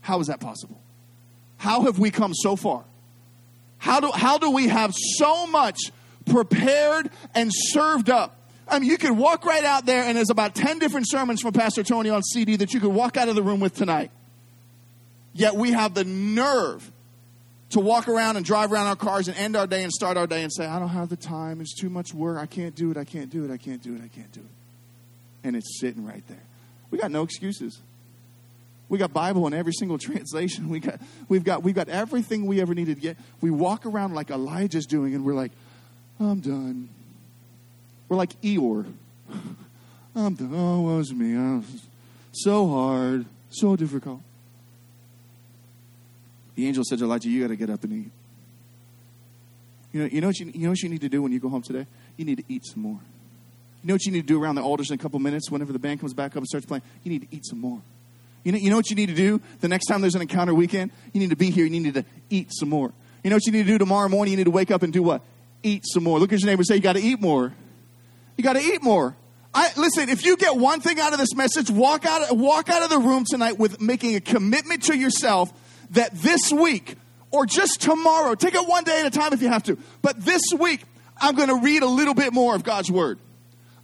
How 0.00 0.20
is 0.20 0.26
that 0.26 0.40
possible? 0.40 0.80
How 1.56 1.82
have 1.82 1.98
we 1.98 2.10
come 2.10 2.34
so 2.34 2.56
far? 2.56 2.84
How 3.82 3.98
do, 3.98 4.12
how 4.14 4.38
do 4.38 4.48
we 4.52 4.68
have 4.68 4.94
so 4.94 5.44
much 5.48 5.90
prepared 6.26 7.10
and 7.34 7.50
served 7.52 8.10
up? 8.10 8.36
I 8.68 8.78
mean, 8.78 8.88
you 8.88 8.96
could 8.96 9.10
walk 9.10 9.44
right 9.44 9.64
out 9.64 9.86
there, 9.86 10.04
and 10.04 10.16
there's 10.16 10.30
about 10.30 10.54
10 10.54 10.78
different 10.78 11.10
sermons 11.10 11.42
from 11.42 11.52
Pastor 11.52 11.82
Tony 11.82 12.08
on 12.08 12.22
CD 12.22 12.54
that 12.54 12.72
you 12.74 12.78
could 12.78 12.92
walk 12.92 13.16
out 13.16 13.28
of 13.28 13.34
the 13.34 13.42
room 13.42 13.58
with 13.58 13.74
tonight. 13.74 14.12
Yet 15.34 15.56
we 15.56 15.72
have 15.72 15.94
the 15.94 16.04
nerve 16.04 16.92
to 17.70 17.80
walk 17.80 18.06
around 18.06 18.36
and 18.36 18.46
drive 18.46 18.72
around 18.72 18.86
our 18.86 18.94
cars 18.94 19.26
and 19.26 19.36
end 19.36 19.56
our 19.56 19.66
day 19.66 19.82
and 19.82 19.92
start 19.92 20.16
our 20.16 20.28
day 20.28 20.44
and 20.44 20.52
say, 20.52 20.64
I 20.64 20.78
don't 20.78 20.90
have 20.90 21.08
the 21.08 21.16
time. 21.16 21.60
It's 21.60 21.74
too 21.74 21.90
much 21.90 22.14
work. 22.14 22.38
I 22.38 22.46
can't 22.46 22.76
do 22.76 22.92
it. 22.92 22.96
I 22.96 23.04
can't 23.04 23.30
do 23.30 23.44
it. 23.44 23.50
I 23.50 23.56
can't 23.56 23.82
do 23.82 23.96
it. 23.96 24.00
I 24.00 24.06
can't 24.06 24.30
do 24.30 24.42
it. 24.42 24.46
And 25.42 25.56
it's 25.56 25.80
sitting 25.80 26.06
right 26.06 26.22
there. 26.28 26.44
We 26.92 26.98
got 26.98 27.10
no 27.10 27.24
excuses. 27.24 27.80
We 28.92 28.98
got 28.98 29.14
Bible 29.14 29.46
in 29.46 29.54
every 29.54 29.72
single 29.72 29.96
translation. 29.98 30.68
We 30.68 30.78
got, 30.78 31.00
we've, 31.26 31.42
got, 31.42 31.62
we've 31.62 31.74
got 31.74 31.88
everything 31.88 32.44
we 32.44 32.60
ever 32.60 32.74
needed. 32.74 32.98
Yet 32.98 33.16
we 33.40 33.50
walk 33.50 33.86
around 33.86 34.14
like 34.14 34.28
Elijah's 34.28 34.84
doing, 34.84 35.14
and 35.14 35.24
we're 35.24 35.32
like, 35.32 35.50
I'm 36.20 36.40
done. 36.40 36.90
We're 38.10 38.18
like 38.18 38.38
Eeyore. 38.42 38.92
I'm 40.14 40.34
done. 40.34 40.52
Oh, 40.54 40.82
was 40.82 41.10
me. 41.10 41.34
Oh, 41.38 41.64
so 42.32 42.68
hard, 42.68 43.24
so 43.48 43.76
difficult. 43.76 44.20
The 46.54 46.66
angel 46.66 46.84
said 46.84 46.98
to 46.98 47.04
Elijah, 47.04 47.30
You 47.30 47.40
got 47.40 47.48
to 47.48 47.56
get 47.56 47.70
up 47.70 47.82
and 47.84 47.94
eat. 47.94 48.10
You 49.90 50.00
know, 50.00 50.08
you, 50.12 50.20
know 50.20 50.26
what 50.26 50.38
you, 50.38 50.52
you 50.54 50.64
know 50.64 50.68
what 50.68 50.82
you 50.82 50.90
need 50.90 51.00
to 51.00 51.08
do 51.08 51.22
when 51.22 51.32
you 51.32 51.40
go 51.40 51.48
home 51.48 51.62
today? 51.62 51.86
You 52.18 52.26
need 52.26 52.36
to 52.36 52.44
eat 52.46 52.66
some 52.66 52.82
more. 52.82 53.00
You 53.82 53.88
know 53.88 53.94
what 53.94 54.04
you 54.04 54.12
need 54.12 54.20
to 54.20 54.34
do 54.34 54.42
around 54.42 54.56
the 54.56 54.62
altars 54.62 54.90
in 54.90 54.96
a 54.96 54.98
couple 54.98 55.18
minutes 55.18 55.50
whenever 55.50 55.72
the 55.72 55.78
band 55.78 56.00
comes 56.00 56.12
back 56.12 56.32
up 56.32 56.36
and 56.36 56.46
starts 56.46 56.66
playing? 56.66 56.82
You 57.04 57.10
need 57.12 57.22
to 57.22 57.34
eat 57.34 57.46
some 57.46 57.58
more. 57.58 57.80
You 58.44 58.52
know, 58.52 58.58
you 58.58 58.70
know 58.70 58.76
what 58.76 58.90
you 58.90 58.96
need 58.96 59.08
to 59.08 59.14
do 59.14 59.40
the 59.60 59.68
next 59.68 59.86
time 59.86 60.00
there's 60.00 60.14
an 60.14 60.22
encounter 60.22 60.54
weekend? 60.54 60.90
You 61.12 61.20
need 61.20 61.30
to 61.30 61.36
be 61.36 61.50
here. 61.50 61.64
You 61.64 61.80
need 61.80 61.94
to 61.94 62.04
eat 62.28 62.48
some 62.50 62.68
more. 62.68 62.92
You 63.22 63.30
know 63.30 63.36
what 63.36 63.46
you 63.46 63.52
need 63.52 63.66
to 63.66 63.72
do 63.72 63.78
tomorrow 63.78 64.08
morning? 64.08 64.32
You 64.32 64.38
need 64.38 64.44
to 64.44 64.50
wake 64.50 64.70
up 64.70 64.82
and 64.82 64.92
do 64.92 65.02
what? 65.02 65.22
Eat 65.62 65.84
some 65.86 66.02
more. 66.02 66.18
Look 66.18 66.32
at 66.32 66.40
your 66.40 66.48
neighbor 66.48 66.60
and 66.60 66.66
say, 66.66 66.76
You 66.76 66.80
got 66.80 66.94
to 66.94 67.02
eat 67.02 67.20
more. 67.20 67.52
You 68.36 68.44
got 68.44 68.54
to 68.54 68.62
eat 68.62 68.82
more. 68.82 69.16
I, 69.54 69.70
listen, 69.76 70.08
if 70.08 70.24
you 70.24 70.36
get 70.36 70.56
one 70.56 70.80
thing 70.80 70.98
out 70.98 71.12
of 71.12 71.18
this 71.18 71.34
message, 71.34 71.70
walk 71.70 72.06
out, 72.06 72.36
walk 72.36 72.70
out 72.70 72.82
of 72.82 72.90
the 72.90 72.98
room 72.98 73.24
tonight 73.28 73.58
with 73.58 73.80
making 73.80 74.16
a 74.16 74.20
commitment 74.20 74.84
to 74.84 74.96
yourself 74.96 75.52
that 75.90 76.14
this 76.14 76.50
week 76.50 76.96
or 77.30 77.44
just 77.46 77.80
tomorrow, 77.80 78.34
take 78.34 78.54
it 78.54 78.66
one 78.66 78.84
day 78.84 79.00
at 79.00 79.06
a 79.06 79.10
time 79.10 79.32
if 79.32 79.42
you 79.42 79.48
have 79.48 79.62
to, 79.64 79.78
but 80.00 80.18
this 80.20 80.42
week, 80.58 80.84
I'm 81.18 81.34
going 81.34 81.48
to 81.48 81.56
read 81.56 81.82
a 81.82 81.86
little 81.86 82.14
bit 82.14 82.32
more 82.32 82.54
of 82.54 82.64
God's 82.64 82.90
Word. 82.90 83.18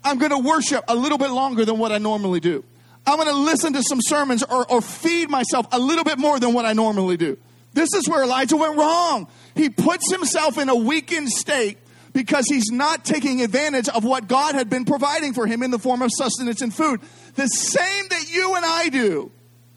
I'm 0.02 0.18
going 0.18 0.30
to 0.30 0.38
worship 0.38 0.84
a 0.88 0.94
little 0.94 1.18
bit 1.18 1.30
longer 1.30 1.64
than 1.64 1.78
what 1.78 1.92
I 1.92 1.98
normally 1.98 2.40
do. 2.40 2.64
I'm 3.08 3.16
going 3.16 3.28
to 3.28 3.40
listen 3.40 3.72
to 3.72 3.82
some 3.82 4.00
sermons 4.02 4.42
or, 4.42 4.70
or 4.70 4.82
feed 4.82 5.30
myself 5.30 5.66
a 5.72 5.78
little 5.78 6.04
bit 6.04 6.18
more 6.18 6.38
than 6.38 6.52
what 6.52 6.66
I 6.66 6.74
normally 6.74 7.16
do. 7.16 7.38
This 7.72 7.88
is 7.94 8.08
where 8.08 8.22
Elijah 8.22 8.56
went 8.56 8.76
wrong. 8.76 9.28
He 9.54 9.70
puts 9.70 10.10
himself 10.12 10.58
in 10.58 10.68
a 10.68 10.76
weakened 10.76 11.30
state 11.30 11.78
because 12.12 12.44
he's 12.48 12.70
not 12.70 13.04
taking 13.04 13.40
advantage 13.40 13.88
of 13.88 14.04
what 14.04 14.28
God 14.28 14.54
had 14.54 14.68
been 14.68 14.84
providing 14.84 15.32
for 15.32 15.46
him 15.46 15.62
in 15.62 15.70
the 15.70 15.78
form 15.78 16.02
of 16.02 16.10
sustenance 16.16 16.60
and 16.60 16.74
food. 16.74 17.00
The 17.34 17.46
same 17.46 18.08
that 18.08 18.30
you 18.30 18.54
and 18.56 18.64
I 18.64 18.88
do. 18.88 19.30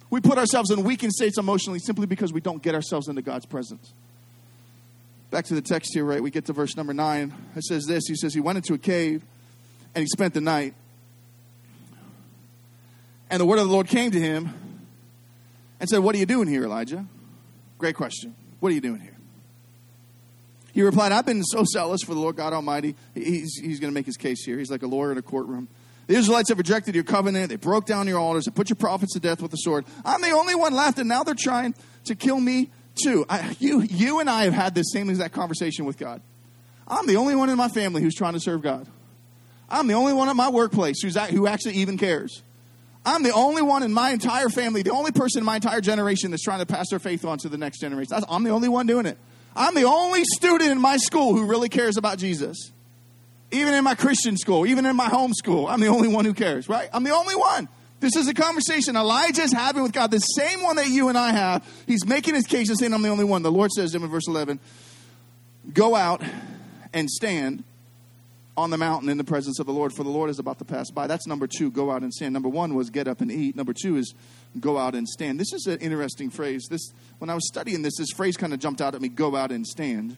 We 0.10 0.20
put 0.20 0.38
ourselves 0.38 0.70
in 0.70 0.84
weakened 0.84 1.14
states 1.14 1.38
emotionally 1.38 1.80
simply 1.80 2.08
because 2.08 2.34
we 2.34 2.42
don't 2.42 2.62
get 2.62 2.76
ourselves 2.76 3.08
into 3.08 3.22
God's 3.22 3.46
presence. 3.46 3.94
Back 5.30 5.46
to 5.46 5.56
the 5.56 5.62
text 5.62 5.92
here, 5.94 6.04
right? 6.04 6.22
We 6.22 6.32
get 6.32 6.46
to 6.46 6.54
verse 6.54 6.76
number 6.76 6.94
nine. 6.94 7.34
It 7.56 7.64
says 7.64 7.86
this 7.86 8.04
He 8.08 8.16
says, 8.16 8.34
He 8.34 8.42
went 8.42 8.58
into 8.58 8.74
a 8.74 8.78
cave 8.78 9.24
and 9.96 10.02
he 10.02 10.08
spent 10.08 10.34
the 10.34 10.42
night. 10.42 10.74
And 13.32 13.40
the 13.40 13.46
word 13.46 13.60
of 13.60 13.66
the 13.66 13.72
Lord 13.72 13.88
came 13.88 14.12
to 14.12 14.20
him 14.20 14.54
and 15.80 15.90
said, 15.90 16.00
What 16.00 16.14
are 16.14 16.18
you 16.18 16.26
doing 16.26 16.50
here, 16.50 16.66
Elijah? 16.66 17.06
Great 17.78 17.96
question. 17.96 18.36
What 18.60 18.72
are 18.72 18.76
you 18.76 18.82
doing 18.82 19.00
here? 19.00 19.18
He 20.74 20.84
replied, 20.84 21.14
I've 21.14 21.26
been 21.26 21.44
so 21.44 21.64
zealous 21.64 22.02
for 22.04 22.14
the 22.14 22.20
Lord 22.20 22.36
God 22.36 22.54
Almighty. 22.54 22.96
He's, 23.16 23.56
he's 23.56 23.80
going 23.80 23.92
to 23.92 23.94
make 23.94 24.06
his 24.06 24.18
case 24.18 24.44
here. 24.46 24.60
He's 24.60 24.70
like 24.70 24.84
a 24.84 24.88
lawyer 24.88 25.14
in 25.14 25.18
a 25.18 25.22
courtroom. 25.22 25.70
The 26.08 26.16
Israelites 26.16 26.50
have 26.50 26.58
rejected 26.58 26.94
your 26.94 27.06
covenant. 27.06 27.50
They 27.50 27.56
broke 27.56 27.86
down 27.86 28.08
your 28.08 28.20
altars. 28.20 28.46
They 28.46 28.52
put 28.52 28.70
your 28.70 28.76
prophets 28.76 29.14
to 29.14 29.20
death 29.20 29.42
with 29.42 29.52
the 29.52 29.58
sword. 29.58 29.86
I'm 30.04 30.22
the 30.22 30.32
only 30.32 30.56
one 30.56 30.74
left, 30.74 31.00
and 31.00 31.08
now 31.08 31.24
they're 31.24 31.34
trying 31.34 31.74
to 32.06 32.16
kill 32.16 32.40
me 32.40 32.70
too. 33.02 33.26
I, 33.30 33.56
you, 33.60 33.82
you 33.82 34.20
and 34.20 34.30
I 34.30 34.44
have 34.44 34.54
had 34.54 34.76
this 34.76 34.92
same 34.92 35.10
exact 35.10 35.34
conversation 35.34 35.86
with 35.86 35.98
God. 35.98 36.22
I'm 36.88 37.08
the 37.08 37.16
only 37.16 37.36
one 37.36 37.50
in 37.50 37.58
my 37.58 37.70
family 37.70 38.02
who's 38.02 38.16
trying 38.16 38.34
to 38.34 38.42
serve 38.42 38.62
God. 38.62 38.88
I'm 39.70 39.88
the 39.88 39.94
only 39.94 40.12
one 40.12 40.28
at 40.28 40.36
my 40.36 40.50
workplace 40.50 41.02
who's, 41.02 41.16
who 41.16 41.48
actually 41.48 41.76
even 41.76 41.98
cares. 41.98 42.44
I'm 43.06 43.24
the 43.24 43.34
only 43.34 43.62
one 43.62 43.84
in 43.84 43.92
my 43.92 44.12
entire 44.12 44.50
family, 44.50 44.84
the 44.84 44.92
only 44.92 45.12
person 45.12 45.40
in 45.40 45.46
my 45.46 45.56
entire 45.56 45.82
generation 45.82 46.32
that's 46.32 46.44
trying 46.44 46.60
to 46.60 46.66
pass 46.66 46.90
their 46.90 47.00
faith 47.00 47.26
on 47.26 47.40
to 47.40 47.50
the 47.50 47.58
next 47.58 47.80
generation. 47.80 48.24
I'm 48.30 48.44
the 48.44 48.52
only 48.52 48.70
one 48.70 48.86
doing 48.86 49.06
it. 49.06 49.18
I'm 49.56 49.76
the 49.76 49.84
only 49.84 50.24
student 50.24 50.72
in 50.72 50.80
my 50.80 50.98
school 50.98 51.34
who 51.34 51.46
really 51.46 51.70
cares 51.70 51.98
about 51.98 52.20
Jesus. 52.20 52.72
Even 53.52 53.74
in 53.74 53.84
my 53.84 53.96
Christian 53.96 54.38
school, 54.38 54.66
even 54.66 54.86
in 54.86 54.96
my 54.96 55.10
home 55.10 55.34
school, 55.34 55.68
I'm 55.68 55.82
the 55.82 55.88
only 55.88 56.08
one 56.08 56.26
who 56.26 56.34
cares, 56.34 56.70
right? 56.70 56.90
I'm 56.94 57.04
the 57.04 57.14
only 57.14 57.36
one. 57.36 57.68
This 58.00 58.16
is 58.16 58.28
a 58.28 58.34
conversation 58.34 58.96
Elijah 58.96 59.42
is 59.42 59.52
having 59.52 59.84
with 59.84 59.92
God, 59.92 60.10
the 60.10 60.20
same 60.20 60.64
one 60.64 60.78
that 60.78 60.88
you 60.88 61.10
and 61.10 61.18
I 61.18 61.32
have. 61.32 61.68
He's 61.86 62.06
making 62.06 62.36
his 62.36 62.46
case 62.46 62.70
and 62.70 62.78
saying, 62.78 62.94
I'm 62.94 63.02
the 63.02 63.10
only 63.10 63.26
one. 63.26 63.44
The 63.44 63.52
Lord 63.52 63.72
says 63.72 63.92
to 63.92 63.98
him 63.98 64.04
in 64.04 64.10
verse 64.10 64.28
11, 64.28 64.60
Go 65.74 65.96
out 65.96 66.24
and 66.94 67.10
stand 67.10 67.64
on 68.58 68.70
the 68.70 68.78
mountain 68.78 69.10
in 69.10 69.18
the 69.18 69.24
presence 69.24 69.60
of 69.60 69.66
the 69.66 69.72
Lord, 69.72 69.94
for 69.94 70.04
the 70.04 70.10
Lord 70.10 70.30
is 70.30 70.40
about 70.40 70.60
to 70.60 70.66
pass 70.66 70.92
by. 70.92 71.08
That's 71.08 71.26
number 71.26 71.48
two, 71.48 71.72
go 71.72 71.90
out 71.92 72.02
and 72.02 72.14
stand. 72.14 72.34
Number 72.34 72.50
one 72.50 72.76
was 72.76 72.90
get 72.90 73.08
up 73.08 73.22
and 73.22 73.32
eat. 73.32 73.56
Number 73.56 73.74
two 73.74 73.96
is 73.96 74.14
go 74.60 74.78
out 74.78 74.94
and 74.94 75.08
stand. 75.08 75.40
This 75.40 75.54
is 75.54 75.68
an 75.68 75.80
interesting 75.80 76.30
phrase. 76.30 76.68
This 76.70 76.92
when 77.20 77.30
I 77.30 77.34
was 77.34 77.48
studying 77.48 77.82
this, 77.82 77.98
this 77.98 78.12
phrase 78.12 78.36
kind 78.36 78.54
of 78.54 78.60
jumped 78.60 78.82
out 78.82 78.94
at 78.94 79.02
me, 79.02 79.08
go 79.08 79.36
out 79.36 79.52
and 79.52 79.66
stand. 79.66 80.18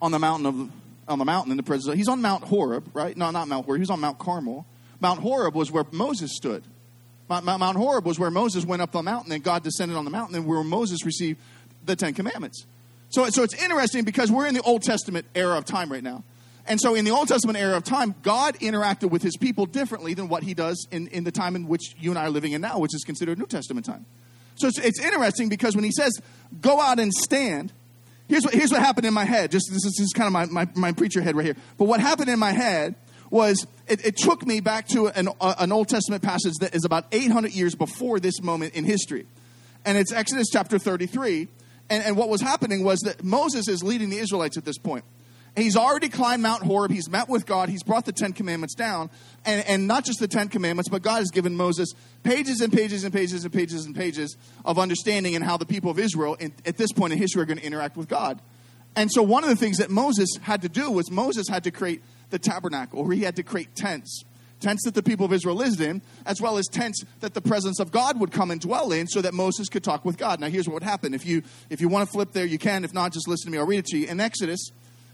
On 0.00 0.12
the 0.12 0.18
mountain 0.18 0.46
of 0.46 0.70
on 1.08 1.18
the 1.18 1.24
mountain 1.24 1.52
in 1.52 1.56
the 1.56 1.62
presence 1.62 1.88
of, 1.88 1.94
he's 1.94 2.08
on 2.08 2.20
Mount 2.20 2.44
Horeb, 2.44 2.90
right? 2.92 3.16
No, 3.16 3.30
not 3.30 3.48
Mount 3.48 3.64
Horeb, 3.66 3.80
he's 3.80 3.90
on 3.90 4.00
Mount 4.00 4.18
Carmel. 4.18 4.66
Mount 5.00 5.20
Horeb 5.20 5.54
was 5.54 5.70
where 5.70 5.84
Moses 5.92 6.34
stood. 6.34 6.64
Mount, 7.28 7.44
Mount 7.44 7.76
Horeb 7.76 8.04
was 8.04 8.18
where 8.18 8.30
Moses 8.30 8.64
went 8.64 8.82
up 8.82 8.92
the 8.92 9.02
mountain 9.02 9.32
and 9.32 9.42
God 9.42 9.62
descended 9.62 9.96
on 9.96 10.04
the 10.04 10.10
mountain 10.10 10.36
and 10.36 10.46
where 10.46 10.62
Moses 10.62 11.04
received 11.04 11.40
the 11.84 11.96
Ten 11.96 12.14
Commandments. 12.14 12.64
So, 13.10 13.28
so 13.30 13.42
it's 13.42 13.60
interesting 13.62 14.04
because 14.04 14.30
we're 14.30 14.46
in 14.46 14.54
the 14.54 14.62
Old 14.62 14.82
Testament 14.82 15.26
era 15.34 15.56
of 15.56 15.64
time 15.64 15.90
right 15.90 16.02
now. 16.02 16.24
And 16.68 16.80
so 16.80 16.94
in 16.94 17.04
the 17.04 17.12
Old 17.12 17.28
Testament 17.28 17.58
era 17.58 17.76
of 17.76 17.84
time, 17.84 18.14
God 18.22 18.58
interacted 18.58 19.10
with 19.10 19.22
his 19.22 19.36
people 19.36 19.66
differently 19.66 20.14
than 20.14 20.28
what 20.28 20.42
he 20.42 20.54
does 20.54 20.86
in, 20.90 21.06
in 21.08 21.24
the 21.24 21.30
time 21.30 21.54
in 21.56 21.68
which 21.68 21.94
you 21.98 22.10
and 22.10 22.18
I 22.18 22.26
are 22.26 22.30
living 22.30 22.52
in 22.52 22.60
now, 22.60 22.78
which 22.78 22.94
is 22.94 23.04
considered 23.04 23.38
New 23.38 23.46
Testament 23.46 23.86
time. 23.86 24.06
So 24.56 24.68
it's, 24.68 24.78
it's 24.78 25.00
interesting 25.00 25.48
because 25.48 25.74
when 25.74 25.84
he 25.84 25.92
says, 25.92 26.20
go 26.60 26.80
out 26.80 26.98
and 26.98 27.12
stand, 27.12 27.72
here's 28.28 28.44
what, 28.44 28.54
here's 28.54 28.72
what 28.72 28.80
happened 28.80 29.06
in 29.06 29.14
my 29.14 29.24
head. 29.24 29.50
Just 29.50 29.70
this 29.70 29.84
is, 29.84 30.12
kind 30.14 30.26
of 30.26 30.32
my, 30.32 30.46
my, 30.46 30.68
my 30.74 30.92
preacher 30.92 31.20
head 31.20 31.36
right 31.36 31.44
here. 31.44 31.56
But 31.78 31.84
what 31.84 32.00
happened 32.00 32.30
in 32.30 32.38
my 32.38 32.52
head 32.52 32.94
was 33.30 33.66
it, 33.86 34.04
it 34.04 34.16
took 34.16 34.46
me 34.46 34.60
back 34.60 34.88
to 34.88 35.08
an, 35.08 35.28
uh, 35.40 35.54
an 35.58 35.72
Old 35.72 35.88
Testament 35.88 36.22
passage 36.22 36.54
that 36.60 36.74
is 36.74 36.84
about 36.84 37.06
800 37.12 37.52
years 37.52 37.74
before 37.74 38.18
this 38.18 38.40
moment 38.42 38.74
in 38.74 38.84
history. 38.84 39.26
And 39.84 39.98
it's 39.98 40.12
Exodus 40.12 40.48
chapter 40.52 40.78
33. 40.78 41.48
And, 41.88 42.04
and 42.04 42.16
what 42.16 42.28
was 42.28 42.40
happening 42.40 42.82
was 42.82 43.00
that 43.00 43.22
Moses 43.22 43.68
is 43.68 43.82
leading 43.82 44.10
the 44.10 44.18
Israelites 44.18 44.56
at 44.56 44.64
this 44.64 44.78
point. 44.78 45.04
He's 45.56 45.76
already 45.76 46.10
climbed 46.10 46.42
Mount 46.42 46.62
Horeb. 46.62 46.90
He's 46.90 47.08
met 47.08 47.30
with 47.30 47.46
God. 47.46 47.70
He's 47.70 47.82
brought 47.82 48.04
the 48.04 48.12
Ten 48.12 48.34
Commandments 48.34 48.74
down. 48.74 49.08
And, 49.46 49.66
and 49.66 49.86
not 49.86 50.04
just 50.04 50.20
the 50.20 50.28
Ten 50.28 50.48
Commandments, 50.48 50.90
but 50.90 51.00
God 51.00 51.18
has 51.18 51.30
given 51.30 51.56
Moses 51.56 51.94
pages 52.22 52.60
and 52.60 52.70
pages 52.70 53.04
and 53.04 53.12
pages 53.12 53.44
and 53.44 53.52
pages 53.52 53.86
and 53.86 53.96
pages 53.96 54.36
of 54.66 54.78
understanding 54.78 55.34
and 55.34 55.42
how 55.42 55.56
the 55.56 55.64
people 55.64 55.90
of 55.90 55.98
Israel, 55.98 56.34
in, 56.34 56.52
at 56.66 56.76
this 56.76 56.92
point 56.92 57.14
in 57.14 57.18
history, 57.18 57.40
are 57.40 57.46
going 57.46 57.58
to 57.58 57.64
interact 57.64 57.96
with 57.96 58.06
God. 58.06 58.40
And 58.96 59.10
so 59.10 59.22
one 59.22 59.44
of 59.44 59.50
the 59.50 59.56
things 59.56 59.78
that 59.78 59.90
Moses 59.90 60.36
had 60.42 60.60
to 60.62 60.68
do 60.68 60.90
was 60.90 61.10
Moses 61.10 61.48
had 61.48 61.64
to 61.64 61.70
create 61.70 62.02
the 62.28 62.38
tabernacle, 62.38 63.00
or 63.00 63.12
he 63.12 63.22
had 63.22 63.36
to 63.36 63.42
create 63.42 63.74
tents. 63.74 64.24
Tents 64.60 64.84
that 64.84 64.94
the 64.94 65.02
people 65.02 65.24
of 65.24 65.32
Israel 65.32 65.54
lived 65.54 65.80
in, 65.80 66.02
as 66.24 66.40
well 66.40 66.58
as 66.58 66.66
tents 66.66 67.02
that 67.20 67.34
the 67.34 67.42
presence 67.42 67.78
of 67.78 67.92
God 67.92 68.20
would 68.20 68.32
come 68.32 68.50
and 68.50 68.60
dwell 68.60 68.92
in 68.92 69.06
so 69.06 69.22
that 69.22 69.32
Moses 69.32 69.68
could 69.68 69.84
talk 69.84 70.04
with 70.04 70.16
God. 70.16 70.40
Now, 70.40 70.48
here's 70.48 70.66
what 70.66 70.74
would 70.74 70.82
happen. 70.82 71.14
If 71.14 71.26
you, 71.26 71.42
if 71.70 71.80
you 71.80 71.88
want 71.88 72.06
to 72.08 72.12
flip 72.12 72.32
there, 72.32 72.46
you 72.46 72.58
can. 72.58 72.84
If 72.84 72.94
not, 72.94 73.12
just 73.12 73.28
listen 73.28 73.46
to 73.46 73.52
me. 73.52 73.58
I'll 73.58 73.66
read 73.66 73.80
it 73.80 73.86
to 73.86 73.98
you. 73.98 74.06
In 74.06 74.18
Exodus 74.18 74.70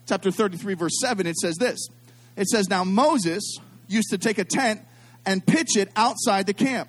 chapter 0.07 0.31
33, 0.31 0.75
verse 0.75 0.99
7, 1.01 1.27
it 1.27 1.37
says 1.37 1.57
this 1.57 1.89
It 2.37 2.49
says, 2.49 2.69
Now 2.69 2.85
Moses 2.85 3.59
used 3.89 4.11
to 4.11 4.19
take 4.19 4.39
a 4.39 4.45
tent 4.45 4.81
and 5.25 5.45
pitch 5.45 5.77
it 5.77 5.91
outside 5.97 6.47
the 6.47 6.55
camp, 6.55 6.89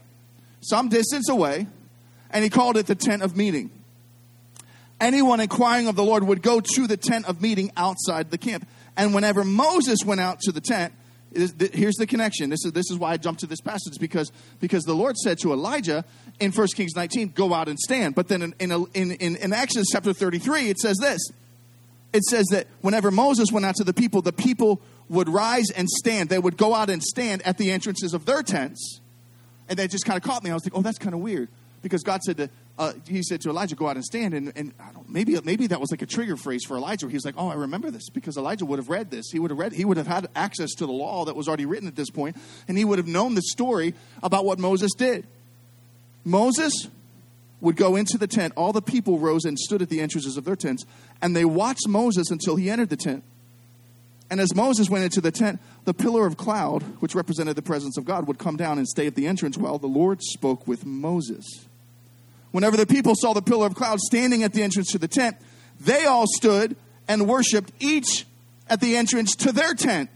some 0.62 0.90
distance 0.90 1.30
away, 1.30 1.68
and 2.32 2.44
he 2.44 2.50
called 2.50 2.78
it 2.78 2.88
the 2.88 2.96
tent 2.96 3.22
of 3.22 3.38
meeting. 3.38 3.72
Anyone 5.00 5.40
inquiring 5.40 5.88
of 5.88 5.96
the 5.96 6.04
Lord 6.04 6.24
would 6.24 6.42
go 6.42 6.62
to 6.62 6.88
the 6.88 6.98
tent 6.98 7.28
of 7.28 7.42
meeting 7.42 7.72
outside 7.76 8.32
the 8.32 8.38
camp. 8.38 8.68
And 8.96 9.14
whenever 9.14 9.44
Moses 9.44 10.00
went 10.06 10.22
out 10.22 10.40
to 10.42 10.52
the 10.52 10.62
tent, 10.62 10.94
here's 11.34 11.96
the 11.96 12.08
connection. 12.08 12.50
This 12.50 12.64
is, 12.66 12.72
this 12.72 12.90
is 12.90 12.98
why 12.98 13.12
I 13.12 13.18
jumped 13.18 13.42
to 13.42 13.48
this 13.48 13.60
passage 13.60 13.96
because, 14.00 14.32
because 14.60 14.84
the 14.84 14.94
Lord 14.94 15.18
said 15.18 15.40
to 15.40 15.52
Elijah 15.52 16.06
in 16.40 16.52
1 16.52 16.68
Kings 16.76 16.96
19, 16.96 17.34
go 17.36 17.54
out 17.54 17.68
and 17.68 17.78
stand. 17.80 18.16
But 18.16 18.28
then 18.28 18.42
in, 18.44 18.54
in, 18.60 19.12
in, 19.12 19.36
in 19.36 19.54
Exodus 19.54 19.88
chapter 19.92 20.14
33, 20.14 20.70
it 20.70 20.80
says 20.80 20.98
this 20.98 21.22
it 22.14 22.24
says 22.24 22.46
that 22.52 22.68
whenever 22.82 23.12
Moses 23.12 23.52
went 23.52 23.66
out 23.66 23.76
to 23.76 23.84
the 23.84 23.94
people, 23.94 24.22
the 24.22 24.32
people 24.32 24.80
would 25.10 25.28
rise 25.28 25.70
and 25.76 25.90
stand. 25.90 26.30
They 26.30 26.40
would 26.40 26.58
go 26.58 26.74
out 26.74 26.90
and 26.90 27.04
stand 27.04 27.42
at 27.42 27.58
the 27.58 27.72
entrances 27.72 28.14
of 28.14 28.26
their 28.26 28.44
tents. 28.44 29.02
And 29.68 29.80
that 29.80 29.90
just 29.90 30.06
kind 30.06 30.18
of 30.18 30.24
caught 30.24 30.44
me. 30.44 30.52
I 30.52 30.54
was 30.54 30.66
like, 30.66 30.74
oh, 30.76 30.82
that's 30.82 31.00
kind 31.00 31.16
of 31.16 31.22
weird. 31.22 31.50
Because 31.82 32.04
God 32.04 32.22
said 32.22 32.38
to, 32.38 32.50
uh, 32.78 32.94
he 33.08 33.24
said 33.24 33.42
to 33.42 33.50
Elijah, 33.50 33.76
go 33.76 33.88
out 33.88 33.96
and 33.96 34.06
stand. 34.06 34.34
And, 34.34 34.54
and 34.56 34.74
maybe, 35.08 35.38
maybe 35.44 35.68
that 35.68 35.82
was 35.82 35.92
like 35.92 36.02
a 36.02 36.06
trigger 36.06 36.38
phrase 36.38 36.64
for 36.64 36.78
Elijah. 36.78 37.08
He 37.08 37.16
was 37.16 37.26
like, 37.26 37.36
oh, 37.38 37.50
I 37.50 37.56
remember 37.56 37.92
this 37.92 38.10
because 38.10 38.38
Elijah 38.38 38.66
would 38.66 38.80
have 38.80 38.90
read 38.90 39.12
this. 39.12 39.32
He 39.32 39.40
would 39.40 39.52
have 39.52 39.58
read, 39.58 39.74
he 39.74 39.84
would 39.84 39.98
have 39.98 40.08
had 40.08 40.28
access 40.36 40.72
to 40.76 40.86
the 40.86 40.94
law 40.94 41.26
that 41.26 41.36
was 41.36 41.48
already 41.48 41.66
written 41.66 41.88
at 41.88 41.96
this 41.96 42.10
point, 42.10 42.38
And 42.68 42.78
he 42.78 42.86
would 42.86 43.00
have 43.00 43.08
known 43.08 43.36
the 43.36 43.42
story 43.42 43.96
about 44.22 44.46
what 44.46 44.60
Moses 44.60 44.92
did. 44.98 45.26
Moses 46.24 46.88
would 47.64 47.78
go 47.78 47.96
into 47.96 48.18
the 48.18 48.28
tent. 48.28 48.54
All 48.58 48.74
the 48.74 48.82
people 48.82 49.18
rose 49.18 49.46
and 49.46 49.58
stood 49.58 49.82
at 49.82 49.90
the 49.90 50.02
entrances 50.02 50.36
of 50.36 50.44
their 50.44 50.58
tents 50.58 50.86
and 51.22 51.36
they 51.36 51.46
watched 51.46 51.88
Moses 51.88 52.30
until 52.30 52.58
he 52.58 52.70
entered 52.70 52.90
the 52.90 52.98
tent. 52.98 53.24
And 54.30 54.42
as 54.42 54.54
Moses 54.54 54.90
went 54.90 55.06
into 55.06 55.22
the 55.22 55.32
tent, 55.32 55.62
the 55.86 55.94
pillar 55.94 56.26
of 56.26 56.38
cloud, 56.38 56.82
which 57.00 57.16
represented 57.16 57.56
the 57.56 57.62
presence 57.62 57.98
of 57.98 58.04
God, 58.04 58.28
would 58.28 58.38
come 58.38 58.58
down 58.58 58.78
and 58.78 58.88
stay 58.88 59.08
at 59.08 59.16
the 59.16 59.28
entrance 59.28 59.58
while 59.58 59.78
the 59.78 59.88
Lord 59.88 60.22
spoke 60.22 60.68
with 60.68 60.86
Moses. 60.86 61.46
Whenever 62.52 62.76
the 62.76 62.86
people 62.86 63.14
saw 63.16 63.34
the 63.34 63.42
pillar 63.42 63.68
of 63.68 63.76
cloud 63.76 64.00
standing 64.00 64.44
at 64.44 64.54
the 64.54 64.62
entrance 64.62 64.92
to 64.92 64.98
the 64.98 65.08
tent, 65.08 65.38
they 65.80 66.06
all 66.06 66.26
stood 66.28 66.76
and 67.08 67.28
worshiped 67.28 67.72
each 67.80 68.26
at 68.70 68.82
the 68.82 68.98
entrance 68.98 69.36
to 69.36 69.52
their 69.52 69.74
tent. 69.74 70.10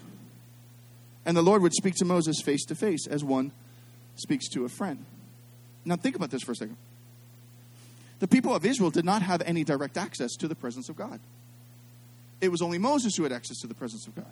And 1.25 1.37
the 1.37 1.41
Lord 1.41 1.61
would 1.61 1.73
speak 1.73 1.95
to 1.95 2.05
Moses 2.05 2.41
face 2.41 2.65
to 2.65 2.75
face 2.75 3.07
as 3.07 3.23
one 3.23 3.51
speaks 4.15 4.49
to 4.49 4.65
a 4.65 4.69
friend. 4.69 5.05
Now, 5.85 5.95
think 5.95 6.15
about 6.15 6.31
this 6.31 6.43
for 6.43 6.51
a 6.51 6.55
second 6.55 6.77
the 8.19 8.27
people 8.27 8.53
of 8.55 8.65
Israel 8.65 8.89
did 8.89 9.05
not 9.05 9.21
have 9.21 9.41
any 9.45 9.63
direct 9.63 9.97
access 9.97 10.35
to 10.37 10.47
the 10.47 10.55
presence 10.55 10.89
of 10.89 10.95
God. 10.95 11.19
It 12.41 12.49
was 12.49 12.61
only 12.61 12.77
Moses 12.77 13.15
who 13.15 13.23
had 13.23 13.31
access 13.31 13.57
to 13.59 13.67
the 13.67 13.73
presence 13.73 14.07
of 14.07 14.15
God. 14.15 14.31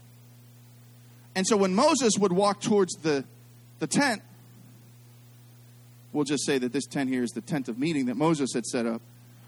And 1.36 1.46
so 1.46 1.58
when 1.58 1.76
Moses 1.76 2.14
would 2.18 2.32
walk 2.32 2.62
towards 2.62 2.94
the, 2.96 3.26
the 3.80 3.88
tent, 3.88 4.22
we'll 6.14 6.24
just 6.24 6.46
say 6.46 6.58
that 6.58 6.72
this 6.72 6.86
tent 6.86 7.10
here 7.10 7.24
is 7.24 7.32
the 7.32 7.42
tent 7.42 7.68
of 7.68 7.78
meeting 7.78 8.06
that 8.06 8.16
Moses 8.16 8.54
had 8.54 8.66
set 8.66 8.86
up. 8.86 9.02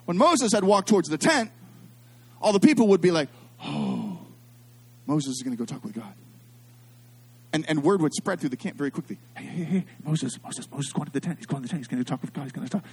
When 0.05 0.17
Moses 0.17 0.51
had 0.53 0.63
walked 0.63 0.89
towards 0.89 1.09
the 1.09 1.17
tent, 1.17 1.51
all 2.41 2.51
the 2.51 2.59
people 2.59 2.87
would 2.89 3.01
be 3.01 3.11
like, 3.11 3.29
oh, 3.63 4.19
Moses 5.05 5.31
is 5.31 5.43
going 5.43 5.55
to 5.55 5.59
go 5.59 5.65
talk 5.65 5.83
with 5.83 5.93
God. 5.93 6.13
And, 7.53 7.65
and 7.69 7.81
word 7.81 8.01
would 8.01 8.13
spread 8.13 8.41
through 8.41 8.49
the 8.49 8.57
camp 8.57 8.77
very 8.77 8.91
quickly. 8.91 9.17
Hey, 9.35 9.45
hey, 9.45 9.63
hey, 9.63 9.85
Moses, 10.03 10.37
Moses, 10.43 10.69
Moses, 10.69 10.91
going 10.91 11.05
to 11.05 11.13
the 11.13 11.21
tent. 11.21 11.37
He's 11.37 11.45
going 11.45 11.61
to 11.61 11.67
the 11.67 11.71
tent. 11.71 11.79
He's 11.79 11.87
going 11.87 12.03
to 12.03 12.09
talk 12.09 12.21
with 12.21 12.33
God. 12.33 12.43
He's 12.43 12.51
going 12.51 12.67
to 12.67 12.71
talk. 12.71 12.83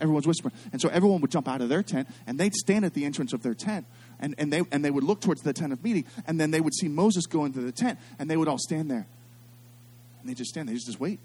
Everyone's 0.00 0.26
whispering. 0.26 0.52
And 0.72 0.80
so 0.80 0.88
everyone 0.88 1.20
would 1.20 1.30
jump 1.30 1.46
out 1.46 1.60
of 1.60 1.68
their 1.68 1.84
tent 1.84 2.08
and 2.26 2.38
they'd 2.38 2.54
stand 2.54 2.84
at 2.84 2.94
the 2.94 3.04
entrance 3.04 3.32
of 3.32 3.42
their 3.42 3.54
tent 3.54 3.86
and, 4.18 4.34
and, 4.36 4.52
they, 4.52 4.62
and 4.72 4.84
they 4.84 4.90
would 4.90 5.04
look 5.04 5.20
towards 5.20 5.42
the 5.42 5.52
tent 5.52 5.72
of 5.72 5.84
meeting. 5.84 6.04
And 6.26 6.40
then 6.40 6.50
they 6.50 6.60
would 6.60 6.74
see 6.74 6.88
Moses 6.88 7.26
go 7.26 7.44
into 7.44 7.60
the 7.60 7.70
tent 7.70 8.00
and 8.18 8.28
they 8.28 8.36
would 8.36 8.48
all 8.48 8.58
stand 8.58 8.90
there. 8.90 9.06
And 10.20 10.28
they 10.28 10.34
just 10.34 10.50
stand 10.50 10.68
there. 10.68 10.72
They 10.72 10.78
just, 10.78 10.86
just 10.86 11.00
wait. 11.00 11.20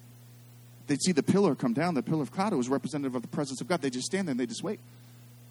They'd 0.86 1.02
see 1.02 1.12
the 1.12 1.24
pillar 1.24 1.56
come 1.56 1.74
down, 1.74 1.96
the 1.96 2.04
pillar 2.04 2.22
of 2.22 2.32
cloud. 2.32 2.54
It 2.54 2.58
was 2.58 2.70
representative 2.70 3.16
of 3.16 3.24
the 3.24 3.28
presence 3.28 3.62
of 3.62 3.68
God. 3.68 3.82
They 3.82 3.90
just 3.90 4.06
stand 4.06 4.28
there 4.28 4.32
and 4.32 4.40
they 4.40 4.46
just 4.46 4.64
wait. 4.64 4.80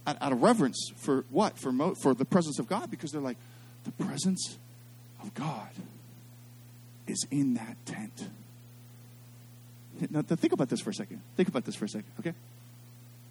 Out, 0.06 0.18
out 0.20 0.30
of 0.30 0.40
reverence 0.40 0.92
for 0.96 1.24
what? 1.30 1.58
For, 1.58 1.72
Mo, 1.72 1.96
for 1.96 2.14
the 2.14 2.24
presence 2.24 2.60
of 2.60 2.68
God 2.68 2.92
because 2.92 3.10
they're 3.10 3.20
like, 3.20 3.38
the 3.82 4.04
presence 4.04 4.56
of 5.20 5.34
God 5.34 5.68
is 7.06 7.26
in 7.30 7.54
that 7.54 7.76
tent. 7.84 8.28
Now, 10.10 10.22
think 10.22 10.52
about 10.52 10.68
this 10.68 10.80
for 10.80 10.90
a 10.90 10.94
second. 10.94 11.20
Think 11.36 11.48
about 11.48 11.64
this 11.64 11.76
for 11.76 11.84
a 11.84 11.88
second, 11.88 12.10
okay? 12.20 12.34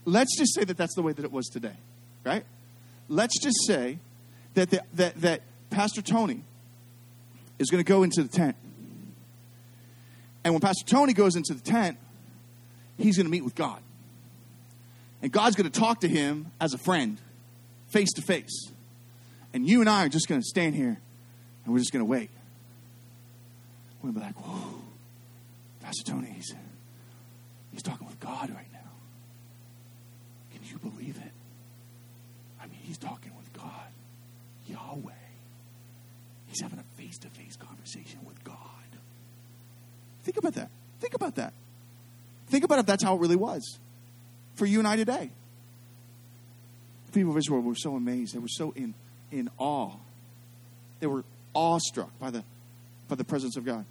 Let's 0.05 0.37
just 0.37 0.55
say 0.55 0.63
that 0.63 0.77
that's 0.77 0.95
the 0.95 1.01
way 1.01 1.13
that 1.13 1.23
it 1.23 1.31
was 1.31 1.47
today, 1.47 1.75
right? 2.23 2.45
Let's 3.09 3.39
just 3.41 3.57
say 3.67 3.99
that, 4.53 4.69
the, 4.69 4.83
that, 4.93 5.19
that 5.21 5.41
Pastor 5.69 6.01
Tony 6.01 6.43
is 7.59 7.69
going 7.69 7.83
to 7.83 7.87
go 7.87 8.03
into 8.03 8.23
the 8.23 8.29
tent. 8.29 8.55
And 10.43 10.53
when 10.53 10.61
Pastor 10.61 10.85
Tony 10.85 11.13
goes 11.13 11.35
into 11.35 11.53
the 11.53 11.61
tent, 11.61 11.97
he's 12.97 13.17
going 13.17 13.25
to 13.25 13.31
meet 13.31 13.43
with 13.43 13.55
God. 13.55 13.79
And 15.21 15.31
God's 15.31 15.55
going 15.55 15.69
to 15.69 15.79
talk 15.79 16.01
to 16.01 16.07
him 16.07 16.51
as 16.59 16.73
a 16.73 16.77
friend, 16.77 17.17
face 17.87 18.11
to 18.13 18.21
face. 18.21 18.71
And 19.53 19.67
you 19.67 19.79
and 19.79 19.89
I 19.89 20.05
are 20.05 20.09
just 20.09 20.27
going 20.27 20.41
to 20.41 20.45
stand 20.45 20.75
here 20.75 20.99
and 21.63 21.73
we're 21.73 21.79
just 21.79 21.93
going 21.93 22.01
to 22.01 22.09
wait. 22.09 22.29
We'll 24.03 24.11
be 24.11 24.19
like, 24.19 24.35
whoa, 24.35 24.81
Pastor 25.81 26.03
Tony, 26.03 26.29
he's, 26.35 26.53
he's 27.71 27.81
talking 27.81 28.05
with 28.05 28.19
God 28.19 28.49
right 28.49 28.67
now. 28.73 28.79
Can 30.51 30.59
you 30.69 30.77
believe 30.77 31.15
it? 31.15 31.31
I 32.61 32.67
mean, 32.67 32.79
he's 32.83 32.97
talking 32.97 33.31
with 33.37 33.51
God, 33.53 33.87
Yahweh. 34.67 35.13
He's 36.47 36.61
having 36.61 36.79
a 36.79 36.97
face 36.97 37.17
to 37.19 37.29
face 37.29 37.55
conversation 37.55 38.19
with 38.27 38.43
God. 38.43 38.57
Think 40.23 40.37
about 40.37 40.53
that. 40.55 40.69
Think 40.99 41.13
about 41.13 41.35
that. 41.35 41.53
Think 42.47 42.65
about 42.65 42.79
if 42.79 42.85
that's 42.85 43.03
how 43.03 43.15
it 43.15 43.21
really 43.21 43.37
was 43.37 43.79
for 44.55 44.65
you 44.65 44.79
and 44.79 44.87
I 44.87 44.97
today. 44.97 45.31
The 47.07 47.11
people 47.13 47.31
of 47.31 47.37
Israel 47.37 47.61
were 47.61 47.73
so 47.73 47.95
amazed. 47.95 48.35
They 48.35 48.39
were 48.39 48.49
so 48.49 48.71
in, 48.75 48.93
in 49.31 49.49
awe. 49.57 49.93
They 50.99 51.07
were 51.07 51.23
awestruck 51.55 52.17
by 52.19 52.31
the 52.31 52.43
by 53.07 53.15
the 53.15 53.23
presence 53.23 53.57
of 53.57 53.65
God. 53.65 53.85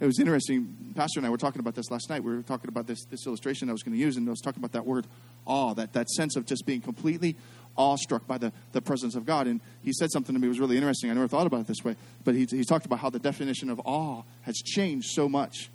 It 0.00 0.06
was 0.06 0.20
interesting. 0.20 0.92
Pastor 0.94 1.18
and 1.18 1.26
I 1.26 1.30
were 1.30 1.36
talking 1.36 1.60
about 1.60 1.74
this 1.74 1.90
last 1.90 2.08
night. 2.08 2.22
We 2.22 2.34
were 2.34 2.42
talking 2.42 2.68
about 2.68 2.86
this, 2.86 3.04
this 3.04 3.26
illustration 3.26 3.68
I 3.68 3.72
was 3.72 3.82
going 3.82 3.94
to 3.94 4.00
use, 4.00 4.16
and 4.16 4.28
I 4.28 4.30
was 4.30 4.40
talking 4.40 4.60
about 4.60 4.72
that 4.72 4.86
word 4.86 5.06
awe, 5.44 5.74
that, 5.74 5.92
that 5.94 6.08
sense 6.10 6.36
of 6.36 6.46
just 6.46 6.66
being 6.66 6.80
completely 6.80 7.36
awestruck 7.76 8.26
by 8.26 8.38
the, 8.38 8.52
the 8.72 8.80
presence 8.80 9.16
of 9.16 9.26
God. 9.26 9.46
And 9.46 9.60
he 9.82 9.92
said 9.92 10.10
something 10.12 10.34
to 10.34 10.40
me 10.40 10.46
was 10.46 10.60
really 10.60 10.76
interesting. 10.76 11.10
I 11.10 11.14
never 11.14 11.28
thought 11.28 11.46
about 11.46 11.60
it 11.60 11.66
this 11.66 11.84
way, 11.84 11.96
but 12.24 12.34
he, 12.34 12.44
he 12.44 12.64
talked 12.64 12.86
about 12.86 13.00
how 13.00 13.10
the 13.10 13.18
definition 13.18 13.70
of 13.70 13.80
awe 13.84 14.22
has 14.42 14.56
changed 14.56 15.08
so 15.10 15.28
much 15.28 15.70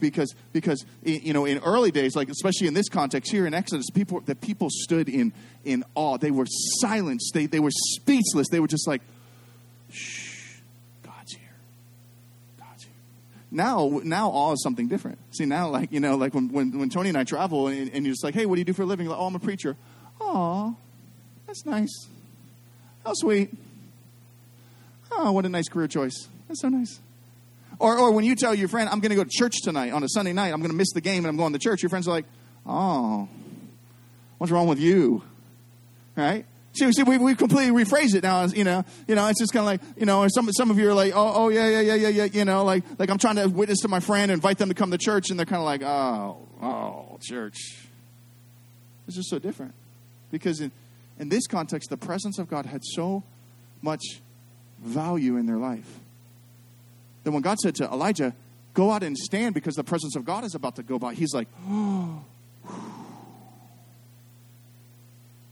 because 0.00 0.34
because 0.52 0.84
you 1.02 1.32
know 1.32 1.46
in 1.46 1.56
early 1.60 1.90
days 1.90 2.14
like 2.14 2.28
especially 2.28 2.66
in 2.66 2.74
this 2.74 2.90
context 2.90 3.32
here 3.32 3.46
in 3.46 3.54
exodus 3.54 3.88
people 3.88 4.20
the 4.20 4.34
people 4.34 4.68
stood 4.70 5.08
in 5.08 5.32
in 5.64 5.82
awe 5.94 6.18
they 6.18 6.30
were 6.30 6.44
silenced 6.80 7.32
they 7.32 7.46
they 7.46 7.58
were 7.58 7.70
speechless 7.70 8.48
they 8.50 8.60
were 8.60 8.66
just 8.66 8.86
like 8.86 9.00
shh 9.90 10.27
now 13.50 14.00
now 14.04 14.28
awe 14.28 14.52
is 14.52 14.62
something 14.62 14.88
different. 14.88 15.18
See 15.30 15.44
now 15.44 15.68
like 15.68 15.92
you 15.92 16.00
know 16.00 16.16
like 16.16 16.34
when 16.34 16.52
when, 16.52 16.78
when 16.78 16.90
Tony 16.90 17.08
and 17.08 17.18
I 17.18 17.24
travel 17.24 17.68
and, 17.68 17.90
and 17.92 18.04
you're 18.04 18.12
just 18.12 18.24
like 18.24 18.34
hey 18.34 18.46
what 18.46 18.56
do 18.56 18.60
you 18.60 18.64
do 18.64 18.72
for 18.72 18.82
a 18.82 18.86
living? 18.86 19.06
Like, 19.06 19.18
oh 19.18 19.26
I'm 19.26 19.34
a 19.34 19.40
preacher. 19.40 19.76
Oh, 20.20 20.76
that's 21.46 21.64
nice. 21.64 22.08
How 23.04 23.12
sweet. 23.14 23.50
Oh, 25.10 25.32
what 25.32 25.46
a 25.46 25.48
nice 25.48 25.68
career 25.68 25.88
choice. 25.88 26.28
That's 26.48 26.60
so 26.60 26.68
nice. 26.68 27.00
Or, 27.78 27.96
or 27.96 28.10
when 28.10 28.24
you 28.24 28.34
tell 28.34 28.54
your 28.54 28.68
friend, 28.68 28.88
I'm 28.88 29.00
going 29.00 29.10
to 29.10 29.16
go 29.16 29.24
to 29.24 29.30
church 29.30 29.62
tonight 29.62 29.92
on 29.92 30.02
a 30.02 30.08
Sunday 30.08 30.32
night, 30.32 30.52
I'm 30.52 30.60
going 30.60 30.70
to 30.70 30.76
miss 30.76 30.92
the 30.92 31.00
game 31.00 31.18
and 31.18 31.28
I'm 31.28 31.36
going 31.36 31.52
to 31.52 31.58
church, 31.58 31.82
your 31.82 31.90
friends 31.90 32.08
are 32.08 32.10
like, 32.10 32.26
oh, 32.66 33.28
what's 34.38 34.50
wrong 34.50 34.66
with 34.66 34.80
you? 34.80 35.22
Right? 36.16 36.44
See, 36.78 36.92
see, 36.92 37.02
we 37.02 37.18
we 37.18 37.34
completely 37.34 37.72
rephrase 37.84 38.14
it 38.14 38.22
now. 38.22 38.44
You 38.44 38.62
know, 38.62 38.84
you 39.08 39.16
know, 39.16 39.26
it's 39.26 39.40
just 39.40 39.52
kind 39.52 39.62
of 39.62 39.66
like, 39.66 39.80
you 39.98 40.06
know, 40.06 40.26
some 40.28 40.50
some 40.52 40.70
of 40.70 40.78
you 40.78 40.88
are 40.88 40.94
like, 40.94 41.12
oh, 41.12 41.32
oh, 41.34 41.48
yeah, 41.48 41.68
yeah, 41.68 41.80
yeah, 41.80 41.94
yeah, 41.94 42.08
yeah. 42.08 42.24
You 42.24 42.44
know, 42.44 42.64
like 42.64 42.84
like 42.98 43.10
I'm 43.10 43.18
trying 43.18 43.36
to 43.36 43.46
witness 43.46 43.80
to 43.80 43.88
my 43.88 43.98
friend, 43.98 44.30
invite 44.30 44.58
them 44.58 44.68
to 44.68 44.74
come 44.74 44.92
to 44.92 44.98
church, 44.98 45.30
and 45.30 45.38
they're 45.38 45.46
kind 45.46 45.60
of 45.60 45.64
like, 45.64 45.82
oh, 45.82 46.38
oh, 46.62 47.18
church. 47.20 47.56
It's 49.08 49.16
just 49.16 49.28
so 49.28 49.40
different, 49.40 49.74
because 50.30 50.60
in 50.60 50.70
in 51.18 51.28
this 51.28 51.48
context, 51.48 51.90
the 51.90 51.96
presence 51.96 52.38
of 52.38 52.48
God 52.48 52.66
had 52.66 52.84
so 52.84 53.24
much 53.82 54.20
value 54.80 55.36
in 55.36 55.46
their 55.46 55.56
life 55.56 55.98
that 57.24 57.32
when 57.32 57.42
God 57.42 57.58
said 57.58 57.74
to 57.76 57.84
Elijah, 57.86 58.34
"Go 58.74 58.92
out 58.92 59.02
and 59.02 59.18
stand," 59.18 59.54
because 59.54 59.74
the 59.74 59.84
presence 59.84 60.14
of 60.14 60.24
God 60.24 60.44
is 60.44 60.54
about 60.54 60.76
to 60.76 60.84
go 60.84 60.98
by, 60.98 61.14
he's 61.14 61.34
like, 61.34 61.48
oh. 61.68 62.22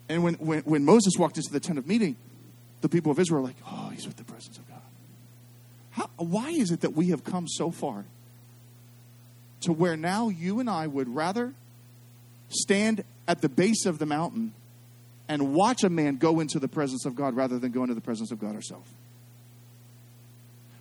And 0.08 0.22
when, 0.22 0.34
when, 0.34 0.60
when 0.60 0.84
Moses 0.84 1.14
walked 1.18 1.36
into 1.36 1.52
the 1.52 1.60
tent 1.60 1.78
of 1.78 1.86
meeting, 1.86 2.16
the 2.80 2.88
people 2.88 3.10
of 3.10 3.18
Israel 3.18 3.42
were 3.42 3.48
like, 3.48 3.56
oh, 3.66 3.90
he's 3.92 4.06
with 4.06 4.16
the 4.16 4.24
presence 4.24 4.58
of 4.58 4.68
God. 4.68 4.80
How, 5.90 6.10
why 6.16 6.50
is 6.50 6.70
it 6.70 6.82
that 6.82 6.94
we 6.94 7.08
have 7.08 7.24
come 7.24 7.48
so 7.48 7.70
far 7.70 8.04
to 9.62 9.72
where 9.72 9.96
now 9.96 10.28
you 10.28 10.60
and 10.60 10.70
I 10.70 10.86
would 10.86 11.14
rather 11.14 11.54
stand 12.48 13.02
at 13.26 13.40
the 13.40 13.48
base 13.48 13.86
of 13.86 13.98
the 13.98 14.06
mountain 14.06 14.52
and 15.28 15.54
watch 15.54 15.82
a 15.82 15.90
man 15.90 16.16
go 16.16 16.38
into 16.40 16.58
the 16.58 16.68
presence 16.68 17.04
of 17.04 17.16
God 17.16 17.34
rather 17.34 17.58
than 17.58 17.72
go 17.72 17.82
into 17.82 17.94
the 17.94 18.00
presence 18.00 18.30
of 18.30 18.38
God 18.38 18.54
ourselves? 18.54 18.88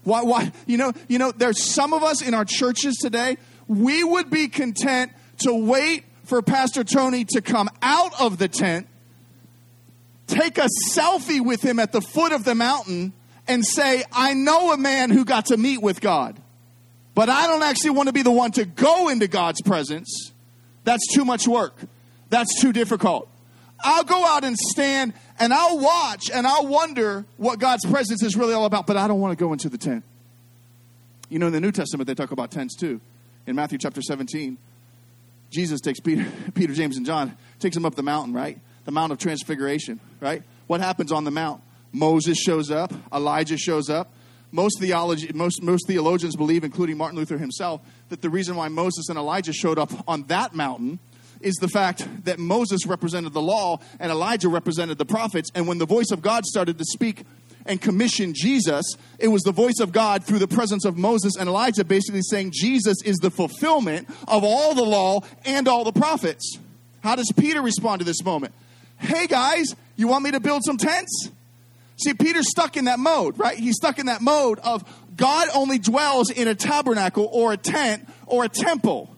Why, 0.04 0.22
why? 0.22 0.52
You 0.68 0.78
know, 0.78 0.94
you 1.08 1.18
know, 1.18 1.32
there's 1.32 1.64
some 1.64 1.94
of 1.94 2.04
us 2.04 2.22
in 2.22 2.36
our 2.36 2.46
churches 2.46 2.96
today, 2.98 3.38
we 3.68 4.04
would 4.04 4.30
be 4.30 4.48
content 4.48 5.12
to 5.40 5.54
wait 5.54 6.04
for 6.26 6.44
Pastor 6.44 6.84
Tony 6.84 7.26
to 7.26 7.42
come 7.42 7.70
out 7.82 8.20
of 8.22 8.38
the 8.38 8.48
tent 8.48 8.88
take 10.28 10.58
a 10.58 10.68
selfie 10.92 11.44
with 11.44 11.62
him 11.62 11.80
at 11.80 11.92
the 11.92 12.02
foot 12.02 12.32
of 12.32 12.44
the 12.44 12.56
mountain 12.56 13.14
and 13.48 13.66
say, 13.66 14.04
I 14.12 14.34
know 14.34 14.72
a 14.72 14.78
man 14.78 15.12
who 15.12 15.26
got 15.26 15.48
to 15.48 15.58
meet 15.58 15.82
with 15.82 16.02
God, 16.02 16.40
but 17.14 17.30
I 17.30 17.48
don't 17.48 17.64
actually 17.64 17.92
want 17.92 18.08
to 18.08 18.14
be 18.14 18.22
the 18.22 18.32
one 18.32 18.52
to 18.54 18.66
go 18.66 19.10
into 19.10 19.28
God's 19.28 19.62
presence. 19.62 20.32
That's 20.84 21.06
too 21.14 21.26
much 21.26 21.48
work. 21.48 21.80
That's 22.30 22.60
too 22.60 22.74
difficult. 22.74 23.30
I'll 23.84 24.04
go 24.04 24.26
out 24.26 24.44
and 24.44 24.58
stand 24.58 25.14
and 25.38 25.54
I'll 25.54 25.80
watch 25.80 26.32
and 26.34 26.48
I'll 26.48 26.68
wonder 26.68 27.26
what 27.38 27.60
God's 27.60 27.86
presence 27.86 28.24
is 28.24 28.36
really 28.36 28.54
all 28.54 28.66
about, 28.66 28.88
but 28.88 28.98
I 28.98 29.08
don't 29.08 29.20
want 29.20 29.38
to 29.38 29.44
go 29.44 29.54
into 29.54 29.70
the 29.70 29.78
tent. 29.78 30.04
You 31.30 31.40
know, 31.40 31.48
in 31.48 31.54
the 31.54 31.60
New 31.60 31.72
Testament, 31.72 32.08
they 32.08 32.16
talk 32.16 32.32
about 32.32 32.52
tents 32.52 32.76
too. 32.76 33.02
In 33.46 33.56
Matthew 33.56 33.78
chapter 33.78 34.02
17, 34.02 34.58
Jesus 35.52 35.82
takes 35.82 36.00
Peter, 36.00 36.26
Peter 36.54 36.74
James, 36.74 36.98
and 36.98 37.06
John, 37.06 37.38
takes 37.60 37.76
them 37.76 37.86
up 37.86 37.96
the 37.96 38.04
mountain, 38.04 38.34
right? 38.34 38.60
The 38.86 38.92
Mount 38.92 39.12
of 39.12 39.18
Transfiguration, 39.18 40.00
right? 40.20 40.44
What 40.68 40.80
happens 40.80 41.12
on 41.12 41.24
the 41.24 41.32
Mount? 41.32 41.62
Moses 41.92 42.38
shows 42.38 42.72
up, 42.72 42.94
Elijah 43.14 43.58
shows 43.58 43.90
up. 43.90 44.12
Most, 44.52 44.80
theology, 44.80 45.32
most, 45.34 45.62
most 45.62 45.86
theologians 45.88 46.36
believe, 46.36 46.64
including 46.64 46.98
Martin 46.98 47.18
Luther 47.18 47.38
himself, 47.38 47.82
that 48.08 48.22
the 48.22 48.30
reason 48.30 48.56
why 48.56 48.70
Moses 48.70 49.10
and 49.10 49.18
Elijah 49.18 49.52
showed 49.52 49.78
up 49.78 49.92
on 50.08 50.24
that 50.28 50.56
mountain 50.56 51.00
is 51.42 51.56
the 51.56 51.68
fact 51.68 52.08
that 52.26 52.40
Moses 52.40 52.86
represented 52.86 53.34
the 53.34 53.42
law 53.42 53.80
and 54.00 54.12
Elijah 54.12 54.48
represented 54.48 54.98
the 54.98 55.06
prophets. 55.06 55.50
And 55.56 55.68
when 55.68 55.78
the 55.78 55.86
voice 55.86 56.12
of 56.12 56.22
God 56.22 56.46
started 56.46 56.78
to 56.78 56.86
speak 56.86 57.24
and 57.66 57.82
commission 57.82 58.34
Jesus, 58.34 58.86
it 59.20 59.28
was 59.28 59.44
the 59.44 59.52
voice 59.52 59.80
of 59.82 59.92
God 59.92 60.24
through 60.24 60.40
the 60.40 60.48
presence 60.48 60.86
of 60.86 60.98
Moses 60.98 61.36
and 61.38 61.50
Elijah 61.50 61.84
basically 61.84 62.22
saying 62.22 62.52
Jesus 62.54 63.02
is 63.04 63.18
the 63.18 63.32
fulfillment 63.32 64.08
of 64.28 64.44
all 64.44 64.74
the 64.74 64.84
law 64.84 65.22
and 65.46 65.68
all 65.68 65.84
the 65.84 65.92
prophets. 65.92 66.58
How 67.02 67.16
does 67.16 67.32
Peter 67.36 67.62
respond 67.62 68.00
to 68.00 68.06
this 68.06 68.24
moment? 68.24 68.54
Hey 68.98 69.28
guys, 69.28 69.76
you 69.96 70.08
want 70.08 70.24
me 70.24 70.32
to 70.32 70.40
build 70.40 70.64
some 70.66 70.78
tents? 70.78 71.30
See, 71.98 72.14
Peter's 72.14 72.50
stuck 72.50 72.76
in 72.78 72.86
that 72.86 73.00
mode, 73.00 73.40
right? 73.40 73.58
He's 73.58 73.76
stuck 73.76 74.00
in 74.00 74.08
that 74.08 74.22
mode 74.22 74.60
of 74.60 74.84
God 75.16 75.48
only 75.54 75.80
dwells 75.80 76.30
in 76.30 76.48
a 76.48 76.56
tabernacle 76.56 77.30
or 77.32 77.54
a 77.54 77.58
tent 77.58 78.08
or 78.26 78.44
a 78.44 78.50
temple. 78.50 79.16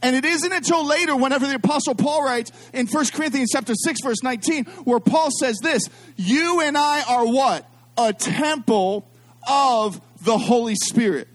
And 0.00 0.14
it 0.14 0.24
isn't 0.24 0.52
until 0.52 0.86
later, 0.86 1.16
whenever 1.16 1.46
the 1.46 1.56
apostle 1.56 1.94
Paul 1.94 2.24
writes 2.24 2.52
in 2.72 2.86
1 2.86 3.06
Corinthians 3.12 3.50
chapter 3.52 3.74
6, 3.74 4.00
verse 4.02 4.22
19, 4.22 4.64
where 4.84 5.00
Paul 5.00 5.30
says 5.40 5.58
this, 5.60 5.82
you 6.16 6.60
and 6.60 6.78
I 6.78 7.02
are 7.02 7.26
what? 7.26 7.68
A 7.96 8.12
temple 8.12 9.08
of 9.48 10.00
the 10.22 10.38
Holy 10.38 10.76
Spirit. 10.76 11.26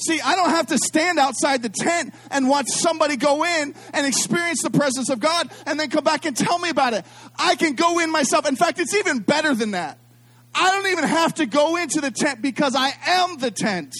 See, 0.00 0.20
I 0.20 0.36
don't 0.36 0.50
have 0.50 0.68
to 0.68 0.78
stand 0.78 1.18
outside 1.18 1.62
the 1.62 1.68
tent 1.68 2.14
and 2.30 2.48
watch 2.48 2.68
somebody 2.68 3.16
go 3.16 3.44
in 3.44 3.74
and 3.92 4.06
experience 4.06 4.62
the 4.62 4.70
presence 4.70 5.10
of 5.10 5.18
God 5.18 5.50
and 5.66 5.78
then 5.78 5.90
come 5.90 6.04
back 6.04 6.24
and 6.24 6.36
tell 6.36 6.58
me 6.58 6.70
about 6.70 6.94
it. 6.94 7.04
I 7.36 7.56
can 7.56 7.74
go 7.74 7.98
in 7.98 8.10
myself. 8.12 8.46
In 8.46 8.54
fact, 8.54 8.78
it's 8.78 8.94
even 8.94 9.18
better 9.18 9.54
than 9.54 9.72
that. 9.72 9.98
I 10.54 10.70
don't 10.70 10.86
even 10.92 11.04
have 11.04 11.34
to 11.34 11.46
go 11.46 11.76
into 11.76 12.00
the 12.00 12.12
tent 12.12 12.40
because 12.40 12.76
I 12.76 12.92
am 13.06 13.38
the 13.38 13.50
tent. 13.50 13.94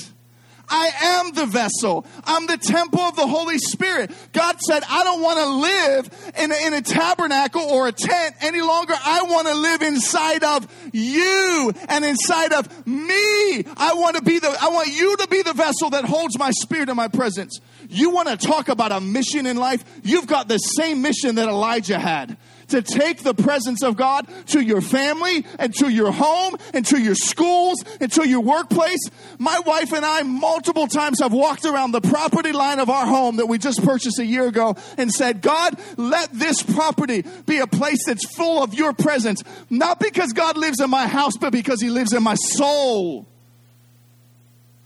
I 0.68 0.90
am 1.02 1.32
the 1.32 1.46
vessel. 1.46 2.06
I'm 2.24 2.46
the 2.46 2.56
temple 2.56 3.00
of 3.00 3.16
the 3.16 3.26
Holy 3.26 3.58
Spirit. 3.58 4.10
God 4.32 4.60
said, 4.60 4.82
I 4.88 5.04
don't 5.04 5.22
want 5.22 5.38
to 5.38 5.46
live 5.46 6.32
in 6.38 6.52
a, 6.52 6.66
in 6.66 6.74
a 6.74 6.82
tabernacle 6.82 7.62
or 7.62 7.88
a 7.88 7.92
tent 7.92 8.36
any 8.40 8.60
longer. 8.60 8.94
I 8.96 9.22
want 9.22 9.48
to 9.48 9.54
live 9.54 9.82
inside 9.82 10.44
of 10.44 10.90
you 10.92 11.72
and 11.88 12.04
inside 12.04 12.52
of 12.52 12.86
me. 12.86 13.64
I 13.76 13.92
want 13.94 14.16
to 14.16 14.22
be 14.22 14.38
the, 14.38 14.48
I 14.60 14.68
want 14.68 14.88
you 14.88 15.16
to 15.16 15.28
be 15.28 15.42
the 15.42 15.52
vessel 15.52 15.90
that 15.90 16.04
holds 16.04 16.38
my 16.38 16.50
spirit 16.50 16.88
and 16.88 16.96
my 16.96 17.08
presence. 17.08 17.60
You 17.88 18.10
want 18.10 18.28
to 18.28 18.36
talk 18.36 18.68
about 18.68 18.92
a 18.92 19.00
mission 19.00 19.46
in 19.46 19.56
life? 19.56 19.84
You've 20.02 20.26
got 20.26 20.48
the 20.48 20.58
same 20.58 21.02
mission 21.02 21.36
that 21.36 21.48
Elijah 21.48 21.98
had 21.98 22.36
to 22.68 22.82
take 22.82 23.22
the 23.22 23.34
presence 23.34 23.82
of 23.82 23.96
God 23.96 24.26
to 24.46 24.60
your 24.60 24.80
family 24.80 25.44
and 25.58 25.74
to 25.76 25.88
your 25.88 26.12
home 26.12 26.56
and 26.72 26.84
to 26.86 27.00
your 27.00 27.14
schools 27.14 27.82
and 28.00 28.10
to 28.12 28.28
your 28.28 28.40
workplace. 28.40 29.00
My 29.38 29.58
wife 29.60 29.92
and 29.92 30.04
I 30.04 30.22
multiple 30.22 30.86
times 30.86 31.20
have 31.20 31.32
walked 31.32 31.64
around 31.64 31.92
the 31.92 32.00
property 32.00 32.52
line 32.52 32.78
of 32.78 32.90
our 32.90 33.06
home 33.06 33.36
that 33.36 33.46
we 33.46 33.58
just 33.58 33.82
purchased 33.82 34.18
a 34.18 34.24
year 34.24 34.46
ago 34.46 34.76
and 34.96 35.10
said, 35.10 35.42
God, 35.42 35.78
let 35.96 36.32
this 36.32 36.62
property 36.62 37.24
be 37.46 37.58
a 37.58 37.66
place 37.66 38.04
that's 38.06 38.26
full 38.36 38.62
of 38.62 38.74
your 38.74 38.92
presence. 38.92 39.42
Not 39.70 40.00
because 40.00 40.32
God 40.32 40.56
lives 40.56 40.80
in 40.80 40.90
my 40.90 41.06
house, 41.06 41.36
but 41.36 41.52
because 41.52 41.80
he 41.80 41.90
lives 41.90 42.12
in 42.12 42.22
my 42.22 42.34
soul. 42.34 43.26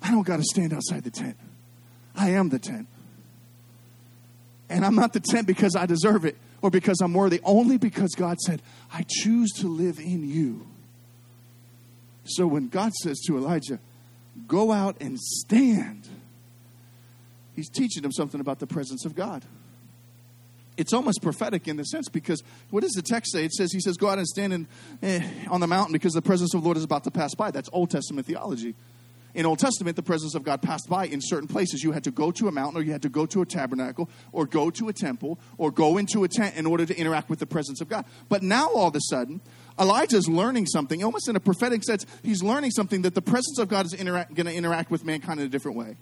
I 0.00 0.10
don't 0.10 0.26
got 0.26 0.38
to 0.38 0.44
stand 0.44 0.72
outside 0.72 1.04
the 1.04 1.10
tent. 1.10 1.36
I 2.14 2.30
am 2.30 2.48
the 2.48 2.58
tent. 2.58 2.88
And 4.68 4.84
I'm 4.84 4.94
not 4.94 5.12
the 5.12 5.20
tent 5.20 5.46
because 5.46 5.76
I 5.76 5.86
deserve 5.86 6.24
it 6.24 6.36
or 6.62 6.70
because 6.70 7.00
I'm 7.00 7.12
worthy, 7.12 7.40
only 7.44 7.76
because 7.76 8.14
God 8.14 8.38
said, 8.40 8.62
I 8.92 9.04
choose 9.06 9.50
to 9.58 9.68
live 9.68 9.98
in 9.98 10.28
you. 10.28 10.66
So 12.24 12.46
when 12.46 12.68
God 12.68 12.92
says 12.94 13.20
to 13.26 13.36
Elijah, 13.36 13.80
go 14.46 14.70
out 14.70 14.96
and 15.00 15.18
stand, 15.18 16.08
he's 17.54 17.68
teaching 17.68 18.04
him 18.04 18.12
something 18.12 18.40
about 18.40 18.60
the 18.60 18.66
presence 18.66 19.04
of 19.04 19.16
God. 19.16 19.44
It's 20.76 20.92
almost 20.94 21.20
prophetic 21.20 21.68
in 21.68 21.76
the 21.76 21.84
sense 21.84 22.08
because 22.08 22.42
what 22.70 22.80
does 22.80 22.92
the 22.92 23.02
text 23.02 23.32
say? 23.32 23.44
It 23.44 23.52
says, 23.52 23.72
He 23.72 23.80
says, 23.80 23.98
Go 23.98 24.08
out 24.08 24.16
and 24.16 24.26
stand 24.26 24.54
in, 24.54 24.66
eh, 25.02 25.22
on 25.50 25.60
the 25.60 25.66
mountain 25.66 25.92
because 25.92 26.14
the 26.14 26.22
presence 26.22 26.54
of 26.54 26.62
the 26.62 26.64
Lord 26.64 26.78
is 26.78 26.84
about 26.84 27.04
to 27.04 27.10
pass 27.10 27.34
by. 27.34 27.50
That's 27.50 27.68
Old 27.72 27.90
Testament 27.90 28.26
theology 28.26 28.74
in 29.34 29.46
Old 29.46 29.58
Testament, 29.58 29.96
the 29.96 30.02
presence 30.02 30.34
of 30.34 30.44
God 30.44 30.60
passed 30.60 30.88
by 30.88 31.06
in 31.06 31.20
certain 31.22 31.48
places. 31.48 31.82
You 31.82 31.92
had 31.92 32.04
to 32.04 32.10
go 32.10 32.30
to 32.32 32.48
a 32.48 32.52
mountain, 32.52 32.80
or 32.80 32.84
you 32.84 32.92
had 32.92 33.02
to 33.02 33.08
go 33.08 33.24
to 33.26 33.40
a 33.40 33.46
tabernacle, 33.46 34.10
or 34.30 34.44
go 34.46 34.70
to 34.70 34.88
a 34.88 34.92
temple, 34.92 35.38
or 35.56 35.70
go 35.70 35.96
into 35.96 36.24
a 36.24 36.28
tent 36.28 36.56
in 36.56 36.66
order 36.66 36.84
to 36.84 36.96
interact 36.96 37.30
with 37.30 37.38
the 37.38 37.46
presence 37.46 37.80
of 37.80 37.88
God. 37.88 38.04
But 38.28 38.42
now, 38.42 38.68
all 38.68 38.88
of 38.88 38.96
a 38.96 39.00
sudden, 39.00 39.40
Elijah 39.78 40.16
is 40.16 40.28
learning 40.28 40.66
something, 40.66 41.02
almost 41.02 41.28
in 41.28 41.36
a 41.36 41.40
prophetic 41.40 41.82
sense. 41.82 42.04
He's 42.22 42.42
learning 42.42 42.72
something 42.72 43.02
that 43.02 43.14
the 43.14 43.22
presence 43.22 43.58
of 43.58 43.68
God 43.68 43.86
is 43.86 43.94
going 43.94 44.34
to 44.34 44.54
interact 44.54 44.90
with 44.90 45.04
mankind 45.04 45.40
in 45.40 45.46
a 45.46 45.48
different 45.48 45.78
way. 45.78 45.96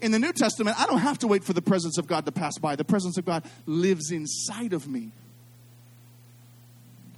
In 0.00 0.10
the 0.10 0.18
New 0.18 0.32
Testament, 0.32 0.78
I 0.80 0.86
don't 0.86 0.98
have 0.98 1.18
to 1.20 1.26
wait 1.26 1.44
for 1.44 1.52
the 1.52 1.62
presence 1.62 1.98
of 1.98 2.06
God 2.06 2.26
to 2.26 2.32
pass 2.32 2.58
by. 2.58 2.76
The 2.76 2.84
presence 2.84 3.18
of 3.18 3.24
God 3.24 3.44
lives 3.66 4.10
inside 4.10 4.72
of 4.72 4.88
me. 4.88 5.12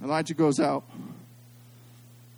Elijah 0.03 0.33
goes 0.33 0.59
out. 0.59 0.83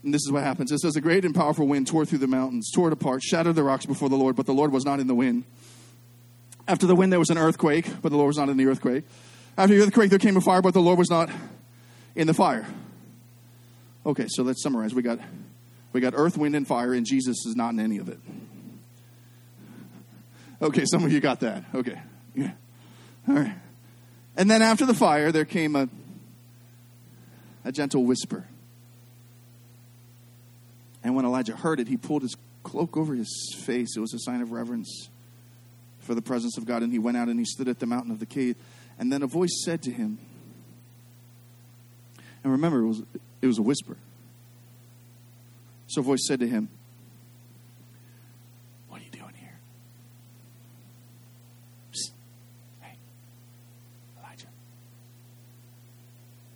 And 0.04 0.14
this 0.14 0.22
is 0.26 0.32
what 0.32 0.43
happens. 0.43 0.72
It 0.72 0.80
says, 0.80 0.95
A 0.95 1.02
great 1.02 1.26
and 1.26 1.36
powerful 1.36 1.68
wind 1.68 1.88
tore 1.88 2.06
through 2.06 2.20
the 2.20 2.28
mountains, 2.28 2.72
tore 2.74 2.88
it 2.88 2.93
apart, 2.93 3.22
shattered 3.22 3.56
the 3.56 3.64
rocks 3.64 3.86
before 3.86 4.10
the 4.10 4.16
Lord, 4.16 4.36
but 4.36 4.45
the 4.45 4.54
Lord 4.54 4.72
was 4.72 4.86
not 4.86 5.00
in 5.00 5.08
the 5.08 5.16
wind. 5.16 5.43
After 6.68 6.86
the 6.86 6.95
wind, 6.95 7.12
there 7.12 7.20
was 7.20 7.30
an 7.30 7.38
earthquake, 7.38 7.89
but 8.02 8.10
the 8.10 8.18
Lord 8.18 8.28
was 8.28 8.38
not 8.38 8.47
in 8.50 8.58
the 8.58 8.68
earthquake. 8.68 9.04
After 9.58 9.76
the 9.76 9.84
earthquake, 9.84 10.10
there 10.10 10.20
came 10.20 10.38
a 10.38 10.41
fire, 10.41 10.62
but 10.62 10.74
the 10.74 10.82
Lord 10.82 10.97
was 10.97 11.10
not 11.10 11.30
in 12.16 12.28
the 12.28 12.34
fire. 12.34 12.66
Okay, 14.06 14.28
so 14.30 14.43
let's 14.43 14.64
summarize. 14.64 14.93
We 14.93 15.02
got, 15.02 15.20
we 15.91 16.00
got 16.00 16.14
earth, 16.16 16.38
wind, 16.38 16.56
and 16.56 16.66
fire, 16.66 16.93
and 16.93 17.06
Jesus 17.06 17.45
is 17.45 17.56
not 17.56 17.74
in 17.74 17.80
any 17.80 17.97
of 17.97 18.08
it. 18.08 18.20
Okay, 20.62 20.86
some 20.86 21.04
of 21.04 21.12
you 21.12 21.20
got 21.20 21.39
that. 21.41 21.64
Okay. 21.74 22.00
Yeah. 22.36 22.52
All 23.28 23.36
right. 23.36 23.56
And 24.36 24.50
then 24.50 24.62
after 24.62 24.86
the 24.86 24.93
fire, 24.93 25.32
there 25.32 25.45
came 25.45 25.76
a, 25.76 25.89
a 27.66 27.72
gentle 27.72 28.04
whisper. 28.04 28.45
And 31.04 31.16
when 31.16 31.26
Elijah 31.26 31.56
heard 31.56 31.80
it, 31.80 31.88
he 31.88 31.97
pulled 31.97 32.24
his 32.24 32.36
cloak 32.64 32.97
over 32.97 33.14
his 33.16 33.56
face. 33.58 33.95
It 33.95 34.00
was 34.00 34.14
a 34.14 34.20
sign 34.20 34.41
of 34.41 34.52
reverence 34.52 35.10
for 36.00 36.14
the 36.14 36.22
presence 36.22 36.58
of 36.58 36.66
God. 36.66 36.84
And 36.84 36.91
he 36.91 37.00
went 37.00 37.18
out 37.18 37.30
and 37.30 37.39
he 37.39 37.45
stood 37.45 37.68
at 37.68 37.80
the 37.80 37.86
mountain 37.86 38.12
of 38.12 38.20
the 38.20 38.26
cave. 38.26 38.56
And 38.97 39.12
then 39.12 39.24
a 39.24 39.28
voice 39.28 39.62
said 39.64 39.82
to 39.84 39.91
him, 39.91 40.20
and 42.43 42.52
remember, 42.54 42.80
it 42.82 42.88
was, 42.88 43.04
it 43.41 43.47
was 43.47 43.58
a 43.58 43.62
whisper. 43.62 43.97
So 45.88 46.02
a 46.02 46.04
voice 46.04 46.26
said 46.28 46.39
to 46.39 46.47
him, 46.47 46.70
What 48.88 49.02
are 49.02 49.04
you 49.04 49.12
doing 49.12 49.34
here? 49.36 49.60
Psst. 51.91 52.12
Hey, 52.80 52.95
Elijah. 54.20 54.47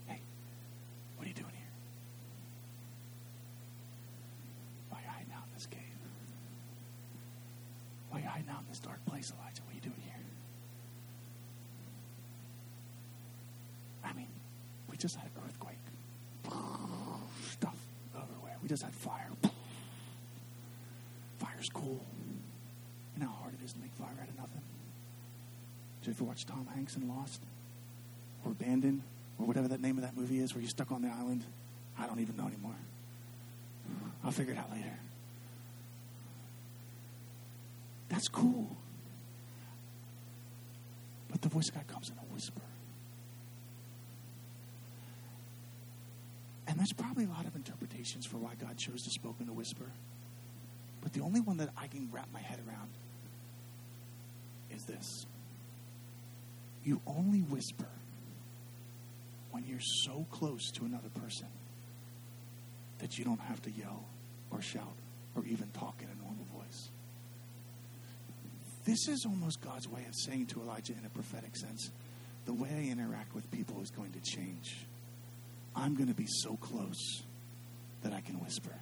Hey, 0.08 0.22
what 1.18 1.26
are 1.26 1.30
you 1.30 1.34
doing 1.36 1.50
here? 1.52 1.68
Why 4.90 5.00
are 5.00 5.02
you 5.02 5.10
hiding 5.10 5.34
out 5.34 5.44
in 5.48 5.54
this 5.54 5.66
cave? 5.66 5.80
Why 8.10 8.20
are 8.20 8.22
you 8.22 8.28
hiding 8.28 8.50
out 8.50 8.62
in 8.62 8.70
this 8.70 8.80
dark 8.80 9.04
place, 9.06 9.34
Elijah? 9.38 9.62
What 9.64 9.72
are 9.72 9.76
you 9.76 9.82
doing 9.82 10.02
here? 10.02 10.14
I 14.06 14.14
mean, 14.14 14.28
we 14.90 14.98
just 14.98 15.16
had 15.16 15.26
an 15.26 15.32
earthquake. 15.46 15.78
Stuff 17.52 17.78
everywhere. 18.16 18.58
We 18.62 18.70
just 18.70 18.84
had 18.84 18.94
fire. 18.94 19.30
Fire's 21.40 21.70
cool. 21.74 22.06
You 23.16 23.24
know 23.24 23.30
how 23.30 23.44
hard 23.44 23.54
it 23.60 23.64
is 23.64 23.74
to 23.74 23.80
make 23.80 23.94
fire 23.94 24.16
out 24.22 24.28
of 24.28 24.38
nothing? 24.38 24.62
Did 26.44 26.50
you 26.50 26.56
ever 26.56 26.62
watch 26.62 26.68
Tom 26.68 26.76
Hanks 26.76 26.96
in 26.96 27.08
Lost? 27.08 27.42
Or 28.46 28.52
Abandoned? 28.52 29.02
Or 29.40 29.46
whatever 29.46 29.68
that 29.70 29.82
name 29.82 29.98
of 29.98 30.04
that 30.04 30.16
movie 30.16 30.40
is 30.40 30.54
where 30.54 30.62
you're 30.62 30.70
stuck 30.70 30.92
on 30.92 31.02
the 31.02 31.10
island? 31.10 31.44
I 31.98 32.08
don't 32.08 32.20
even 32.20 32.38
know 32.38 32.48
anymore. 32.48 32.76
I'll 34.24 34.32
figure 34.32 34.54
it 34.54 34.58
out 34.58 34.72
later. 34.72 35.00
That's 38.10 38.28
cool. 38.28 38.76
But 41.32 41.42
the 41.42 41.50
voice 41.50 41.68
of 41.70 41.76
God 41.76 41.88
comes 41.88 42.10
in 42.10 42.16
a 42.16 42.34
whisper. 42.34 42.62
And 46.68 46.78
there's 46.80 46.94
probably 46.94 47.26
a 47.26 47.30
lot 47.30 47.46
of 47.46 47.56
interpretations 47.56 48.26
for 48.26 48.38
why 48.38 48.54
God 48.56 48.78
chose 48.78 49.02
to 49.04 49.10
spoke 49.10 49.36
in 49.42 49.50
a 49.50 49.54
whisper. 49.54 49.86
But 51.02 51.14
the 51.14 51.22
only 51.22 51.42
one 51.42 51.58
that 51.58 51.70
I 51.76 51.88
can 51.88 52.10
wrap 52.12 52.28
my 52.32 52.40
head 52.40 52.60
around 52.68 52.90
is 54.72 54.86
this. 54.86 55.26
You 56.84 57.02
only 57.08 57.40
whisper 57.40 57.88
when 59.52 59.66
you're 59.66 59.80
so 59.80 60.26
close 60.32 60.72
to 60.72 60.86
another 60.86 61.10
person 61.10 61.48
that 63.00 63.18
you 63.18 63.26
don't 63.26 63.40
have 63.40 63.62
to 63.64 63.72
yell 63.72 64.04
or 64.52 64.62
shout 64.62 64.96
or 65.36 65.46
even 65.46 65.70
talk 65.70 65.96
in 66.02 66.08
a 66.08 66.16
normal 66.24 66.46
voice. 66.58 66.90
This 68.86 69.08
is 69.08 69.26
almost 69.26 69.62
God's 69.62 69.88
way 69.88 70.06
of 70.08 70.16
saying 70.16 70.48
to 70.48 70.62
Elijah 70.62 70.94
in 70.94 71.06
a 71.06 71.10
prophetic 71.10 71.56
sense 71.56 71.90
the 72.46 72.54
way 72.54 72.70
I 72.70 72.92
interact 72.92 73.34
with 73.34 73.50
people 73.52 73.82
is 73.82 73.90
going 73.90 74.12
to 74.12 74.20
change. 74.20 74.86
I'm 75.76 75.96
going 75.96 76.10
to 76.10 76.14
be 76.14 76.28
so 76.28 76.58
close 76.58 77.24
that 78.04 78.14
I 78.14 78.20
can 78.22 78.36
whisper. 78.42 78.76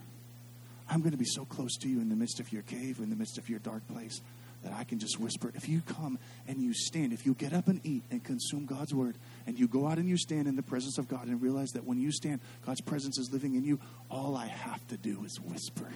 I'm 0.90 1.00
going 1.00 1.12
to 1.12 1.18
be 1.18 1.26
so 1.26 1.46
close 1.46 1.78
to 1.78 1.88
you 1.88 2.02
in 2.02 2.10
the 2.10 2.16
midst 2.16 2.40
of 2.40 2.52
your 2.52 2.64
cave, 2.64 3.00
in 3.00 3.10
the 3.10 3.16
midst 3.16 3.38
of 3.38 3.50
your 3.50 3.60
dark 3.60 3.88
place, 3.88 4.20
that 4.64 4.74
I 4.74 4.84
can 4.84 5.00
just 5.00 5.20
whisper. 5.20 5.52
If 5.56 5.68
you 5.68 5.82
come 5.82 6.20
and 6.48 6.62
you 6.62 6.74
stand, 6.74 7.14
if 7.14 7.26
you 7.26 7.34
get 7.34 7.54
up 7.54 7.68
and 7.68 7.82
eat 7.84 8.04
and 8.12 8.24
consume 8.24 8.66
God's 8.66 8.94
word, 8.94 9.16
and 9.48 9.60
you 9.60 9.68
go 9.68 9.88
out 9.88 9.98
and 9.98 10.08
you 10.08 10.18
stand 10.18 10.48
in 10.48 10.56
the 10.56 10.64
presence 10.64 10.98
of 10.98 11.08
God 11.08 11.28
and 11.28 11.42
realize 11.42 11.72
that 11.72 11.86
when 11.86 12.00
you 12.00 12.12
stand, 12.12 12.42
God's 12.66 12.82
presence 12.82 13.18
is 13.18 13.32
living 13.32 13.56
in 13.56 13.64
you, 13.64 13.80
all 14.10 14.36
I 14.36 14.48
have 14.48 14.86
to 14.90 14.98
do 14.98 15.24
is 15.26 15.40
whisper. 15.40 15.88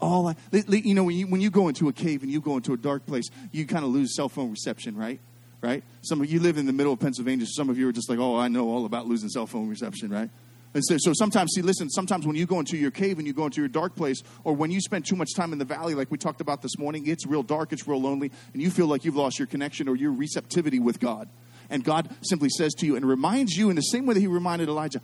All 0.00 0.28
I, 0.28 0.36
you 0.52 0.94
know, 0.94 1.04
when 1.04 1.16
you, 1.16 1.26
when 1.26 1.40
you 1.40 1.50
go 1.50 1.68
into 1.68 1.88
a 1.88 1.92
cave 1.92 2.22
and 2.22 2.30
you 2.30 2.40
go 2.40 2.56
into 2.56 2.72
a 2.72 2.76
dark 2.76 3.04
place, 3.06 3.28
you 3.50 3.66
kind 3.66 3.84
of 3.84 3.90
lose 3.90 4.14
cell 4.14 4.28
phone 4.28 4.50
reception, 4.50 4.96
right? 4.96 5.18
Right? 5.60 5.82
Some 6.02 6.20
of 6.20 6.30
you 6.30 6.38
live 6.38 6.56
in 6.56 6.66
the 6.66 6.72
middle 6.72 6.92
of 6.92 7.00
Pennsylvania. 7.00 7.44
Some 7.46 7.68
of 7.68 7.78
you 7.78 7.88
are 7.88 7.92
just 7.92 8.08
like, 8.08 8.20
oh, 8.20 8.36
I 8.36 8.46
know 8.46 8.68
all 8.68 8.86
about 8.86 9.08
losing 9.08 9.28
cell 9.28 9.48
phone 9.48 9.68
reception, 9.68 10.10
right? 10.10 10.30
And 10.74 10.84
so, 10.84 10.96
so 10.98 11.12
sometimes, 11.14 11.52
see, 11.54 11.62
listen, 11.62 11.88
sometimes 11.88 12.26
when 12.26 12.36
you 12.36 12.46
go 12.46 12.58
into 12.58 12.76
your 12.76 12.90
cave 12.90 13.18
and 13.18 13.26
you 13.26 13.32
go 13.32 13.46
into 13.46 13.60
your 13.60 13.68
dark 13.68 13.96
place, 13.96 14.22
or 14.44 14.54
when 14.54 14.70
you 14.70 14.80
spend 14.80 15.06
too 15.06 15.16
much 15.16 15.30
time 15.34 15.52
in 15.52 15.58
the 15.58 15.64
valley, 15.64 15.94
like 15.94 16.10
we 16.10 16.18
talked 16.18 16.40
about 16.40 16.60
this 16.60 16.78
morning, 16.78 17.06
it's 17.06 17.26
real 17.26 17.42
dark, 17.42 17.72
it's 17.72 17.88
real 17.88 18.00
lonely, 18.00 18.30
and 18.52 18.62
you 18.62 18.70
feel 18.70 18.86
like 18.86 19.04
you've 19.04 19.16
lost 19.16 19.38
your 19.38 19.46
connection 19.46 19.88
or 19.88 19.96
your 19.96 20.12
receptivity 20.12 20.78
with 20.78 21.00
God. 21.00 21.28
And 21.70 21.84
God 21.84 22.14
simply 22.22 22.48
says 22.50 22.74
to 22.74 22.86
you 22.86 22.96
and 22.96 23.06
reminds 23.06 23.56
you 23.56 23.70
in 23.70 23.76
the 23.76 23.82
same 23.82 24.06
way 24.06 24.14
that 24.14 24.20
He 24.20 24.26
reminded 24.26 24.68
Elijah, 24.68 25.00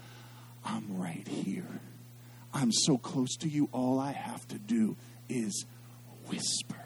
I'm 0.65 0.99
right 0.99 1.27
here. 1.27 1.81
I'm 2.53 2.71
so 2.71 2.97
close 2.97 3.37
to 3.39 3.49
you. 3.49 3.69
All 3.73 3.99
I 3.99 4.13
have 4.13 4.47
to 4.49 4.59
do 4.59 4.97
is 5.29 5.65
whisper. 6.29 6.77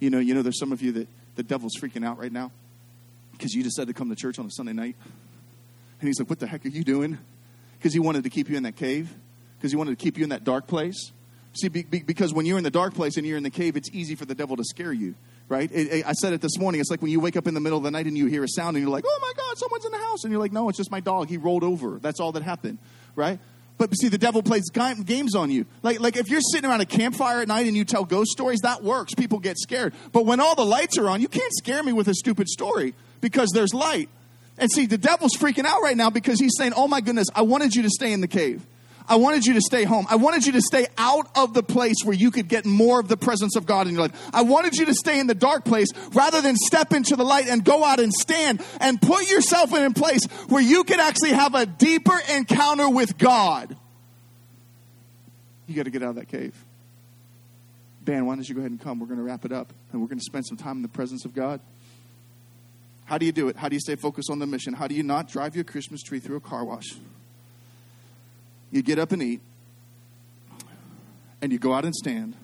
You 0.00 0.10
know, 0.10 0.18
you 0.18 0.34
know, 0.34 0.42
there's 0.42 0.58
some 0.58 0.72
of 0.72 0.82
you 0.82 0.92
that 0.92 1.08
the 1.36 1.42
devil's 1.42 1.76
freaking 1.80 2.04
out 2.04 2.18
right 2.18 2.30
now 2.32 2.52
because 3.32 3.54
you 3.54 3.62
decided 3.62 3.88
to 3.88 3.94
come 3.94 4.10
to 4.10 4.16
church 4.16 4.38
on 4.38 4.46
a 4.46 4.50
Sunday 4.50 4.72
night. 4.72 4.96
And 6.00 6.08
he's 6.08 6.18
like, 6.18 6.30
What 6.30 6.38
the 6.38 6.46
heck 6.46 6.64
are 6.64 6.68
you 6.68 6.84
doing? 6.84 7.18
Because 7.78 7.92
he 7.92 8.00
wanted 8.00 8.24
to 8.24 8.30
keep 8.30 8.48
you 8.48 8.56
in 8.56 8.64
that 8.64 8.76
cave, 8.76 9.14
because 9.56 9.70
he 9.70 9.76
wanted 9.76 9.98
to 9.98 10.02
keep 10.02 10.18
you 10.18 10.24
in 10.24 10.30
that 10.30 10.44
dark 10.44 10.66
place. 10.66 11.12
See, 11.54 11.68
be, 11.68 11.82
be, 11.82 12.00
because 12.00 12.32
when 12.32 12.46
you're 12.46 12.58
in 12.58 12.64
the 12.64 12.70
dark 12.70 12.94
place 12.94 13.16
and 13.16 13.26
you're 13.26 13.36
in 13.36 13.42
the 13.42 13.50
cave, 13.50 13.76
it's 13.76 13.90
easy 13.92 14.14
for 14.14 14.24
the 14.24 14.34
devil 14.34 14.56
to 14.56 14.64
scare 14.64 14.92
you, 14.92 15.14
right? 15.48 15.70
It, 15.72 15.92
it, 15.92 16.06
I 16.06 16.12
said 16.12 16.32
it 16.32 16.40
this 16.40 16.58
morning. 16.58 16.80
It's 16.80 16.90
like 16.90 17.02
when 17.02 17.10
you 17.10 17.20
wake 17.20 17.36
up 17.36 17.46
in 17.46 17.54
the 17.54 17.60
middle 17.60 17.78
of 17.78 17.84
the 17.84 17.90
night 17.90 18.06
and 18.06 18.16
you 18.16 18.26
hear 18.26 18.44
a 18.44 18.48
sound 18.48 18.76
and 18.76 18.84
you're 18.84 18.92
like, 18.92 19.04
oh 19.06 19.18
my 19.20 19.32
God, 19.36 19.58
someone's 19.58 19.84
in 19.84 19.92
the 19.92 19.98
house. 19.98 20.24
And 20.24 20.30
you're 20.30 20.40
like, 20.40 20.52
no, 20.52 20.68
it's 20.68 20.78
just 20.78 20.90
my 20.90 21.00
dog. 21.00 21.28
He 21.28 21.36
rolled 21.36 21.64
over. 21.64 21.98
That's 22.00 22.20
all 22.20 22.32
that 22.32 22.42
happened, 22.42 22.78
right? 23.16 23.40
But 23.78 23.92
see, 23.92 24.08
the 24.08 24.18
devil 24.18 24.42
plays 24.42 24.70
games 24.70 25.34
on 25.34 25.50
you. 25.50 25.64
Like, 25.82 26.00
like 26.00 26.16
if 26.16 26.28
you're 26.28 26.40
sitting 26.40 26.68
around 26.68 26.80
a 26.80 26.86
campfire 26.86 27.40
at 27.40 27.48
night 27.48 27.66
and 27.66 27.76
you 27.76 27.84
tell 27.84 28.04
ghost 28.04 28.30
stories, 28.30 28.60
that 28.60 28.82
works. 28.82 29.14
People 29.14 29.38
get 29.38 29.56
scared. 29.56 29.94
But 30.12 30.26
when 30.26 30.40
all 30.40 30.56
the 30.56 30.66
lights 30.66 30.98
are 30.98 31.08
on, 31.08 31.20
you 31.20 31.28
can't 31.28 31.52
scare 31.54 31.82
me 31.82 31.92
with 31.92 32.08
a 32.08 32.14
stupid 32.14 32.48
story 32.48 32.94
because 33.20 33.50
there's 33.54 33.72
light. 33.72 34.10
And 34.58 34.70
see, 34.70 34.86
the 34.86 34.98
devil's 34.98 35.36
freaking 35.36 35.64
out 35.64 35.82
right 35.82 35.96
now 35.96 36.10
because 36.10 36.40
he's 36.40 36.54
saying, 36.56 36.72
Oh 36.76 36.88
my 36.88 37.00
goodness, 37.00 37.28
I 37.34 37.42
wanted 37.42 37.74
you 37.74 37.82
to 37.82 37.90
stay 37.90 38.12
in 38.12 38.20
the 38.20 38.28
cave. 38.28 38.66
I 39.08 39.16
wanted 39.16 39.46
you 39.46 39.54
to 39.54 39.60
stay 39.60 39.84
home. 39.84 40.06
I 40.10 40.16
wanted 40.16 40.44
you 40.44 40.52
to 40.52 40.60
stay 40.60 40.86
out 40.98 41.30
of 41.34 41.54
the 41.54 41.62
place 41.62 41.96
where 42.04 42.14
you 42.14 42.30
could 42.30 42.46
get 42.46 42.66
more 42.66 43.00
of 43.00 43.08
the 43.08 43.16
presence 43.16 43.56
of 43.56 43.64
God 43.64 43.86
in 43.86 43.94
your 43.94 44.02
life. 44.02 44.30
I 44.34 44.42
wanted 44.42 44.74
you 44.74 44.84
to 44.86 44.94
stay 44.94 45.18
in 45.18 45.26
the 45.26 45.34
dark 45.34 45.64
place 45.64 45.88
rather 46.12 46.42
than 46.42 46.56
step 46.56 46.92
into 46.92 47.16
the 47.16 47.24
light 47.24 47.48
and 47.48 47.64
go 47.64 47.82
out 47.82 48.00
and 48.00 48.12
stand 48.12 48.62
and 48.80 49.00
put 49.00 49.30
yourself 49.30 49.72
in 49.72 49.82
a 49.82 49.92
place 49.92 50.20
where 50.48 50.62
you 50.62 50.84
could 50.84 51.00
actually 51.00 51.30
have 51.30 51.54
a 51.54 51.64
deeper 51.64 52.18
encounter 52.30 52.90
with 52.90 53.16
God. 53.16 53.74
You 55.66 55.74
got 55.74 55.84
to 55.84 55.90
get 55.90 56.02
out 56.02 56.10
of 56.10 56.16
that 56.16 56.28
cave. 56.28 56.54
Dan, 58.04 58.26
why 58.26 58.34
don't 58.34 58.48
you 58.48 58.54
go 58.54 58.60
ahead 58.60 58.70
and 58.70 58.80
come? 58.80 59.00
We're 59.00 59.06
going 59.06 59.18
to 59.18 59.24
wrap 59.24 59.44
it 59.46 59.52
up 59.52 59.72
and 59.92 60.02
we're 60.02 60.08
going 60.08 60.18
to 60.18 60.24
spend 60.24 60.46
some 60.46 60.56
time 60.56 60.76
in 60.76 60.82
the 60.82 60.88
presence 60.88 61.24
of 61.24 61.34
God. 61.34 61.60
How 63.08 63.16
do 63.16 63.24
you 63.24 63.32
do 63.32 63.48
it? 63.48 63.56
How 63.56 63.70
do 63.70 63.74
you 63.74 63.80
stay 63.80 63.96
focused 63.96 64.30
on 64.30 64.38
the 64.38 64.46
mission? 64.46 64.74
How 64.74 64.86
do 64.86 64.94
you 64.94 65.02
not 65.02 65.28
drive 65.28 65.54
your 65.54 65.64
Christmas 65.64 66.02
tree 66.02 66.20
through 66.20 66.36
a 66.36 66.40
car 66.40 66.62
wash? 66.62 66.84
You 68.70 68.82
get 68.82 68.98
up 68.98 69.12
and 69.12 69.22
eat, 69.22 69.40
and 71.40 71.50
you 71.50 71.58
go 71.58 71.72
out 71.72 71.86
and 71.86 71.94
stand. 71.94 72.36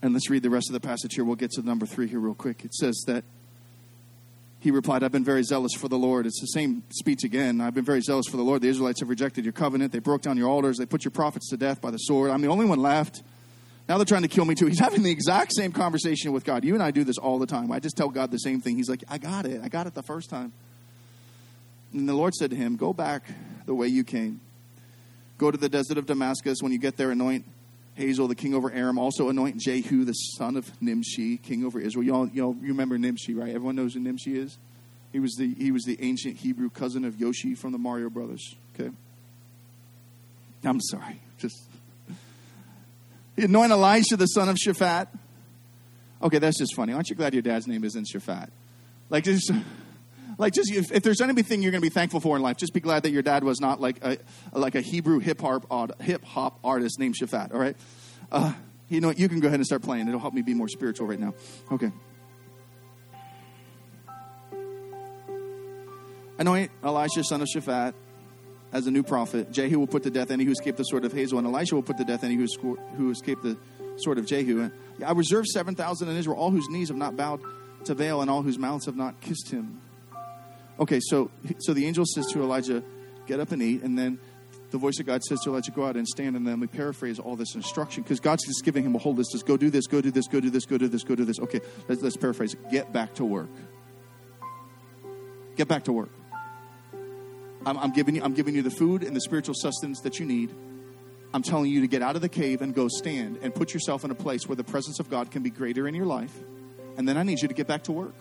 And 0.00 0.14
let's 0.14 0.30
read 0.30 0.42
the 0.42 0.48
rest 0.48 0.70
of 0.70 0.72
the 0.72 0.80
passage 0.80 1.14
here. 1.14 1.24
We'll 1.24 1.36
get 1.36 1.50
to 1.52 1.62
number 1.62 1.84
three 1.84 2.08
here 2.08 2.18
real 2.18 2.34
quick. 2.34 2.64
It 2.64 2.72
says 2.72 3.04
that 3.06 3.24
he 4.60 4.70
replied, 4.70 5.02
I've 5.02 5.12
been 5.12 5.24
very 5.24 5.42
zealous 5.42 5.74
for 5.74 5.88
the 5.88 5.98
Lord. 5.98 6.24
It's 6.24 6.40
the 6.40 6.46
same 6.46 6.82
speech 6.88 7.22
again. 7.22 7.60
I've 7.60 7.74
been 7.74 7.84
very 7.84 8.00
zealous 8.00 8.26
for 8.30 8.38
the 8.38 8.44
Lord. 8.44 8.62
The 8.62 8.68
Israelites 8.68 9.00
have 9.00 9.10
rejected 9.10 9.44
your 9.44 9.52
covenant. 9.52 9.92
They 9.92 9.98
broke 9.98 10.22
down 10.22 10.38
your 10.38 10.48
altars. 10.48 10.78
They 10.78 10.86
put 10.86 11.04
your 11.04 11.12
prophets 11.12 11.50
to 11.50 11.58
death 11.58 11.82
by 11.82 11.90
the 11.90 11.98
sword. 11.98 12.30
I'm 12.30 12.40
the 12.40 12.48
only 12.48 12.64
one 12.64 12.80
left. 12.80 13.22
Now 13.88 13.98
they're 13.98 14.04
trying 14.04 14.22
to 14.22 14.28
kill 14.28 14.44
me 14.44 14.54
too. 14.54 14.66
He's 14.66 14.78
having 14.80 15.02
the 15.02 15.10
exact 15.10 15.52
same 15.54 15.72
conversation 15.72 16.32
with 16.32 16.44
God. 16.44 16.64
You 16.64 16.74
and 16.74 16.82
I 16.82 16.90
do 16.90 17.04
this 17.04 17.18
all 17.18 17.38
the 17.38 17.46
time. 17.46 17.70
I 17.70 17.80
just 17.80 17.96
tell 17.96 18.08
God 18.08 18.30
the 18.30 18.38
same 18.38 18.60
thing. 18.60 18.76
He's 18.76 18.88
like, 18.88 19.04
I 19.08 19.18
got 19.18 19.46
it. 19.46 19.60
I 19.62 19.68
got 19.68 19.86
it 19.86 19.94
the 19.94 20.02
first 20.02 20.30
time. 20.30 20.52
And 21.92 22.08
the 22.08 22.14
Lord 22.14 22.34
said 22.34 22.50
to 22.50 22.56
him, 22.56 22.76
Go 22.76 22.92
back 22.92 23.22
the 23.64 23.74
way 23.74 23.88
you 23.88 24.04
came. 24.04 24.40
Go 25.38 25.50
to 25.50 25.58
the 25.58 25.68
desert 25.68 25.98
of 25.98 26.06
Damascus. 26.06 26.58
When 26.62 26.72
you 26.72 26.78
get 26.78 26.96
there, 26.96 27.10
anoint 27.10 27.44
Hazael, 27.96 28.28
the 28.28 28.34
king 28.34 28.54
over 28.54 28.70
Aram. 28.70 28.98
Also 28.98 29.28
anoint 29.28 29.58
Jehu, 29.58 30.04
the 30.04 30.12
son 30.12 30.56
of 30.56 30.70
Nimshi, 30.82 31.38
king 31.38 31.64
over 31.64 31.80
Israel. 31.80 32.04
You 32.04 32.14
all, 32.14 32.28
you 32.28 32.44
all 32.44 32.54
remember 32.54 32.98
Nimshi, 32.98 33.34
right? 33.34 33.54
Everyone 33.54 33.76
knows 33.76 33.94
who 33.94 34.00
Nimshi 34.00 34.38
is. 34.38 34.58
He 35.12 35.20
was 35.20 35.34
the 35.36 35.54
he 35.54 35.70
was 35.70 35.84
the 35.84 35.96
ancient 36.02 36.36
Hebrew 36.36 36.68
cousin 36.68 37.04
of 37.04 37.18
Yoshi 37.18 37.54
from 37.54 37.72
the 37.72 37.78
Mario 37.78 38.10
Brothers. 38.10 38.54
Okay. 38.74 38.90
I'm 40.64 40.80
sorry. 40.80 41.20
Just 41.38 41.68
anoint 43.44 43.72
Elisha, 43.72 44.16
the 44.16 44.26
son 44.26 44.48
of 44.48 44.56
Shaphat. 44.56 45.08
Okay, 46.22 46.38
that's 46.38 46.58
just 46.58 46.74
funny. 46.74 46.92
Aren't 46.92 47.10
you 47.10 47.16
glad 47.16 47.34
your 47.34 47.42
dad's 47.42 47.66
name 47.66 47.84
isn't 47.84 48.08
Shaphat? 48.12 48.48
Like 49.10 49.24
just 49.24 49.50
like 50.38 50.52
just 50.52 50.72
if, 50.72 50.92
if, 50.92 51.02
there's 51.02 51.20
anything 51.20 51.62
you're 51.62 51.72
going 51.72 51.82
to 51.82 51.86
be 51.86 51.92
thankful 51.92 52.20
for 52.20 52.36
in 52.36 52.42
life, 52.42 52.56
just 52.56 52.72
be 52.72 52.80
glad 52.80 53.02
that 53.02 53.10
your 53.10 53.22
dad 53.22 53.44
was 53.44 53.60
not 53.60 53.80
like 53.80 54.04
a 54.04 54.18
like 54.52 54.74
a 54.74 54.80
Hebrew 54.80 55.18
hip 55.18 55.40
hop 55.40 56.00
hip 56.00 56.24
hop 56.24 56.58
artist 56.64 56.98
named 56.98 57.16
Shaphat. 57.20 57.52
All 57.52 57.60
right, 57.60 57.76
uh, 58.32 58.52
you 58.88 59.00
know? 59.00 59.10
You 59.10 59.28
can 59.28 59.40
go 59.40 59.48
ahead 59.48 59.60
and 59.60 59.66
start 59.66 59.82
playing. 59.82 60.08
It'll 60.08 60.20
help 60.20 60.34
me 60.34 60.42
be 60.42 60.54
more 60.54 60.68
spiritual 60.68 61.06
right 61.06 61.20
now. 61.20 61.34
Okay. 61.70 61.92
Anoint 66.38 66.70
Elisha, 66.82 67.24
son 67.24 67.40
of 67.40 67.48
Shaphat, 67.54 67.94
as 68.76 68.86
a 68.86 68.90
new 68.90 69.02
prophet. 69.02 69.50
Jehu 69.50 69.78
will 69.78 69.86
put 69.86 70.02
to 70.02 70.10
death 70.10 70.30
any 70.30 70.44
who 70.44 70.50
escaped 70.50 70.76
the 70.76 70.84
sword 70.84 71.06
of 71.06 71.12
Hazael, 71.12 71.38
and 71.38 71.48
Elisha 71.48 71.74
will 71.74 71.82
put 71.82 71.96
to 71.96 72.04
death 72.04 72.22
any 72.22 72.34
who, 72.34 73.10
escaped 73.10 73.42
the 73.42 73.56
sword 73.96 74.18
of 74.18 74.26
Jehu. 74.26 74.60
And 74.60 74.72
I 75.04 75.12
reserve 75.12 75.46
7,000 75.46 76.08
in 76.08 76.16
Israel, 76.16 76.36
all 76.36 76.50
whose 76.50 76.68
knees 76.68 76.88
have 76.88 76.98
not 76.98 77.16
bowed 77.16 77.40
to 77.86 77.94
Baal, 77.94 78.20
and 78.20 78.30
all 78.30 78.42
whose 78.42 78.58
mouths 78.58 78.84
have 78.84 78.96
not 78.96 79.18
kissed 79.22 79.50
him. 79.50 79.80
Okay, 80.78 81.00
so, 81.00 81.30
so 81.58 81.72
the 81.72 81.86
angel 81.86 82.04
says 82.04 82.26
to 82.32 82.42
Elijah, 82.42 82.82
Get 83.26 83.40
up 83.40 83.50
and 83.50 83.62
eat. 83.62 83.82
And 83.82 83.98
then 83.98 84.20
the 84.70 84.78
voice 84.78 85.00
of 85.00 85.06
God 85.06 85.24
says 85.24 85.40
to 85.44 85.50
Elijah, 85.50 85.70
Go 85.70 85.86
out 85.86 85.96
and 85.96 86.06
stand. 86.06 86.36
And 86.36 86.46
then 86.46 86.60
we 86.60 86.66
paraphrase 86.66 87.18
all 87.18 87.34
this 87.34 87.54
instruction 87.54 88.02
because 88.02 88.20
God's 88.20 88.44
just 88.44 88.62
giving 88.62 88.84
him 88.84 88.94
a 88.94 88.98
whole 88.98 89.14
list. 89.14 89.32
Just 89.32 89.46
go 89.46 89.56
do 89.56 89.70
this, 89.70 89.86
go 89.86 90.02
do 90.02 90.10
this, 90.10 90.26
go 90.26 90.38
do 90.38 90.50
this, 90.50 90.66
go 90.66 90.76
do 90.76 90.88
this, 90.88 91.02
go 91.02 91.14
do 91.14 91.24
this. 91.24 91.40
Okay, 91.40 91.60
let's, 91.88 92.02
let's 92.02 92.16
paraphrase. 92.16 92.54
Get 92.70 92.92
back 92.92 93.14
to 93.14 93.24
work. 93.24 93.48
Get 95.56 95.66
back 95.66 95.84
to 95.84 95.92
work. 95.92 96.10
I'm, 97.66 97.76
I'm, 97.78 97.90
giving 97.90 98.14
you, 98.14 98.22
I'm 98.22 98.32
giving 98.32 98.54
you 98.54 98.62
the 98.62 98.70
food 98.70 99.02
and 99.02 99.14
the 99.14 99.20
spiritual 99.20 99.54
sustenance 99.54 100.00
that 100.02 100.20
you 100.20 100.24
need. 100.24 100.54
I'm 101.34 101.42
telling 101.42 101.70
you 101.70 101.80
to 101.80 101.88
get 101.88 102.00
out 102.00 102.14
of 102.14 102.22
the 102.22 102.28
cave 102.28 102.62
and 102.62 102.72
go 102.72 102.88
stand 102.88 103.40
and 103.42 103.54
put 103.54 103.74
yourself 103.74 104.04
in 104.04 104.10
a 104.10 104.14
place 104.14 104.48
where 104.48 104.56
the 104.56 104.64
presence 104.64 105.00
of 105.00 105.10
God 105.10 105.30
can 105.30 105.42
be 105.42 105.50
greater 105.50 105.86
in 105.88 105.94
your 105.94 106.06
life. 106.06 106.32
And 106.96 107.06
then 107.06 107.16
I 107.16 107.24
need 107.24 107.42
you 107.42 107.48
to 107.48 107.54
get 107.54 107.66
back 107.66 107.82
to 107.84 107.92
work. 107.92 108.14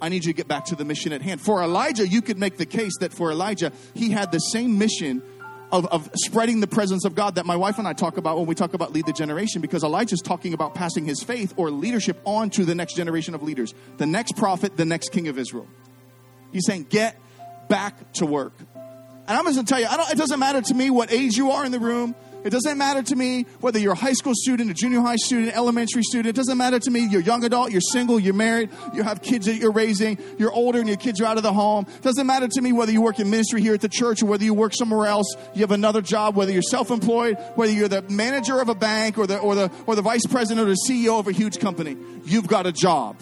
I 0.00 0.08
need 0.08 0.24
you 0.24 0.32
to 0.32 0.36
get 0.36 0.48
back 0.48 0.64
to 0.66 0.74
the 0.74 0.84
mission 0.84 1.12
at 1.12 1.20
hand. 1.20 1.42
For 1.42 1.62
Elijah, 1.62 2.08
you 2.08 2.22
could 2.22 2.38
make 2.38 2.56
the 2.56 2.66
case 2.66 2.96
that 3.00 3.12
for 3.12 3.30
Elijah, 3.30 3.70
he 3.94 4.10
had 4.10 4.32
the 4.32 4.38
same 4.38 4.78
mission 4.78 5.22
of, 5.70 5.86
of 5.86 6.10
spreading 6.14 6.60
the 6.60 6.66
presence 6.66 7.04
of 7.04 7.14
God 7.14 7.34
that 7.34 7.44
my 7.44 7.56
wife 7.56 7.78
and 7.78 7.86
I 7.86 7.92
talk 7.92 8.16
about 8.16 8.38
when 8.38 8.46
we 8.46 8.54
talk 8.54 8.72
about 8.72 8.92
lead 8.92 9.06
the 9.06 9.12
generation, 9.12 9.60
because 9.60 9.84
Elijah's 9.84 10.22
talking 10.22 10.54
about 10.54 10.74
passing 10.74 11.04
his 11.04 11.22
faith 11.22 11.52
or 11.56 11.70
leadership 11.70 12.18
on 12.24 12.48
to 12.50 12.64
the 12.64 12.74
next 12.74 12.94
generation 12.96 13.34
of 13.34 13.42
leaders, 13.42 13.74
the 13.98 14.06
next 14.06 14.36
prophet, 14.36 14.76
the 14.78 14.86
next 14.86 15.12
king 15.12 15.28
of 15.28 15.38
Israel. 15.38 15.68
He's 16.50 16.66
saying, 16.66 16.86
get 16.88 17.20
back 17.70 18.12
to 18.14 18.26
work. 18.26 18.52
And 18.76 19.38
I'm 19.38 19.44
just 19.44 19.54
going 19.54 19.64
to 19.64 19.72
tell 19.72 19.80
you, 19.80 19.86
it 20.10 20.18
doesn't 20.18 20.40
matter 20.40 20.60
to 20.60 20.74
me 20.74 20.90
what 20.90 21.10
age 21.10 21.36
you 21.36 21.52
are 21.52 21.64
in 21.64 21.72
the 21.72 21.78
room. 21.78 22.14
It 22.42 22.50
doesn't 22.50 22.78
matter 22.78 23.02
to 23.02 23.16
me 23.16 23.44
whether 23.60 23.78
you're 23.78 23.92
a 23.92 23.96
high 23.96 24.14
school 24.14 24.32
student, 24.34 24.70
a 24.70 24.74
junior 24.74 25.00
high 25.00 25.16
student, 25.16 25.54
elementary 25.54 26.02
student. 26.02 26.28
It 26.28 26.36
doesn't 26.36 26.56
matter 26.56 26.78
to 26.80 26.90
me. 26.90 27.06
You're 27.06 27.20
a 27.20 27.24
young 27.24 27.44
adult, 27.44 27.70
you're 27.70 27.82
single, 27.82 28.18
you're 28.18 28.34
married, 28.34 28.70
you 28.94 29.02
have 29.02 29.22
kids 29.22 29.46
that 29.46 29.56
you're 29.56 29.72
raising, 29.72 30.18
you're 30.38 30.50
older 30.50 30.78
and 30.78 30.88
your 30.88 30.96
kids 30.96 31.20
are 31.20 31.26
out 31.26 31.36
of 31.36 31.42
the 31.42 31.52
home. 31.52 31.86
It 31.86 32.02
doesn't 32.02 32.26
matter 32.26 32.48
to 32.48 32.60
me 32.60 32.72
whether 32.72 32.90
you 32.90 33.02
work 33.02 33.20
in 33.20 33.30
ministry 33.30 33.60
here 33.60 33.74
at 33.74 33.82
the 33.82 33.90
church 33.90 34.22
or 34.22 34.26
whether 34.26 34.42
you 34.42 34.54
work 34.54 34.72
somewhere 34.74 35.06
else. 35.06 35.32
You 35.54 35.60
have 35.60 35.70
another 35.70 36.00
job, 36.00 36.34
whether 36.34 36.50
you're 36.50 36.62
self-employed, 36.62 37.36
whether 37.56 37.72
you're 37.72 37.88
the 37.88 38.02
manager 38.02 38.58
of 38.58 38.70
a 38.70 38.74
bank 38.74 39.18
or 39.18 39.26
the, 39.26 39.38
or 39.38 39.54
the, 39.54 39.70
or 39.86 39.94
the 39.94 40.02
vice 40.02 40.26
president 40.26 40.66
or 40.66 40.70
the 40.70 40.80
CEO 40.88 41.20
of 41.20 41.28
a 41.28 41.32
huge 41.32 41.60
company. 41.60 41.96
You've 42.24 42.48
got 42.48 42.66
a 42.66 42.72
job. 42.72 43.16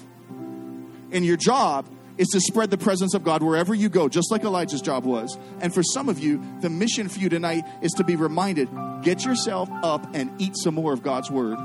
And 1.11 1.25
your 1.27 1.37
job 1.37 1.87
is 2.19 2.29
to 2.29 2.41
spread 2.41 2.71
the 2.71 2.77
presence 2.77 3.15
of 3.15 3.25
God 3.25 3.43
wherever 3.43 3.75
you 3.75 3.89
go, 3.89 4.09
just 4.09 4.31
like 4.31 4.43
Elijah's 4.43 4.83
job 4.83 5.05
was. 5.05 5.39
And 5.61 5.73
for 5.73 5.83
some 5.83 6.09
of 6.09 6.19
you, 6.19 6.43
the 6.61 6.69
mission 6.69 7.09
for 7.09 7.21
you 7.21 7.29
tonight 7.29 7.65
is 7.81 7.93
to 7.93 8.05
be 8.05 8.17
reminded 8.17 8.69
get 9.03 9.25
yourself 9.25 9.71
up 9.85 10.15
and 10.15 10.31
eat 10.41 10.57
some 10.57 10.75
more 10.75 10.93
of 10.93 11.03
God's 11.03 11.31
word. 11.31 11.57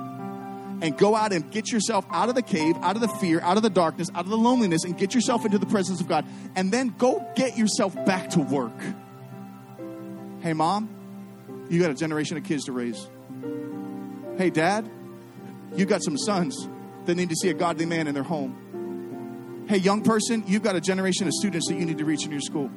And 0.81 0.97
go 0.97 1.15
out 1.15 1.33
and 1.33 1.49
get 1.49 1.71
yourself 1.71 2.05
out 2.11 2.29
of 2.29 2.35
the 2.35 2.41
cave, 2.41 2.75
out 2.81 2.95
of 2.95 3.01
the 3.01 3.07
fear, 3.07 3.39
out 3.41 3.57
of 3.57 3.63
the 3.63 3.69
darkness, 3.69 4.09
out 4.13 4.25
of 4.25 4.29
the 4.29 4.37
loneliness, 4.37 4.83
and 4.83 4.97
get 4.97 5.15
yourself 5.15 5.45
into 5.45 5.57
the 5.57 5.65
presence 5.65 6.01
of 6.01 6.07
God. 6.07 6.25
And 6.55 6.71
then 6.71 6.93
go 6.97 7.25
get 7.35 7.57
yourself 7.57 7.95
back 8.05 8.31
to 8.31 8.41
work. 8.41 8.77
Hey, 10.41 10.53
mom, 10.53 10.89
you 11.69 11.81
got 11.81 11.89
a 11.89 11.95
generation 11.95 12.37
of 12.37 12.43
kids 12.43 12.65
to 12.65 12.73
raise. 12.73 13.07
Hey, 14.37 14.49
dad, 14.49 14.89
you 15.75 15.85
got 15.85 16.03
some 16.03 16.17
sons 16.17 16.67
that 17.05 17.15
need 17.15 17.29
to 17.29 17.35
see 17.35 17.49
a 17.49 17.53
godly 17.53 17.85
man 17.85 18.07
in 18.07 18.13
their 18.13 18.23
home. 18.23 18.62
Hey, 19.67 19.77
young 19.77 20.01
person, 20.03 20.43
you've 20.45 20.63
got 20.63 20.75
a 20.75 20.81
generation 20.81 21.27
of 21.27 21.33
students 21.33 21.67
that 21.69 21.75
you 21.75 21.85
need 21.85 21.97
to 21.97 22.05
reach 22.05 22.25
in 22.25 22.31
your 22.31 22.41
school. 22.41 22.69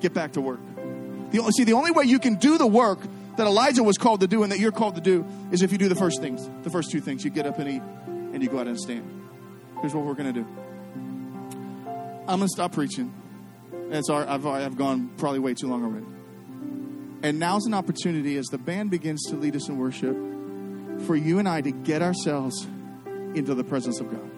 Get 0.00 0.14
back 0.14 0.32
to 0.32 0.40
work. 0.40 0.60
The, 1.30 1.50
see, 1.50 1.64
the 1.64 1.74
only 1.74 1.90
way 1.90 2.04
you 2.04 2.18
can 2.18 2.36
do 2.36 2.56
the 2.56 2.66
work 2.66 3.00
that 3.36 3.46
Elijah 3.46 3.82
was 3.82 3.98
called 3.98 4.20
to 4.20 4.26
do 4.26 4.42
and 4.42 4.52
that 4.52 4.58
you're 4.58 4.72
called 4.72 4.94
to 4.94 5.00
do 5.00 5.26
is 5.50 5.62
if 5.62 5.72
you 5.72 5.78
do 5.78 5.88
the 5.88 5.94
first 5.94 6.20
things, 6.20 6.48
the 6.62 6.70
first 6.70 6.90
two 6.90 7.00
things. 7.00 7.24
You 7.24 7.30
get 7.30 7.46
up 7.46 7.58
and 7.58 7.68
eat, 7.68 7.82
and 8.06 8.42
you 8.42 8.48
go 8.48 8.58
out 8.58 8.68
and 8.68 8.78
stand. 8.78 9.04
Here's 9.80 9.94
what 9.94 10.04
we're 10.04 10.14
going 10.14 10.32
to 10.32 10.40
do. 10.40 10.46
I'm 12.26 12.38
going 12.38 12.40
to 12.40 12.48
stop 12.48 12.72
preaching. 12.72 13.12
It's 13.90 14.08
our, 14.08 14.26
I've, 14.26 14.46
I've 14.46 14.76
gone 14.76 15.10
probably 15.18 15.40
way 15.40 15.54
too 15.54 15.68
long 15.68 15.84
already. 15.84 16.06
And 17.22 17.38
now's 17.38 17.66
an 17.66 17.74
opportunity 17.74 18.36
as 18.36 18.46
the 18.46 18.58
band 18.58 18.90
begins 18.90 19.22
to 19.30 19.36
lead 19.36 19.56
us 19.56 19.68
in 19.68 19.78
worship 19.78 20.16
for 21.06 21.16
you 21.16 21.38
and 21.38 21.48
I 21.48 21.60
to 21.60 21.70
get 21.70 22.00
ourselves 22.02 22.66
into 23.34 23.54
the 23.54 23.64
presence 23.64 24.00
of 24.00 24.10
God. 24.10 24.30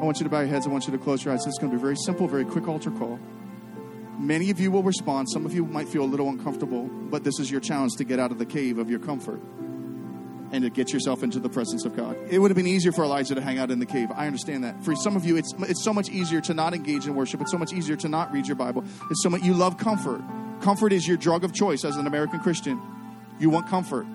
I 0.00 0.04
want 0.04 0.18
you 0.18 0.24
to 0.24 0.30
bow 0.30 0.40
your 0.40 0.48
heads. 0.48 0.66
I 0.66 0.70
want 0.70 0.86
you 0.86 0.92
to 0.92 0.98
close 0.98 1.22
your 1.22 1.34
eyes. 1.34 1.40
This 1.44 1.52
is 1.52 1.58
going 1.58 1.70
to 1.70 1.76
be 1.76 1.80
very 1.80 1.96
simple, 1.96 2.26
very 2.26 2.46
quick 2.46 2.66
altar 2.66 2.90
call. 2.90 3.20
Many 4.18 4.50
of 4.50 4.58
you 4.58 4.70
will 4.70 4.82
respond. 4.82 5.28
Some 5.30 5.44
of 5.44 5.52
you 5.52 5.66
might 5.66 5.88
feel 5.88 6.02
a 6.02 6.06
little 6.08 6.28
uncomfortable, 6.30 6.84
but 6.84 7.22
this 7.22 7.38
is 7.38 7.50
your 7.50 7.60
challenge 7.60 7.92
to 7.98 8.04
get 8.04 8.18
out 8.18 8.30
of 8.30 8.38
the 8.38 8.46
cave 8.46 8.78
of 8.78 8.88
your 8.88 8.98
comfort 8.98 9.40
and 10.52 10.64
to 10.64 10.70
get 10.70 10.92
yourself 10.92 11.22
into 11.22 11.38
the 11.38 11.50
presence 11.50 11.84
of 11.84 11.94
God. 11.94 12.16
It 12.30 12.38
would 12.38 12.50
have 12.50 12.56
been 12.56 12.66
easier 12.66 12.92
for 12.92 13.04
Elijah 13.04 13.34
to 13.34 13.42
hang 13.42 13.58
out 13.58 13.70
in 13.70 13.78
the 13.78 13.86
cave. 13.86 14.10
I 14.14 14.26
understand 14.26 14.64
that. 14.64 14.82
For 14.84 14.96
some 14.96 15.16
of 15.16 15.26
you, 15.26 15.36
it's, 15.36 15.52
it's 15.60 15.84
so 15.84 15.92
much 15.92 16.08
easier 16.08 16.40
to 16.42 16.54
not 16.54 16.72
engage 16.72 17.06
in 17.06 17.14
worship. 17.14 17.42
It's 17.42 17.50
so 17.50 17.58
much 17.58 17.74
easier 17.74 17.96
to 17.96 18.08
not 18.08 18.32
read 18.32 18.46
your 18.46 18.56
Bible. 18.56 18.84
It's 19.10 19.22
so 19.22 19.28
much, 19.28 19.42
you 19.42 19.52
love 19.52 19.76
comfort. 19.76 20.22
Comfort 20.62 20.94
is 20.94 21.06
your 21.06 21.18
drug 21.18 21.44
of 21.44 21.52
choice 21.52 21.84
as 21.84 21.96
an 21.96 22.06
American 22.06 22.40
Christian. 22.40 22.80
You 23.38 23.50
want 23.50 23.68
comfort. 23.68 24.06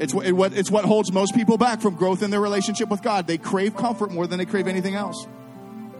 It's 0.00 0.14
what, 0.14 0.54
it's 0.54 0.70
what 0.70 0.86
holds 0.86 1.12
most 1.12 1.34
people 1.34 1.58
back 1.58 1.82
from 1.82 1.94
growth 1.94 2.22
in 2.22 2.30
their 2.30 2.40
relationship 2.40 2.88
with 2.88 3.02
God. 3.02 3.26
They 3.26 3.36
crave 3.36 3.76
comfort 3.76 4.10
more 4.10 4.26
than 4.26 4.38
they 4.38 4.46
crave 4.46 4.66
anything 4.66 4.94
else. 4.94 5.26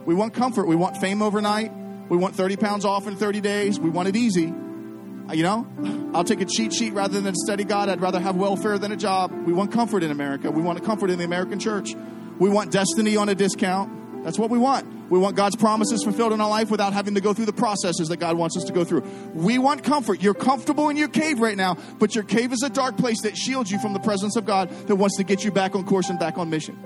We 0.07 0.14
want 0.14 0.32
comfort. 0.32 0.66
We 0.66 0.74
want 0.74 0.96
fame 0.96 1.20
overnight. 1.20 1.70
We 2.09 2.16
want 2.16 2.34
30 2.34 2.57
pounds 2.57 2.86
off 2.86 3.07
in 3.07 3.16
30 3.16 3.42
days. 3.42 3.78
We 3.78 3.90
want 3.90 4.09
it 4.09 4.16
easy. 4.16 4.46
Uh, 4.48 5.34
you 5.34 5.42
know, 5.42 5.66
I'll 6.14 6.24
take 6.24 6.40
a 6.40 6.46
cheat 6.46 6.72
sheet 6.72 6.94
rather 6.94 7.20
than 7.20 7.34
study 7.34 7.62
God. 7.62 7.90
I'd 7.90 8.01
rather 8.01 8.18
have 8.18 8.36
welfare 8.36 8.78
than 8.78 8.90
a 8.90 8.96
job. 8.96 9.32
We 9.46 9.53
want 9.53 9.70
comfort 9.70 10.03
in 10.03 10.11
America. 10.11 10.51
We 10.51 10.62
want 10.62 10.82
comfort 10.82 11.11
in 11.11 11.18
the 11.18 11.24
American 11.24 11.59
church. 11.61 11.94
We 12.38 12.48
want 12.48 12.72
destiny 12.72 13.18
on 13.18 13.28
a 13.28 13.34
discount. 13.34 13.99
That's 14.23 14.39
what 14.39 14.51
we 14.51 14.59
want. 14.59 15.11
We 15.11 15.18
want 15.18 15.35
God's 15.35 15.57
promises 15.57 16.05
fulfilled 16.05 16.33
in 16.33 16.41
our 16.41 16.49
life 16.49 16.71
without 16.71 16.93
having 16.93 17.14
to 17.14 17.21
go 17.21 17.33
through 17.33 17.47
the 17.47 17.53
processes 17.53 18.09
that 18.09 18.18
God 18.18 18.37
wants 18.37 18.57
us 18.57 18.64
to 18.64 18.73
go 18.73 18.85
through. 18.85 19.01
We 19.35 19.59
want 19.59 19.83
comfort. 19.83 20.23
You're 20.23 20.35
comfortable 20.35 20.89
in 20.89 20.97
your 20.97 21.09
cave 21.09 21.41
right 21.41 21.57
now, 21.57 21.77
but 21.99 22.14
your 22.14 22.25
cave 22.25 22.53
is 22.53 22.62
a 22.62 22.71
dark 22.71 22.97
place 22.97 23.23
that 23.23 23.37
shields 23.37 23.71
you 23.71 23.79
from 23.79 23.93
the 23.93 23.99
presence 23.99 24.37
of 24.37 24.45
God 24.45 24.71
that 24.87 24.97
wants 24.97 25.16
to 25.16 25.25
get 25.25 25.45
you 25.45 25.51
back 25.51 25.75
on 25.75 25.85
course 25.85 26.11
and 26.11 26.18
back 26.18 26.39
on 26.39 26.51
mission. 26.51 26.79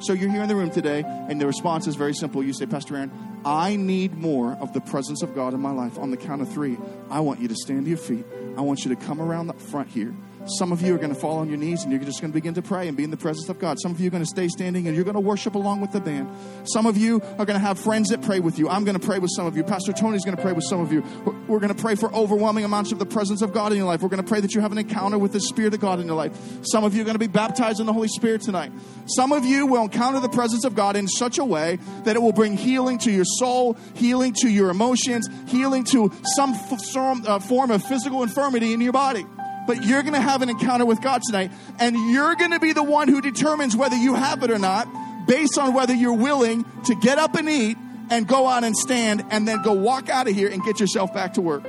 So 0.00 0.14
you're 0.14 0.30
here 0.30 0.42
in 0.42 0.48
the 0.48 0.56
room 0.56 0.70
today, 0.70 1.04
and 1.06 1.40
the 1.40 1.46
response 1.46 1.86
is 1.86 1.94
very 1.94 2.14
simple. 2.14 2.42
You 2.42 2.54
say, 2.54 2.64
Pastor 2.64 2.96
Aaron, 2.96 3.12
I 3.44 3.76
need 3.76 4.14
more 4.14 4.54
of 4.54 4.72
the 4.72 4.80
presence 4.80 5.22
of 5.22 5.34
God 5.34 5.52
in 5.52 5.60
my 5.60 5.72
life. 5.72 5.98
On 5.98 6.10
the 6.10 6.16
count 6.16 6.40
of 6.40 6.50
three, 6.50 6.78
I 7.10 7.20
want 7.20 7.40
you 7.40 7.48
to 7.48 7.54
stand 7.54 7.84
to 7.84 7.90
your 7.90 7.98
feet. 7.98 8.24
I 8.56 8.62
want 8.62 8.84
you 8.84 8.94
to 8.94 8.96
come 8.96 9.20
around 9.20 9.48
the 9.48 9.54
front 9.54 9.88
here. 9.88 10.14
Some 10.46 10.72
of 10.72 10.80
you 10.80 10.94
are 10.94 10.98
going 10.98 11.14
to 11.14 11.20
fall 11.20 11.38
on 11.38 11.48
your 11.48 11.58
knees 11.58 11.82
and 11.82 11.92
you're 11.92 12.02
just 12.02 12.20
going 12.20 12.32
to 12.32 12.34
begin 12.34 12.54
to 12.54 12.62
pray 12.62 12.88
and 12.88 12.96
be 12.96 13.04
in 13.04 13.10
the 13.10 13.16
presence 13.16 13.48
of 13.50 13.58
God. 13.58 13.78
Some 13.78 13.92
of 13.92 14.00
you 14.00 14.08
are 14.08 14.10
going 14.10 14.22
to 14.22 14.28
stay 14.28 14.48
standing 14.48 14.86
and 14.86 14.96
you're 14.96 15.04
going 15.04 15.14
to 15.14 15.20
worship 15.20 15.54
along 15.54 15.82
with 15.82 15.92
the 15.92 16.00
band. 16.00 16.30
Some 16.64 16.86
of 16.86 16.96
you 16.96 17.16
are 17.38 17.44
going 17.44 17.58
to 17.58 17.58
have 17.58 17.78
friends 17.78 18.08
that 18.08 18.22
pray 18.22 18.40
with 18.40 18.58
you. 18.58 18.68
I'm 18.68 18.84
going 18.84 18.98
to 18.98 19.06
pray 19.06 19.18
with 19.18 19.30
some 19.36 19.46
of 19.46 19.56
you. 19.56 19.62
Pastor 19.62 19.92
Tony's 19.92 20.24
going 20.24 20.36
to 20.36 20.42
pray 20.42 20.52
with 20.52 20.64
some 20.64 20.80
of 20.80 20.92
you. 20.92 21.02
We're 21.46 21.60
going 21.60 21.74
to 21.74 21.80
pray 21.80 21.94
for 21.94 22.12
overwhelming 22.14 22.64
amounts 22.64 22.90
of 22.90 22.98
the 22.98 23.06
presence 23.06 23.42
of 23.42 23.52
God 23.52 23.72
in 23.72 23.78
your 23.78 23.86
life. 23.86 24.00
We're 24.00 24.08
going 24.08 24.22
to 24.22 24.28
pray 24.28 24.40
that 24.40 24.54
you 24.54 24.62
have 24.62 24.72
an 24.72 24.78
encounter 24.78 25.18
with 25.18 25.32
the 25.32 25.40
Spirit 25.40 25.74
of 25.74 25.80
God 25.80 26.00
in 26.00 26.06
your 26.06 26.16
life. 26.16 26.32
Some 26.62 26.84
of 26.84 26.94
you 26.94 27.02
are 27.02 27.04
going 27.04 27.16
to 27.16 27.20
be 27.20 27.26
baptized 27.26 27.78
in 27.78 27.86
the 27.86 27.92
Holy 27.92 28.08
Spirit 28.08 28.40
tonight. 28.40 28.72
Some 29.06 29.32
of 29.32 29.44
you 29.44 29.66
will 29.66 29.82
encounter 29.82 30.20
the 30.20 30.28
presence 30.28 30.64
of 30.64 30.74
God 30.74 30.96
in 30.96 31.06
such 31.06 31.38
a 31.38 31.44
way 31.44 31.78
that 32.04 32.16
it 32.16 32.22
will 32.22 32.32
bring 32.32 32.56
healing 32.56 32.98
to 33.00 33.10
your 33.10 33.26
soul, 33.26 33.76
healing 33.94 34.32
to 34.40 34.48
your 34.48 34.70
emotions, 34.70 35.28
healing 35.48 35.84
to 35.84 36.10
some 36.34 36.54
uh, 36.54 37.38
form 37.40 37.70
of 37.70 37.84
physical 37.84 38.22
infirmity 38.22 38.72
in 38.72 38.80
your 38.80 38.92
body 38.92 39.26
but 39.70 39.84
you're 39.84 40.02
going 40.02 40.14
to 40.14 40.20
have 40.20 40.42
an 40.42 40.48
encounter 40.48 40.84
with 40.84 41.00
God 41.00 41.22
tonight, 41.24 41.52
and 41.78 41.96
you're 42.10 42.34
going 42.34 42.50
to 42.50 42.58
be 42.58 42.72
the 42.72 42.82
one 42.82 43.06
who 43.06 43.20
determines 43.20 43.76
whether 43.76 43.94
you 43.94 44.16
have 44.16 44.42
it 44.42 44.50
or 44.50 44.58
not 44.58 44.88
based 45.28 45.56
on 45.58 45.74
whether 45.74 45.94
you're 45.94 46.12
willing 46.12 46.64
to 46.86 46.96
get 46.96 47.18
up 47.18 47.36
and 47.36 47.48
eat 47.48 47.78
and 48.10 48.26
go 48.26 48.48
out 48.48 48.64
and 48.64 48.76
stand 48.76 49.24
and 49.30 49.46
then 49.46 49.62
go 49.62 49.72
walk 49.72 50.08
out 50.08 50.26
of 50.26 50.34
here 50.34 50.48
and 50.48 50.64
get 50.64 50.80
yourself 50.80 51.14
back 51.14 51.34
to 51.34 51.40
work. 51.40 51.62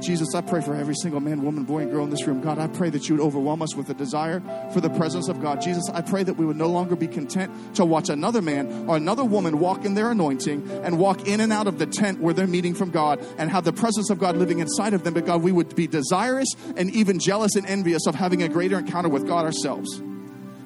Jesus, 0.00 0.34
I 0.34 0.40
pray 0.40 0.60
for 0.60 0.74
every 0.74 0.94
single 0.94 1.20
man, 1.20 1.42
woman, 1.42 1.64
boy, 1.64 1.80
and 1.80 1.90
girl 1.90 2.04
in 2.04 2.10
this 2.10 2.26
room. 2.26 2.40
God, 2.40 2.58
I 2.58 2.66
pray 2.66 2.90
that 2.90 3.08
you 3.08 3.16
would 3.16 3.24
overwhelm 3.24 3.62
us 3.62 3.74
with 3.74 3.88
a 3.90 3.94
desire 3.94 4.40
for 4.72 4.80
the 4.80 4.90
presence 4.90 5.28
of 5.28 5.40
God. 5.40 5.60
Jesus, 5.60 5.88
I 5.92 6.02
pray 6.02 6.22
that 6.22 6.34
we 6.34 6.44
would 6.44 6.56
no 6.56 6.68
longer 6.68 6.96
be 6.96 7.08
content 7.08 7.74
to 7.76 7.84
watch 7.84 8.08
another 8.08 8.42
man 8.42 8.88
or 8.88 8.96
another 8.96 9.24
woman 9.24 9.58
walk 9.58 9.84
in 9.84 9.94
their 9.94 10.10
anointing 10.10 10.68
and 10.84 10.98
walk 10.98 11.26
in 11.26 11.40
and 11.40 11.52
out 11.52 11.66
of 11.66 11.78
the 11.78 11.86
tent 11.86 12.20
where 12.20 12.34
they're 12.34 12.46
meeting 12.46 12.74
from 12.74 12.90
God 12.90 13.24
and 13.38 13.50
have 13.50 13.64
the 13.64 13.72
presence 13.72 14.10
of 14.10 14.18
God 14.18 14.36
living 14.36 14.58
inside 14.58 14.94
of 14.94 15.04
them. 15.04 15.14
But 15.14 15.26
God, 15.26 15.42
we 15.42 15.52
would 15.52 15.74
be 15.74 15.86
desirous 15.86 16.48
and 16.76 16.90
even 16.90 17.18
jealous 17.18 17.56
and 17.56 17.66
envious 17.66 18.06
of 18.06 18.14
having 18.14 18.42
a 18.42 18.48
greater 18.48 18.78
encounter 18.78 19.08
with 19.08 19.26
God 19.26 19.44
ourselves. 19.44 20.02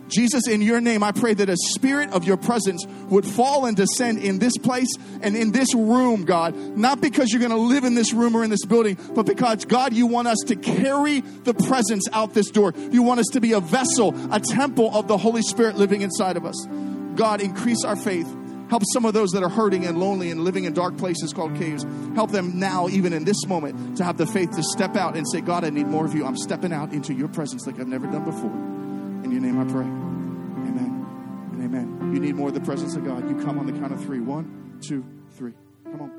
Jesus, 0.08 0.48
in 0.48 0.62
your 0.62 0.80
name, 0.80 1.02
I 1.02 1.12
pray 1.12 1.34
that 1.34 1.48
a 1.48 1.56
spirit 1.56 2.10
of 2.10 2.24
your 2.24 2.36
presence 2.36 2.86
would 3.08 3.26
fall 3.26 3.66
and 3.66 3.76
descend 3.76 4.18
in 4.18 4.38
this 4.38 4.56
place 4.56 4.88
and 5.22 5.36
in 5.36 5.52
this 5.52 5.74
room, 5.74 6.24
God. 6.24 6.54
Not 6.54 7.00
because 7.00 7.30
you're 7.30 7.40
going 7.40 7.52
to 7.52 7.56
live 7.56 7.84
in 7.84 7.94
this 7.94 8.12
room 8.12 8.34
or 8.34 8.42
in 8.42 8.50
this 8.50 8.64
building, 8.64 8.96
but 9.14 9.26
because, 9.26 9.64
God, 9.64 9.92
you 9.92 10.06
want 10.06 10.28
us 10.28 10.38
to 10.46 10.56
carry 10.56 11.20
the 11.20 11.54
presence 11.54 12.08
out 12.12 12.34
this 12.34 12.50
door. 12.50 12.72
You 12.90 13.02
want 13.02 13.20
us 13.20 13.26
to 13.32 13.40
be 13.40 13.52
a 13.52 13.60
vessel, 13.60 14.14
a 14.32 14.40
temple 14.40 14.90
of 14.94 15.08
the 15.08 15.18
Holy 15.18 15.42
Spirit 15.42 15.76
living 15.76 16.02
inside 16.02 16.36
of 16.36 16.44
us. 16.44 16.66
God, 17.14 17.40
increase 17.40 17.84
our 17.84 17.96
faith. 17.96 18.26
Help 18.70 18.82
some 18.92 19.06
of 19.06 19.14
those 19.14 19.30
that 19.30 19.42
are 19.42 19.48
hurting 19.48 19.86
and 19.86 19.98
lonely 19.98 20.30
and 20.30 20.44
living 20.44 20.64
in 20.64 20.74
dark 20.74 20.98
places 20.98 21.32
called 21.32 21.56
caves. 21.56 21.84
Help 22.14 22.30
them 22.30 22.58
now, 22.58 22.88
even 22.88 23.12
in 23.12 23.24
this 23.24 23.46
moment, 23.46 23.96
to 23.96 24.04
have 24.04 24.18
the 24.18 24.26
faith 24.26 24.50
to 24.56 24.62
step 24.62 24.94
out 24.94 25.16
and 25.16 25.26
say, 25.30 25.40
God, 25.40 25.64
I 25.64 25.70
need 25.70 25.86
more 25.86 26.04
of 26.04 26.14
you. 26.14 26.26
I'm 26.26 26.36
stepping 26.36 26.72
out 26.72 26.92
into 26.92 27.14
your 27.14 27.28
presence 27.28 27.66
like 27.66 27.80
I've 27.80 27.88
never 27.88 28.06
done 28.06 28.24
before. 28.24 28.77
In 29.24 29.30
your 29.30 29.40
name 29.40 29.58
I 29.58 29.64
pray. 29.64 29.84
Amen 29.84 31.06
and 31.52 31.64
amen. 31.64 32.14
You 32.14 32.20
need 32.20 32.34
more 32.34 32.48
of 32.48 32.54
the 32.54 32.60
presence 32.60 32.96
of 32.96 33.04
God. 33.04 33.28
You 33.28 33.36
come 33.44 33.58
on 33.58 33.66
the 33.66 33.72
count 33.72 33.92
of 33.92 34.02
three. 34.02 34.20
One, 34.20 34.78
two, 34.80 35.04
three. 35.32 35.52
Come 35.84 36.02
on. 36.02 36.17